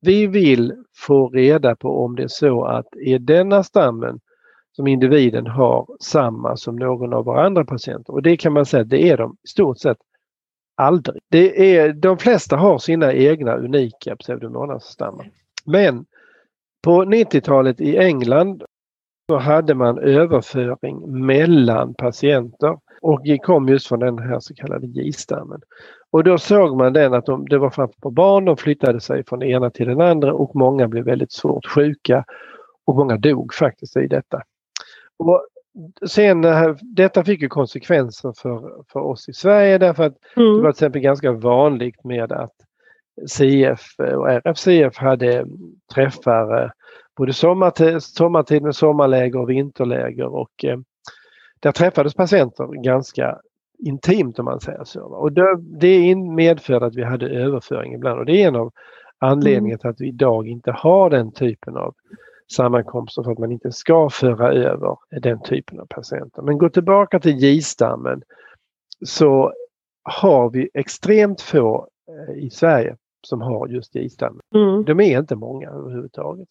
vi 0.00 0.26
vill 0.26 0.72
få 1.06 1.28
reda 1.28 1.76
på 1.76 2.04
om 2.04 2.16
det 2.16 2.22
är 2.22 2.28
så 2.28 2.64
att 2.64 2.86
är 3.06 3.18
denna 3.18 3.62
stammen 3.62 4.20
som 4.76 4.86
individen 4.86 5.46
har 5.46 5.86
samma 6.00 6.56
som 6.56 6.76
någon 6.76 7.12
av 7.12 7.24
våra 7.24 7.46
andra 7.46 7.64
patienter. 7.64 8.12
Och 8.12 8.22
det 8.22 8.36
kan 8.36 8.52
man 8.52 8.66
säga, 8.66 8.84
det 8.84 9.08
är 9.08 9.16
de 9.16 9.36
i 9.44 9.48
stort 9.48 9.78
sett 9.78 9.98
aldrig. 10.76 11.22
Det 11.30 11.76
är, 11.76 11.92
de 11.92 12.18
flesta 12.18 12.56
har 12.56 12.78
sina 12.78 13.12
egna 13.12 13.56
unika 13.56 14.16
pseudomonasstammar. 14.16 15.30
Men 15.64 16.06
på 16.82 17.04
90-talet 17.04 17.80
i 17.80 17.96
England 17.96 18.62
så 19.30 19.38
hade 19.38 19.74
man 19.74 19.98
överföring 19.98 21.26
mellan 21.26 21.94
patienter 21.94 22.78
och 23.02 23.20
kom 23.42 23.68
just 23.68 23.86
från 23.86 24.00
den 24.00 24.18
här 24.18 24.40
så 24.40 24.54
kallade 24.54 24.86
J-stammen. 24.86 25.60
Och 26.10 26.24
då 26.24 26.38
såg 26.38 26.76
man 26.76 26.92
den 26.92 27.14
att 27.14 27.26
de, 27.26 27.48
det 27.48 27.58
var 27.58 27.70
framför 27.70 28.00
på 28.00 28.10
barn, 28.10 28.44
de 28.44 28.56
flyttade 28.56 29.00
sig 29.00 29.24
från 29.24 29.38
den 29.38 29.48
ena 29.48 29.70
till 29.70 29.88
den 29.88 30.00
andra 30.00 30.34
och 30.34 30.56
många 30.56 30.88
blev 30.88 31.04
väldigt 31.04 31.32
svårt 31.32 31.66
sjuka 31.66 32.24
och 32.84 32.96
många 32.96 33.16
dog 33.16 33.54
faktiskt 33.54 33.96
i 33.96 34.06
detta. 34.06 34.42
Och 35.16 35.46
sen, 36.08 36.44
eh, 36.44 36.74
detta 36.82 37.24
fick 37.24 37.42
ju 37.42 37.48
konsekvenser 37.48 38.32
för, 38.36 38.84
för 38.92 39.00
oss 39.00 39.28
i 39.28 39.32
Sverige 39.32 39.78
därför 39.78 40.04
att 40.04 40.16
mm. 40.36 40.56
det 40.56 40.62
var 40.62 40.72
till 40.72 40.76
exempel 40.76 41.02
ganska 41.02 41.32
vanligt 41.32 42.04
med 42.04 42.32
att 42.32 42.54
CF 43.28 43.80
och 43.98 44.30
RFCF 44.30 44.96
hade 44.96 45.46
träffar 45.94 46.62
eh, 46.62 46.70
både 47.16 47.32
sommartid, 47.32 48.02
sommartid 48.02 48.62
med 48.62 48.76
sommarläger 48.76 49.38
och 49.38 49.50
vinterläger 49.50 50.26
och 50.26 50.64
eh, 50.64 50.78
där 51.60 51.72
träffades 51.72 52.14
patienter 52.14 52.82
ganska 52.82 53.38
intimt 53.78 54.38
om 54.38 54.44
man 54.44 54.60
säger 54.60 54.84
så. 54.84 55.00
Och 55.00 55.32
det, 55.32 55.56
det 55.60 56.16
medförde 56.16 56.86
att 56.86 56.94
vi 56.94 57.04
hade 57.04 57.28
överföring 57.28 57.94
ibland 57.94 58.18
och 58.18 58.26
det 58.26 58.42
är 58.42 58.48
en 58.48 58.56
av 58.56 58.72
anledningarna 59.18 59.66
mm. 59.68 59.78
till 59.78 59.90
att 59.90 60.00
vi 60.00 60.08
idag 60.08 60.48
inte 60.48 60.72
har 60.72 61.10
den 61.10 61.32
typen 61.32 61.76
av 61.76 61.94
sammankomster 62.52 63.22
för 63.22 63.32
att 63.32 63.38
man 63.38 63.52
inte 63.52 63.72
ska 63.72 64.10
föra 64.10 64.52
över 64.52 64.96
den 65.20 65.42
typen 65.42 65.80
av 65.80 65.86
patienter. 65.86 66.42
Men 66.42 66.58
gå 66.58 66.68
tillbaka 66.68 67.20
till 67.20 67.38
J-stammen 67.38 68.22
så 69.06 69.52
har 70.02 70.50
vi 70.50 70.68
extremt 70.74 71.40
få 71.40 71.88
eh, 72.08 72.44
i 72.44 72.50
Sverige 72.50 72.96
som 73.26 73.40
har 73.40 73.68
just 73.68 73.94
J-stammen. 73.94 74.40
Mm. 74.54 74.84
De 74.84 75.00
är 75.00 75.18
inte 75.18 75.36
många 75.36 75.70
överhuvudtaget. 75.70 76.48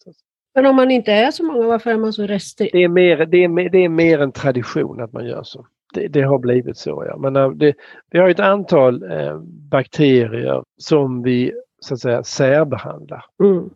Men 0.54 0.66
om 0.66 0.76
man 0.76 0.90
inte 0.90 1.12
är 1.12 1.30
så 1.30 1.44
många, 1.44 1.66
varför 1.66 1.90
är 1.90 1.96
man 1.96 2.12
så 2.12 2.22
restriktiv? 2.26 2.80
Det 2.80 2.84
är 2.84 2.88
mer, 2.88 3.26
det 3.26 3.44
är 3.44 3.48
mer, 3.48 3.70
det 3.70 3.78
är 3.78 3.88
mer 3.88 4.18
en 4.20 4.32
tradition 4.32 5.00
att 5.00 5.12
man 5.12 5.26
gör 5.26 5.42
så. 5.42 5.66
Det, 5.94 6.08
det 6.08 6.22
har 6.22 6.38
blivit 6.38 6.76
så. 6.76 7.04
Ja. 7.08 7.16
Men 7.16 7.36
eh, 7.36 7.50
det, 7.50 7.74
vi 8.10 8.18
har 8.18 8.28
ett 8.28 8.40
antal 8.40 9.02
eh, 9.10 9.38
bakterier 9.70 10.62
som 10.76 11.22
vi 11.22 11.52
så 11.80 11.94
att 11.94 12.00
säga 12.00 12.22
särbehandlar. 12.22 13.24
Mm. 13.42 13.70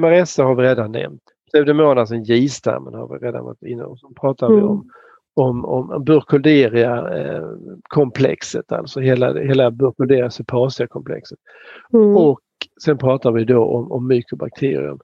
MRSA 0.00 0.44
har 0.44 0.54
vi 0.54 0.62
redan 0.62 0.92
nämnt. 0.92 1.22
Pseudomonasen 1.52 2.22
J-stammen 2.22 2.94
har 2.94 3.08
vi 3.08 3.26
redan 3.26 3.44
varit 3.44 3.62
inne 3.62 3.82
och 3.82 3.98
så 3.98 4.10
pratar 4.20 4.46
mm. 4.46 4.58
vi 4.58 4.66
om 4.66 4.90
om, 5.34 5.64
om 5.64 6.04
Burkholderia-komplexet, 6.04 8.72
alltså 8.72 9.00
hela, 9.00 9.40
hela 9.40 9.70
Burkholderia 9.70 10.30
cepacia-komplexet. 10.30 11.38
Mm. 11.92 12.16
Och 12.16 12.40
sen 12.84 12.98
pratar 12.98 13.32
vi 13.32 13.44
då 13.44 13.64
om, 13.64 13.92
om 13.92 14.06
Mycobacterium 14.06 14.98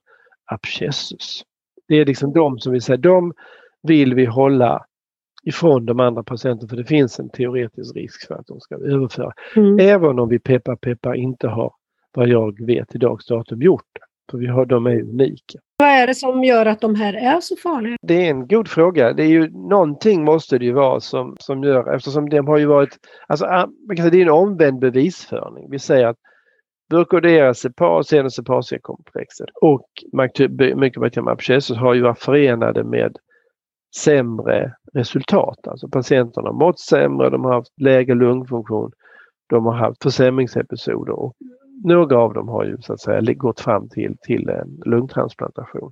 abscessus. 0.45 1.43
Det 1.87 1.95
är 1.95 2.05
liksom 2.05 2.33
de 2.33 2.59
som 2.59 2.73
vi 2.73 2.81
säger, 2.81 2.97
de 2.97 3.33
vill 3.83 4.13
vi 4.13 4.25
hålla 4.25 4.85
ifrån 5.43 5.85
de 5.85 5.99
andra 5.99 6.23
patienterna 6.23 6.69
för 6.69 6.77
det 6.77 6.85
finns 6.85 7.19
en 7.19 7.29
teoretisk 7.29 7.95
risk 7.95 8.27
för 8.27 8.35
att 8.35 8.47
de 8.47 8.59
ska 8.59 8.75
överföra. 8.75 9.33
Mm. 9.55 9.79
Även 9.79 10.19
om 10.19 10.29
vi 10.29 10.39
peppar 10.39 10.75
peppar 10.75 11.15
inte 11.15 11.47
har, 11.47 11.73
vad 12.13 12.27
jag 12.27 12.65
vet 12.65 12.95
i 12.95 12.97
dags 12.97 13.25
datum, 13.25 13.61
gjort 13.61 13.85
det. 13.93 14.01
För 14.31 14.37
vi 14.37 14.47
har, 14.47 14.65
de 14.65 14.85
är 14.85 15.01
unika. 15.01 15.59
Vad 15.77 15.89
är 15.89 16.07
det 16.07 16.15
som 16.15 16.43
gör 16.43 16.65
att 16.65 16.81
de 16.81 16.95
här 16.95 17.13
är 17.13 17.39
så 17.39 17.55
farliga? 17.55 17.95
Det 18.01 18.25
är 18.25 18.29
en 18.29 18.47
god 18.47 18.67
fråga. 18.67 19.13
Det 19.13 19.23
är 19.23 19.27
ju 19.27 19.49
någonting 19.49 20.23
måste 20.23 20.57
det 20.57 20.65
ju 20.65 20.73
vara 20.73 20.99
som, 20.99 21.35
som 21.39 21.63
gör 21.63 21.95
eftersom 21.95 22.29
de 22.29 22.47
har 22.47 22.57
ju 22.57 22.65
varit, 22.65 22.97
alltså 23.27 23.45
ah, 23.45 23.67
det 23.87 23.99
är 23.99 24.21
en 24.21 24.29
omvänd 24.29 24.79
bevisföring. 24.79 25.69
Vi 25.71 25.79
säger 25.79 26.07
att 26.07 26.17
Burkholderia 26.89 27.53
cepacia 27.53 28.23
och 28.23 28.33
cepacia-komplexet 28.33 29.49
och 29.61 29.87
Mycobacterium 30.75 31.27
abscessus 31.27 31.77
har 31.77 31.93
ju 31.93 32.01
varit 32.01 32.19
förenade 32.19 32.83
med 32.83 33.17
sämre 33.95 34.73
resultat. 34.93 35.67
Alltså 35.67 35.87
patienterna 35.87 36.49
har 36.49 36.53
mått 36.53 36.79
sämre, 36.79 37.29
de 37.29 37.45
har 37.45 37.53
haft 37.53 37.81
lägre 37.81 38.15
lungfunktion, 38.15 38.91
de 39.49 39.65
har 39.65 39.73
haft 39.73 40.03
försämringsepisoder 40.03 41.13
och 41.13 41.33
några 41.83 42.17
av 42.17 42.33
dem 42.33 42.47
har 42.47 42.63
ju 42.63 42.77
så 42.81 42.93
att 42.93 43.01
säga 43.01 43.33
gått 43.33 43.59
fram 43.59 43.89
till, 43.89 44.17
till 44.21 44.49
en 44.49 44.81
lungtransplantation. 44.85 45.91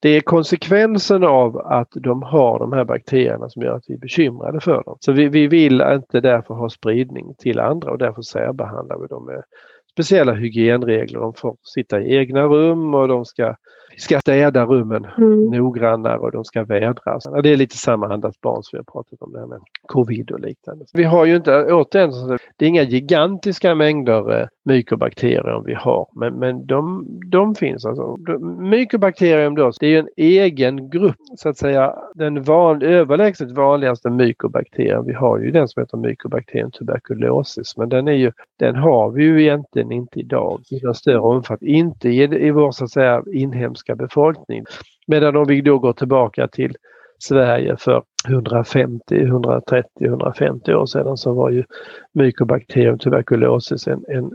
Det 0.00 0.08
är 0.08 0.20
konsekvensen 0.20 1.24
av 1.24 1.58
att 1.58 1.88
de 1.94 2.22
har 2.22 2.58
de 2.58 2.72
här 2.72 2.84
bakterierna 2.84 3.48
som 3.48 3.62
gör 3.62 3.76
att 3.76 3.84
vi 3.88 3.94
är 3.94 3.98
bekymrade 3.98 4.60
för 4.60 4.82
dem. 4.84 4.96
Så 5.00 5.12
vi, 5.12 5.28
vi 5.28 5.46
vill 5.46 5.80
inte 5.80 6.20
därför 6.20 6.54
ha 6.54 6.68
spridning 6.68 7.34
till 7.38 7.60
andra 7.60 7.90
och 7.90 7.98
därför 7.98 8.22
särbehandlar 8.22 8.98
vi 8.98 9.06
dem 9.06 9.26
med 9.26 9.42
speciella 9.92 10.32
hygienregler. 10.32 11.20
De 11.20 11.34
får 11.34 11.56
sitta 11.62 12.00
i 12.00 12.16
egna 12.16 12.42
rum 12.42 12.94
och 12.94 13.08
de 13.08 13.24
ska 13.24 13.56
ska 13.96 14.20
städa 14.20 14.64
rummen 14.64 15.06
mm. 15.18 15.50
noggrannare 15.50 16.18
och 16.18 16.32
de 16.32 16.44
ska 16.44 16.64
vädras. 16.64 17.24
Det 17.42 17.52
är 17.52 17.56
lite 17.56 17.76
sammanhandat 17.76 18.40
barn 18.40 18.62
som 18.62 18.76
vi 18.76 18.78
har 18.78 18.92
pratat 18.92 19.22
om 19.22 19.32
det 19.32 19.38
här 19.38 19.46
med 19.46 19.60
covid 19.86 20.30
och 20.30 20.40
liknande. 20.40 20.84
Vi 20.94 21.04
har 21.04 21.24
ju 21.24 21.36
inte, 21.36 21.72
återigen, 21.72 22.38
det 22.56 22.64
är 22.64 22.68
inga 22.68 22.82
gigantiska 22.82 23.74
mängder 23.74 24.40
eh, 24.40 24.46
mykobakterier 24.64 25.62
vi 25.66 25.74
har 25.74 26.06
men, 26.12 26.34
men 26.34 26.66
de, 26.66 27.06
de 27.26 27.54
finns. 27.54 27.84
Alltså. 27.84 28.16
Mykobakterium 28.60 29.54
då, 29.54 29.72
det 29.80 29.86
är 29.86 29.90
ju 29.90 29.98
en 29.98 30.08
egen 30.16 30.90
grupp 30.90 31.16
så 31.36 31.48
att 31.48 31.58
säga. 31.58 31.94
Den 32.14 32.42
van, 32.42 32.82
överlägset 32.82 33.50
vanligaste 33.50 34.10
mykobakterien 34.10 35.04
vi 35.06 35.12
har 35.12 35.38
ju 35.38 35.50
den 35.50 35.68
som 35.68 35.82
heter 35.82 35.96
Mycobacterium 35.96 36.70
tuberculosis 36.70 37.76
men 37.76 37.88
den, 37.88 38.08
är 38.08 38.12
ju, 38.12 38.32
den 38.58 38.76
har 38.76 39.10
vi 39.10 39.24
ju 39.24 39.42
egentligen 39.42 39.92
inte 39.92 40.20
idag 40.20 40.60
i 40.70 40.80
någon 40.82 40.94
större 40.94 41.18
omfattning. 41.18 41.74
Inte 41.74 42.08
i, 42.08 42.22
i 42.22 42.50
vår 42.50 42.72
så 42.72 42.84
att 42.84 42.90
säga 42.90 43.22
inhemska 43.32 43.85
svenska 43.86 43.94
befolkning. 43.94 44.64
Medan 45.06 45.36
om 45.36 45.44
vi 45.48 45.60
då 45.60 45.78
går 45.78 45.92
tillbaka 45.92 46.48
till 46.48 46.76
Sverige 47.18 47.76
för 47.76 48.02
150, 48.28 49.22
130, 49.22 50.06
150 50.06 50.74
år 50.74 50.86
sedan 50.86 51.16
så 51.16 51.34
var 51.34 51.50
ju 51.50 51.64
Mycobacterium 52.12 52.98
tuberculosis 52.98 53.86
en, 53.86 54.04
en 54.08 54.30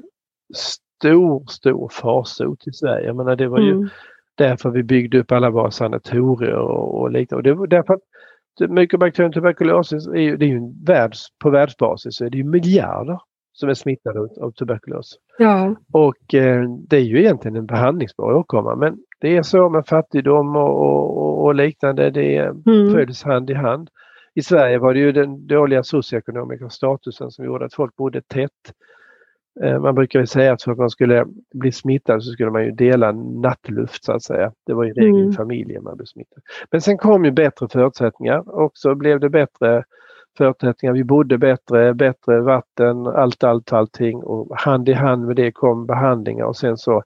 stor, 0.53 1.45
stor 1.49 1.89
farsot 1.89 2.67
i 2.67 2.71
Sverige. 2.71 3.07
Jag 3.07 3.15
menar, 3.15 3.35
det 3.35 3.47
var 3.47 3.59
ju 3.59 3.71
mm. 3.71 3.89
därför 4.37 4.69
vi 4.69 4.83
byggde 4.83 5.19
upp 5.19 5.31
alla 5.31 5.49
våra 5.49 5.71
sanatorier 5.71 6.55
och, 6.55 7.01
och 7.01 7.11
liknande. 7.11 7.37
Och 7.37 7.43
det 7.43 7.53
var 7.53 7.67
därför 7.67 7.93
att 7.93 8.69
Mycobacterium 8.69 9.31
tuberculosis 9.31 10.07
är 10.07 10.21
ju, 10.21 10.37
det 10.37 10.45
är 10.45 10.49
ju 10.49 10.61
världs, 10.85 11.27
på 11.43 11.49
världsbasis 11.49 12.15
så 12.15 12.25
är 12.25 12.29
det 12.29 12.37
ju 12.37 12.43
miljarder 12.43 13.19
som 13.53 13.69
är 13.69 13.73
smittade 13.73 14.19
av 14.19 14.51
tuberkulos. 14.51 15.17
Ja. 15.37 15.75
Och 15.93 16.33
eh, 16.33 16.63
det 16.87 16.95
är 16.95 17.01
ju 17.01 17.19
egentligen 17.19 17.57
en 17.57 17.65
behandlingsbar 17.65 18.33
åkomma 18.33 18.75
men 18.75 18.97
det 19.21 19.37
är 19.37 19.43
så 19.43 19.69
med 19.69 19.87
fattigdom 19.87 20.55
och, 20.55 20.81
och, 20.81 21.43
och 21.43 21.55
liknande, 21.55 22.09
det 22.09 22.37
mm. 22.37 22.91
följs 22.91 23.23
hand 23.23 23.49
i 23.49 23.53
hand. 23.53 23.89
I 24.33 24.41
Sverige 24.41 24.77
var 24.77 24.93
det 24.93 24.99
ju 24.99 25.11
den 25.11 25.47
dåliga 25.47 25.83
socioekonomiska 25.83 26.69
statusen 26.69 27.31
som 27.31 27.45
gjorde 27.45 27.65
att 27.65 27.73
folk 27.73 27.95
bodde 27.95 28.21
tätt. 28.21 28.73
Eh, 29.61 29.79
man 29.79 29.95
brukar 29.95 30.19
ju 30.19 30.25
säga 30.25 30.53
att 30.53 30.63
för 30.63 30.71
att 30.71 30.77
man 30.77 30.89
skulle 30.89 31.25
bli 31.53 31.71
smittad 31.71 32.23
så 32.23 32.31
skulle 32.31 32.51
man 32.51 32.65
ju 32.65 32.71
dela 32.71 33.11
nattluft 33.11 34.03
så 34.03 34.11
att 34.11 34.23
säga. 34.23 34.51
Det 34.65 34.73
var 34.73 34.85
i 34.85 34.91
regel 34.91 35.21
mm. 35.21 35.33
familjen 35.33 35.83
man 35.83 35.95
blev 35.97 36.05
smittad. 36.05 36.43
Men 36.71 36.81
sen 36.81 36.97
kom 36.97 37.25
ju 37.25 37.31
bättre 37.31 37.67
förutsättningar 37.67 38.49
och 38.49 38.71
så 38.73 38.95
blev 38.95 39.19
det 39.19 39.29
bättre 39.29 39.83
förutsättningar. 40.37 40.93
Vi 40.93 41.03
bodde 41.03 41.37
bättre, 41.37 41.93
bättre 41.93 42.41
vatten, 42.41 43.07
allt, 43.07 43.43
allt, 43.43 43.73
allting 43.73 44.23
och 44.23 44.57
hand 44.57 44.89
i 44.89 44.93
hand 44.93 45.27
med 45.27 45.35
det 45.35 45.51
kom 45.51 45.85
behandlingar 45.85 46.45
och 46.45 46.57
sen 46.57 46.77
så 46.77 47.03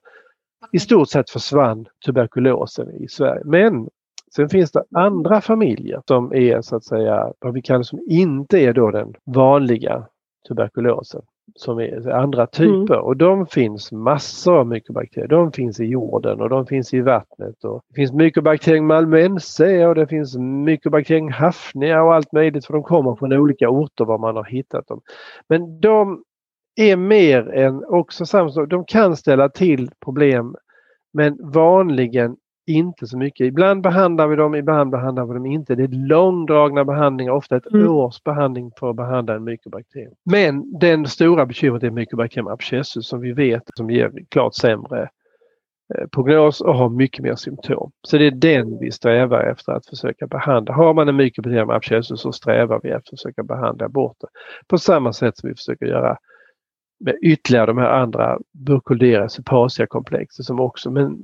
i 0.72 0.78
stort 0.78 1.08
sett 1.08 1.30
försvann 1.30 1.86
tuberkulosen 2.06 2.90
i 2.90 3.08
Sverige. 3.08 3.42
Men 3.44 3.88
sen 4.34 4.48
finns 4.48 4.72
det 4.72 4.84
andra 4.94 5.40
familjer 5.40 6.02
som 6.08 6.32
är 6.34 6.60
så 6.60 6.76
att 6.76 6.84
säga 6.84 7.32
vad 7.38 7.54
vi 7.54 7.62
kallar 7.62 7.82
som 7.82 7.98
inte 8.06 8.58
är 8.58 8.72
då 8.72 8.90
den 8.90 9.14
vanliga 9.24 10.06
tuberkulosen. 10.48 11.22
som 11.54 11.78
är 11.78 12.10
andra 12.10 12.46
typer 12.46 12.94
mm. 12.94 13.04
och 13.04 13.16
de 13.16 13.46
finns 13.46 13.92
massor 13.92 14.58
av 14.58 14.66
mykobakterier. 14.66 15.28
De 15.28 15.52
finns 15.52 15.80
i 15.80 15.84
jorden 15.84 16.40
och 16.40 16.48
de 16.48 16.66
finns 16.66 16.94
i 16.94 17.00
vattnet. 17.00 17.64
Och 17.64 17.82
det 17.88 17.94
finns 17.94 18.12
mykobakterien 18.12 18.86
malmense 18.86 19.86
och 19.86 19.94
det 19.94 20.06
finns 20.06 20.36
mykobakterien 20.38 21.32
hafnia 21.32 22.02
och 22.02 22.14
allt 22.14 22.32
möjligt 22.32 22.66
för 22.66 22.72
de 22.72 22.82
kommer 22.82 23.14
från 23.14 23.32
olika 23.32 23.68
orter 23.68 24.04
var 24.04 24.18
man 24.18 24.36
har 24.36 24.44
hittat 24.44 24.86
dem. 24.86 25.00
Men 25.48 25.80
de 25.80 26.22
är 26.76 26.96
mer 26.96 27.50
än 27.50 27.84
också 27.84 28.26
samma 28.26 28.66
de 28.66 28.84
kan 28.84 29.16
ställa 29.16 29.48
till 29.48 29.90
problem 30.04 30.56
men 31.12 31.52
vanligen 31.52 32.36
inte 32.66 33.06
så 33.06 33.18
mycket. 33.18 33.46
Ibland 33.46 33.82
behandlar 33.82 34.26
vi 34.26 34.36
dem, 34.36 34.54
ibland 34.54 34.90
behandlar 34.90 35.26
vi 35.26 35.34
dem 35.34 35.46
inte. 35.46 35.74
Det 35.74 35.82
är 35.82 36.08
långdragna 36.08 36.84
behandlingar, 36.84 37.32
ofta 37.32 37.56
ett 37.56 37.72
mm. 37.72 37.90
års 37.90 38.22
behandling 38.22 38.70
för 38.78 38.90
att 38.90 38.96
behandla 38.96 39.34
en 39.34 39.44
mykobakterium. 39.44 40.14
Men 40.24 40.78
den 40.78 41.06
stora 41.06 41.46
bekymret 41.46 41.82
är 41.82 41.90
mykobakterium 41.90 42.46
abscessus 42.46 43.08
som 43.08 43.20
vi 43.20 43.32
vet 43.32 43.62
som 43.74 43.90
ger 43.90 44.12
klart 44.28 44.54
sämre 44.54 45.08
eh, 45.94 46.06
prognos 46.12 46.60
och 46.60 46.74
har 46.74 46.88
mycket 46.88 47.22
mer 47.22 47.34
symptom. 47.34 47.90
Så 48.02 48.18
det 48.18 48.26
är 48.26 48.30
den 48.30 48.78
vi 48.78 48.90
strävar 48.90 49.40
efter 49.40 49.72
att 49.72 49.86
försöka 49.86 50.26
behandla. 50.26 50.74
Har 50.74 50.94
man 50.94 51.08
en 51.08 51.16
mykobakterium 51.16 51.70
abscessus 51.70 52.20
så 52.20 52.32
strävar 52.32 52.80
vi 52.82 52.88
efter 52.88 53.14
att 53.14 53.20
försöka 53.20 53.42
behandla 53.42 53.88
bort 53.88 54.16
det. 54.20 54.28
På 54.66 54.78
samma 54.78 55.12
sätt 55.12 55.38
som 55.38 55.48
vi 55.48 55.54
försöker 55.54 55.86
göra 55.86 56.18
med 56.98 57.16
ytterligare 57.22 57.66
de 57.66 57.78
här 57.78 57.90
andra 57.90 58.38
burkulderas 58.52 59.32
sypasia-komplexer 59.32 60.42
som 60.42 60.60
också, 60.60 60.90
men 60.90 61.18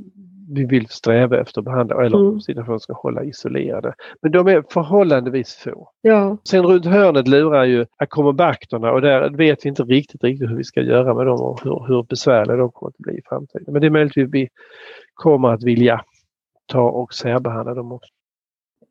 vi 0.55 0.65
vill 0.65 0.87
sträva 0.89 1.41
efter 1.41 1.61
att 1.61 1.65
behandla 1.65 2.05
eller 2.05 2.19
mm. 2.19 2.41
sina 2.41 2.79
ska 2.79 2.93
hålla 2.93 3.25
isolerade. 3.25 3.95
Men 4.23 4.33
de 4.33 4.49
är 4.49 4.65
förhållandevis 4.71 5.55
få. 5.55 5.91
Ja. 6.03 6.37
Sen 6.45 6.63
runt 6.63 6.87
hörnet 6.87 7.29
lurar 7.29 7.65
ju 7.65 7.87
akromobakterna 7.97 8.93
och 8.93 9.01
där 9.01 9.31
vet 9.31 9.65
vi 9.65 9.69
inte 9.69 9.83
riktigt, 9.83 10.25
riktigt 10.25 10.51
hur 10.51 10.57
vi 10.57 10.65
ska 10.65 10.81
göra 10.81 11.15
med 11.15 11.27
dem 11.27 11.41
och 11.41 11.65
hur, 11.65 11.85
hur 11.89 12.03
besvärliga 12.03 12.57
de 12.57 12.73
kommer 12.73 12.91
att 12.91 12.99
bli 12.99 13.19
i 13.19 13.23
framtiden. 13.25 13.73
Men 13.73 13.81
det 13.81 13.87
är 13.87 13.91
möjligt 13.91 14.19
att 14.19 14.35
vi 14.35 14.49
kommer 15.15 15.49
att 15.49 15.63
vilja 15.63 16.05
ta 16.67 16.91
och 16.91 17.15
särbehandla 17.15 17.75
dem 17.75 17.93
också. 17.93 18.11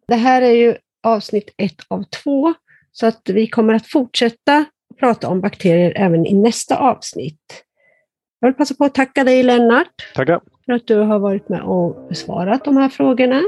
Det 0.07 0.15
här 0.15 0.41
är 0.41 0.51
ju 0.51 0.75
avsnitt 1.03 1.53
ett 1.57 1.85
av 1.87 2.03
två 2.03 2.53
så 2.91 3.07
att 3.07 3.21
vi 3.25 3.47
kommer 3.47 3.73
att 3.73 3.87
fortsätta 3.87 4.65
prata 5.01 5.27
om 5.27 5.41
bakterier 5.41 5.93
även 5.95 6.25
i 6.25 6.33
nästa 6.33 6.77
avsnitt. 6.77 7.63
Jag 8.39 8.47
vill 8.47 8.55
passa 8.55 8.75
på 8.75 8.85
att 8.85 8.95
tacka 8.95 9.23
dig 9.23 9.43
Lennart 9.43 9.87
Tackar. 10.15 10.41
för 10.65 10.73
att 10.73 10.87
du 10.87 10.97
har 10.97 11.19
varit 11.19 11.49
med 11.49 11.61
och 11.61 12.07
besvarat 12.09 12.65
de 12.65 12.77
här 12.77 12.89
frågorna. 12.89 13.41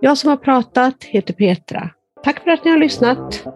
Jag 0.00 0.18
som 0.18 0.30
har 0.30 0.36
pratat 0.36 1.04
heter 1.04 1.34
Petra. 1.34 1.90
Tack 2.24 2.40
för 2.40 2.50
att 2.50 2.64
ni 2.64 2.70
har 2.70 2.78
lyssnat. 2.78 3.46